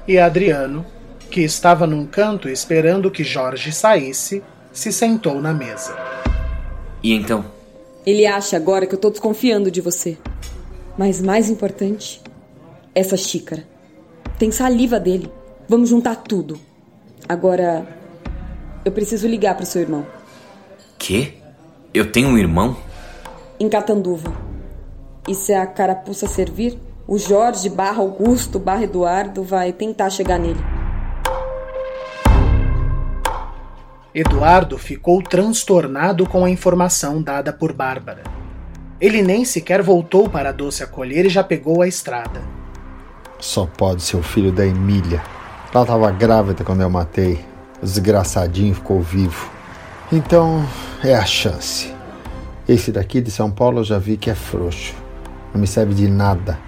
E 0.08 0.18
Adriano, 0.18 0.86
que 1.30 1.42
estava 1.42 1.86
num 1.86 2.06
canto 2.06 2.48
esperando 2.48 3.10
que 3.10 3.22
Jorge 3.22 3.70
saísse, 3.70 4.42
se 4.72 4.90
sentou 4.90 5.38
na 5.38 5.52
mesa. 5.52 5.94
E 7.02 7.12
então? 7.12 7.44
Ele 8.06 8.24
acha 8.24 8.56
agora 8.56 8.86
que 8.86 8.94
eu 8.94 8.98
tô 8.98 9.10
desconfiando 9.10 9.70
de 9.70 9.82
você. 9.82 10.16
Mas 10.96 11.20
mais 11.20 11.50
importante, 11.50 12.22
essa 12.94 13.18
xícara. 13.18 13.68
Tem 14.38 14.50
saliva 14.50 14.98
dele. 14.98 15.30
Vamos 15.68 15.90
juntar 15.90 16.16
tudo. 16.16 16.58
Agora, 17.28 17.86
eu 18.86 18.92
preciso 18.92 19.28
ligar 19.28 19.56
pro 19.56 19.66
seu 19.66 19.82
irmão. 19.82 20.06
Quê? 20.98 21.34
Eu 21.92 22.10
tenho 22.10 22.28
um 22.28 22.38
irmão? 22.38 22.78
Em 23.60 23.68
Catanduva. 23.68 24.32
E 25.28 25.34
se 25.34 25.52
a 25.52 25.66
carapuça 25.66 26.26
servir, 26.26 26.78
o 27.08 27.16
Jorge 27.16 27.70
barra 27.70 28.02
Augusto 28.02 28.58
barra 28.58 28.84
Eduardo 28.84 29.42
vai 29.42 29.72
tentar 29.72 30.10
chegar 30.10 30.38
nele. 30.38 30.60
Eduardo 34.14 34.76
ficou 34.76 35.22
transtornado 35.22 36.28
com 36.28 36.44
a 36.44 36.50
informação 36.50 37.22
dada 37.22 37.50
por 37.50 37.72
Bárbara. 37.72 38.24
Ele 39.00 39.22
nem 39.22 39.42
sequer 39.46 39.80
voltou 39.82 40.28
para 40.28 40.50
a 40.50 40.52
doce 40.52 40.82
acolher 40.82 41.24
e 41.24 41.30
já 41.30 41.42
pegou 41.42 41.80
a 41.80 41.88
estrada. 41.88 42.42
Só 43.38 43.64
pode 43.64 44.02
ser 44.02 44.18
o 44.18 44.22
filho 44.22 44.52
da 44.52 44.66
Emília. 44.66 45.22
Ela 45.72 45.84
estava 45.84 46.10
grávida 46.10 46.62
quando 46.62 46.82
eu 46.82 46.90
matei. 46.90 47.42
O 47.80 47.86
desgraçadinho 47.86 48.74
ficou 48.74 49.00
vivo. 49.00 49.50
Então, 50.12 50.62
é 51.02 51.14
a 51.14 51.24
chance. 51.24 51.90
Esse 52.68 52.92
daqui 52.92 53.22
de 53.22 53.30
São 53.30 53.50
Paulo 53.50 53.78
eu 53.78 53.84
já 53.84 53.98
vi 53.98 54.18
que 54.18 54.28
é 54.28 54.34
frouxo. 54.34 54.94
Não 55.54 55.60
me 55.60 55.66
serve 55.66 55.94
de 55.94 56.06
nada. 56.06 56.67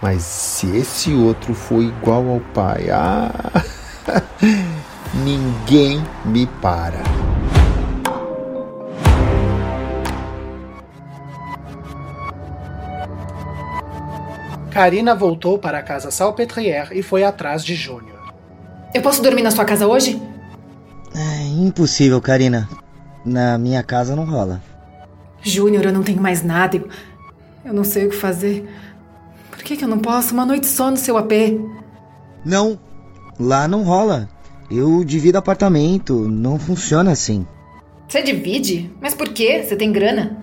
Mas 0.00 0.22
se 0.22 0.76
esse 0.76 1.12
outro 1.12 1.54
for 1.54 1.82
igual 1.82 2.28
ao 2.28 2.40
pai, 2.54 2.88
ah, 2.92 3.32
ninguém 5.24 6.02
me 6.24 6.46
para. 6.46 7.02
Karina 14.70 15.12
voltou 15.12 15.58
para 15.58 15.78
a 15.78 15.82
casa 15.82 16.12
Salpetrière 16.12 16.96
e 16.96 17.02
foi 17.02 17.24
atrás 17.24 17.64
de 17.64 17.74
Júnior. 17.74 18.32
Eu 18.94 19.02
posso 19.02 19.20
dormir 19.20 19.42
na 19.42 19.50
sua 19.50 19.64
casa 19.64 19.88
hoje? 19.88 20.22
É 21.16 21.42
impossível, 21.42 22.20
Karina. 22.20 22.68
Na 23.24 23.58
minha 23.58 23.82
casa 23.82 24.14
não 24.14 24.24
rola. 24.24 24.62
Júnior, 25.42 25.86
eu 25.86 25.92
não 25.92 26.04
tenho 26.04 26.22
mais 26.22 26.44
nada. 26.44 26.76
Eu, 26.76 26.88
eu 27.64 27.74
não 27.74 27.82
sei 27.82 28.06
o 28.06 28.10
que 28.10 28.16
fazer. 28.16 28.68
Por 29.68 29.74
que, 29.74 29.80
que 29.80 29.84
eu 29.84 29.88
não 29.88 29.98
posso 29.98 30.32
uma 30.32 30.46
noite 30.46 30.66
só 30.66 30.90
no 30.90 30.96
seu 30.96 31.18
AP? 31.18 31.30
Não, 32.42 32.80
lá 33.38 33.68
não 33.68 33.82
rola. 33.82 34.26
Eu 34.70 35.04
divido 35.04 35.36
apartamento, 35.36 36.26
não 36.26 36.58
funciona 36.58 37.12
assim. 37.12 37.46
Você 38.08 38.22
divide? 38.22 38.90
Mas 38.98 39.12
por 39.12 39.28
quê? 39.28 39.62
Você 39.62 39.76
tem 39.76 39.92
grana? 39.92 40.42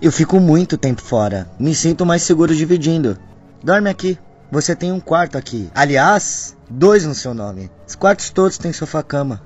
Eu 0.00 0.12
fico 0.12 0.38
muito 0.38 0.78
tempo 0.78 1.02
fora. 1.02 1.50
Me 1.58 1.74
sinto 1.74 2.06
mais 2.06 2.22
seguro 2.22 2.54
dividindo. 2.54 3.18
Dorme 3.64 3.90
aqui. 3.90 4.16
Você 4.52 4.76
tem 4.76 4.92
um 4.92 5.00
quarto 5.00 5.36
aqui. 5.36 5.68
Aliás, 5.74 6.56
dois 6.70 7.04
no 7.04 7.16
seu 7.16 7.34
nome. 7.34 7.68
Os 7.84 7.96
quartos 7.96 8.30
todos 8.30 8.58
têm 8.58 8.72
sofá-cama. 8.72 9.42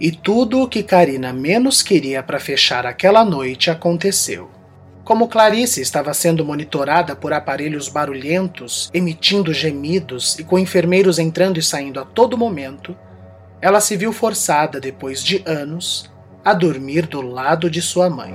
E 0.00 0.10
tudo 0.10 0.62
o 0.62 0.68
que 0.68 0.82
Karina 0.82 1.32
menos 1.32 1.80
queria 1.80 2.24
para 2.24 2.40
fechar 2.40 2.86
aquela 2.86 3.24
noite 3.24 3.70
aconteceu. 3.70 4.55
Como 5.06 5.28
Clarice 5.28 5.80
estava 5.80 6.12
sendo 6.12 6.44
monitorada 6.44 7.14
por 7.14 7.32
aparelhos 7.32 7.88
barulhentos, 7.88 8.90
emitindo 8.92 9.54
gemidos 9.54 10.36
e 10.36 10.42
com 10.42 10.58
enfermeiros 10.58 11.20
entrando 11.20 11.60
e 11.60 11.62
saindo 11.62 12.00
a 12.00 12.04
todo 12.04 12.36
momento, 12.36 12.96
ela 13.60 13.80
se 13.80 13.96
viu 13.96 14.12
forçada, 14.12 14.80
depois 14.80 15.22
de 15.22 15.44
anos, 15.46 16.10
a 16.44 16.52
dormir 16.52 17.06
do 17.06 17.20
lado 17.20 17.70
de 17.70 17.80
sua 17.80 18.10
mãe. 18.10 18.34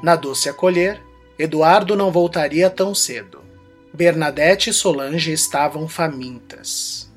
Na 0.00 0.14
doce 0.14 0.48
acolher, 0.48 1.02
Eduardo 1.36 1.96
não 1.96 2.12
voltaria 2.12 2.70
tão 2.70 2.94
cedo. 2.94 3.40
Bernadette 3.92 4.70
e 4.70 4.72
Solange 4.72 5.32
estavam 5.32 5.88
famintas. 5.88 7.12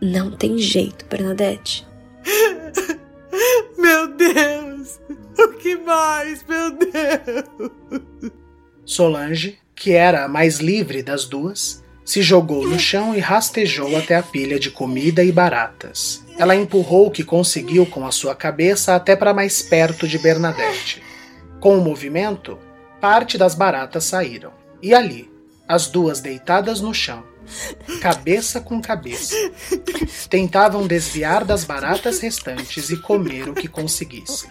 Não 0.00 0.30
tem 0.30 0.56
jeito, 0.56 1.04
Bernadette. 1.04 1.89
Meu 3.78 4.08
Deus! 4.14 5.00
O 5.38 5.48
que 5.54 5.76
mais, 5.76 6.44
meu 6.46 6.70
Deus? 6.72 8.32
Solange, 8.84 9.58
que 9.74 9.92
era 9.92 10.24
a 10.24 10.28
mais 10.28 10.58
livre 10.58 11.02
das 11.02 11.24
duas, 11.24 11.82
se 12.04 12.20
jogou 12.22 12.66
no 12.66 12.78
chão 12.78 13.14
e 13.14 13.20
rastejou 13.20 13.96
até 13.96 14.16
a 14.16 14.22
pilha 14.22 14.58
de 14.58 14.70
comida 14.70 15.22
e 15.22 15.32
baratas. 15.32 16.24
Ela 16.36 16.56
empurrou 16.56 17.06
o 17.06 17.10
que 17.10 17.22
conseguiu 17.22 17.86
com 17.86 18.06
a 18.06 18.10
sua 18.10 18.34
cabeça 18.34 18.94
até 18.94 19.14
para 19.14 19.32
mais 19.32 19.62
perto 19.62 20.08
de 20.08 20.18
Bernadette. 20.18 21.02
Com 21.60 21.78
o 21.78 21.80
movimento, 21.80 22.58
parte 23.00 23.38
das 23.38 23.54
baratas 23.54 24.04
saíram. 24.04 24.52
E 24.82 24.92
ali, 24.92 25.30
as 25.68 25.86
duas 25.86 26.20
deitadas 26.20 26.80
no 26.80 26.92
chão, 26.92 27.22
cabeça 28.00 28.60
com 28.60 28.80
cabeça, 28.80 29.34
tentavam 30.28 30.86
desviar 30.86 31.44
das 31.44 31.64
baratas 31.64 32.20
restantes 32.20 32.90
e 32.90 32.96
comer 32.96 33.48
o 33.48 33.54
que 33.54 33.68
conseguissem. 33.68 34.50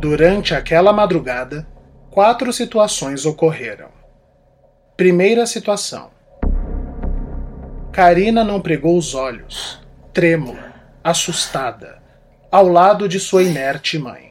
Durante 0.00 0.54
aquela 0.54 0.94
madrugada, 0.94 1.66
quatro 2.10 2.52
situações 2.54 3.26
ocorreram. 3.26 3.88
Primeira 4.96 5.46
situação. 5.46 6.10
Karina 7.92 8.42
não 8.42 8.60
pregou 8.60 8.96
os 8.96 9.14
olhos, 9.14 9.78
trêmula, 10.12 10.72
assustada, 11.04 12.00
ao 12.50 12.66
lado 12.66 13.08
de 13.08 13.20
sua 13.20 13.42
inerte 13.42 13.98
mãe. 13.98 14.29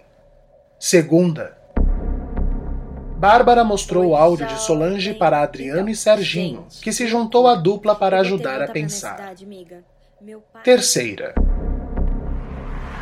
Segunda. 0.79 1.57
Bárbara 3.17 3.65
mostrou 3.65 4.11
o 4.11 4.15
áudio 4.15 4.47
de 4.47 4.61
Solange 4.61 5.13
para 5.13 5.41
Adriano 5.41 5.89
e 5.89 5.95
Serginho, 5.95 6.67
que 6.81 6.93
se 6.93 7.05
juntou 7.05 7.47
à 7.47 7.55
dupla 7.55 7.93
para 7.95 8.21
ajudar 8.21 8.61
a 8.61 8.67
pensar. 8.69 9.33
Terceira. 10.63 11.35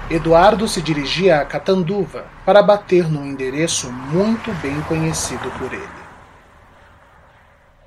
Eduardo 0.09 0.67
se 0.67 0.82
dirigia 0.82 1.39
a 1.39 1.45
Catanduva 1.45 2.25
para 2.43 2.63
bater 2.63 3.07
num 3.07 3.23
endereço 3.23 3.91
muito 3.91 4.51
bem 4.53 4.82
conhecido 4.88 5.51
por 5.59 5.71
ele. 5.71 5.84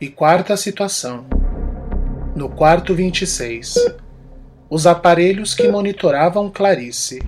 E 0.01 0.09
quarta 0.09 0.57
situação. 0.57 1.27
No 2.37 2.49
quarto 2.49 2.95
26, 2.95 3.75
os 4.71 4.87
aparelhos 4.87 5.53
que 5.53 5.67
monitoravam 5.67 6.49
Clarice 6.49 7.19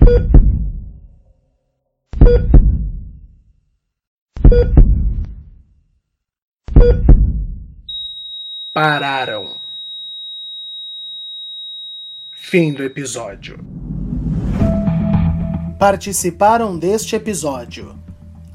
pararam. 8.73 9.55
Fim 12.35 12.73
do 12.73 12.83
episódio. 12.83 13.59
Participaram 15.79 16.77
deste 16.77 17.15
episódio 17.15 17.95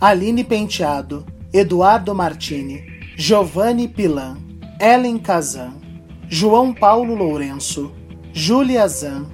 Aline 0.01 0.43
Penteado, 0.43 1.25
Eduardo 1.53 2.14
Martini, 2.14 2.85
Giovanni 3.16 3.89
Pilan, 3.89 4.39
Ellen 4.81 5.19
Kazan, 5.19 5.81
João 6.29 6.75
Paulo 6.75 7.14
Lourenço, 7.14 7.93
Júlia 8.33 8.87
Zan, 8.89 9.27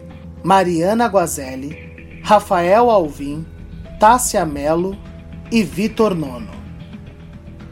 Mariana 0.42 1.06
Guazelli, 1.06 2.20
Rafael 2.22 2.90
Alvim, 2.90 3.44
Tássia 4.04 4.44
Melo 4.44 4.94
e 5.50 5.62
Vitor 5.62 6.14
Nono. 6.14 6.50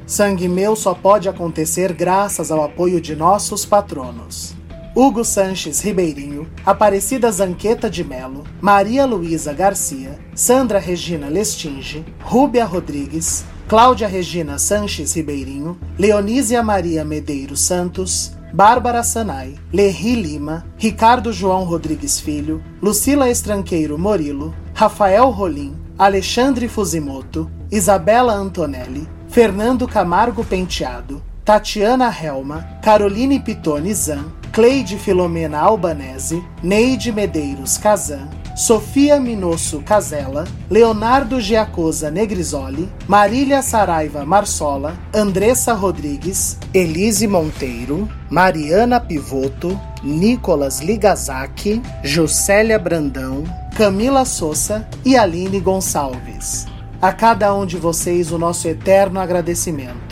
Sangue 0.07 0.49
Meu 0.49 0.75
só 0.75 0.95
pode 0.95 1.29
acontecer 1.29 1.93
graças 1.93 2.51
ao 2.51 2.65
apoio 2.65 3.03
de 3.03 3.15
nossos 3.15 3.67
patronos. 3.67 4.55
Hugo 4.97 5.27
Sanches 5.27 5.83
Ribeirinho, 5.83 6.49
Aparecida 6.65 7.31
Zanqueta 7.31 7.91
de 7.91 8.03
Melo, 8.03 8.45
Maria 8.63 9.05
Luísa 9.05 9.53
Garcia, 9.53 10.19
Sandra 10.35 10.79
Regina 10.79 11.29
Lestinge, 11.29 12.03
Rúbia 12.23 12.65
Rodrigues, 12.65 13.45
Cláudia 13.69 14.09
Regina 14.09 14.57
Sanches 14.57 15.13
Ribeirinho, 15.13 15.79
Leonísia 15.99 16.63
Maria 16.63 17.05
Medeiros 17.05 17.61
Santos, 17.61 18.33
Bárbara 18.55 19.03
Sanai, 19.03 19.57
Lerri 19.71 20.15
Lima, 20.15 20.65
Ricardo 20.79 21.31
João 21.31 21.65
Rodrigues 21.65 22.19
Filho, 22.19 22.65
Lucila 22.81 23.29
Estranqueiro 23.29 23.99
Morilo, 23.99 24.55
Rafael 24.73 25.29
Rolim, 25.29 25.82
Alexandre 25.99 26.69
Fusimoto, 26.69 27.51
Isabela 27.71 28.33
Antonelli, 28.33 29.07
Fernando 29.29 29.87
Camargo 29.87 30.43
Penteado, 30.43 31.23
Tatiana 31.45 32.11
Helma, 32.11 32.79
Caroline 32.83 33.39
Pitone 33.41 33.93
Zan, 33.95 34.33
Cleide 34.53 34.97
Filomena 34.99 35.61
Albanese, 35.61 36.43
Neide 36.63 37.13
Medeiros 37.13 37.79
Kazan, 37.79 38.29
Sofia 38.55 39.19
Minosso 39.19 39.81
Casella, 39.81 40.45
Leonardo 40.69 41.41
Giacosa 41.41 42.11
Negrisoli, 42.11 42.87
Marília 43.07 43.63
Saraiva 43.63 44.27
Marsola, 44.27 44.95
Andressa 45.15 45.73
Rodrigues, 45.73 46.59
Elise 46.75 47.27
Monteiro, 47.27 48.07
Mariana 48.31 49.01
Pivoto, 49.01 49.81
Nicolas 50.03 50.81
Ligazaki, 50.81 51.81
Juscelia 52.03 52.79
Brandão, 52.79 53.45
Camila 53.75 54.27
Souza 54.27 54.87
e 55.03 55.17
Aline 55.17 55.59
Gonçalves. 55.59 56.67
A 57.01 57.11
cada 57.11 57.55
um 57.55 57.65
de 57.65 57.79
vocês 57.79 58.31
o 58.31 58.39
nosso 58.39 58.69
eterno 58.69 59.19
agradecimento. 59.19 60.12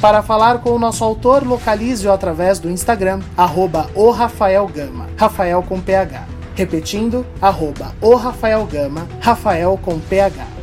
Para 0.00 0.22
falar 0.22 0.60
com 0.60 0.70
o 0.70 0.78
nosso 0.78 1.02
autor, 1.02 1.44
localize-o 1.44 2.12
através 2.12 2.60
do 2.60 2.70
Instagram, 2.70 3.18
arroba 3.36 3.90
Rafael 4.12 4.68
Rafael 5.16 5.64
com 5.64 5.80
PH. 5.80 6.28
Repetindo, 6.54 7.26
arroba 7.40 7.92
o 8.00 8.14
Rafael 8.14 8.64
Gama, 8.66 9.08
Rafael 9.20 9.76
com 9.82 9.98
PH. 9.98 10.61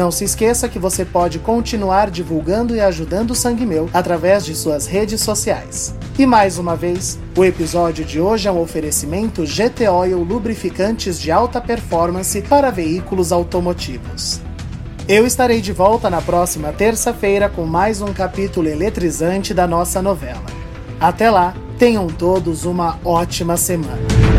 Não 0.00 0.10
se 0.10 0.24
esqueça 0.24 0.66
que 0.66 0.78
você 0.78 1.04
pode 1.04 1.38
continuar 1.38 2.10
divulgando 2.10 2.74
e 2.74 2.80
ajudando 2.80 3.32
o 3.32 3.34
Sangue 3.34 3.66
Meu 3.66 3.90
através 3.92 4.46
de 4.46 4.54
suas 4.54 4.86
redes 4.86 5.20
sociais. 5.20 5.94
E 6.18 6.24
mais 6.24 6.56
uma 6.56 6.74
vez, 6.74 7.18
o 7.36 7.44
episódio 7.44 8.02
de 8.02 8.18
hoje 8.18 8.48
é 8.48 8.50
um 8.50 8.62
oferecimento 8.62 9.44
GT 9.44 9.90
Oil 9.90 10.22
Lubrificantes 10.22 11.20
de 11.20 11.30
alta 11.30 11.60
performance 11.60 12.40
para 12.40 12.70
veículos 12.70 13.30
automotivos. 13.30 14.40
Eu 15.06 15.26
estarei 15.26 15.60
de 15.60 15.70
volta 15.70 16.08
na 16.08 16.22
próxima 16.22 16.72
terça-feira 16.72 17.50
com 17.50 17.66
mais 17.66 18.00
um 18.00 18.14
capítulo 18.14 18.68
eletrizante 18.68 19.52
da 19.52 19.66
nossa 19.66 20.00
novela. 20.00 20.46
Até 20.98 21.30
lá, 21.30 21.54
tenham 21.78 22.06
todos 22.06 22.64
uma 22.64 22.98
ótima 23.04 23.58
semana. 23.58 24.29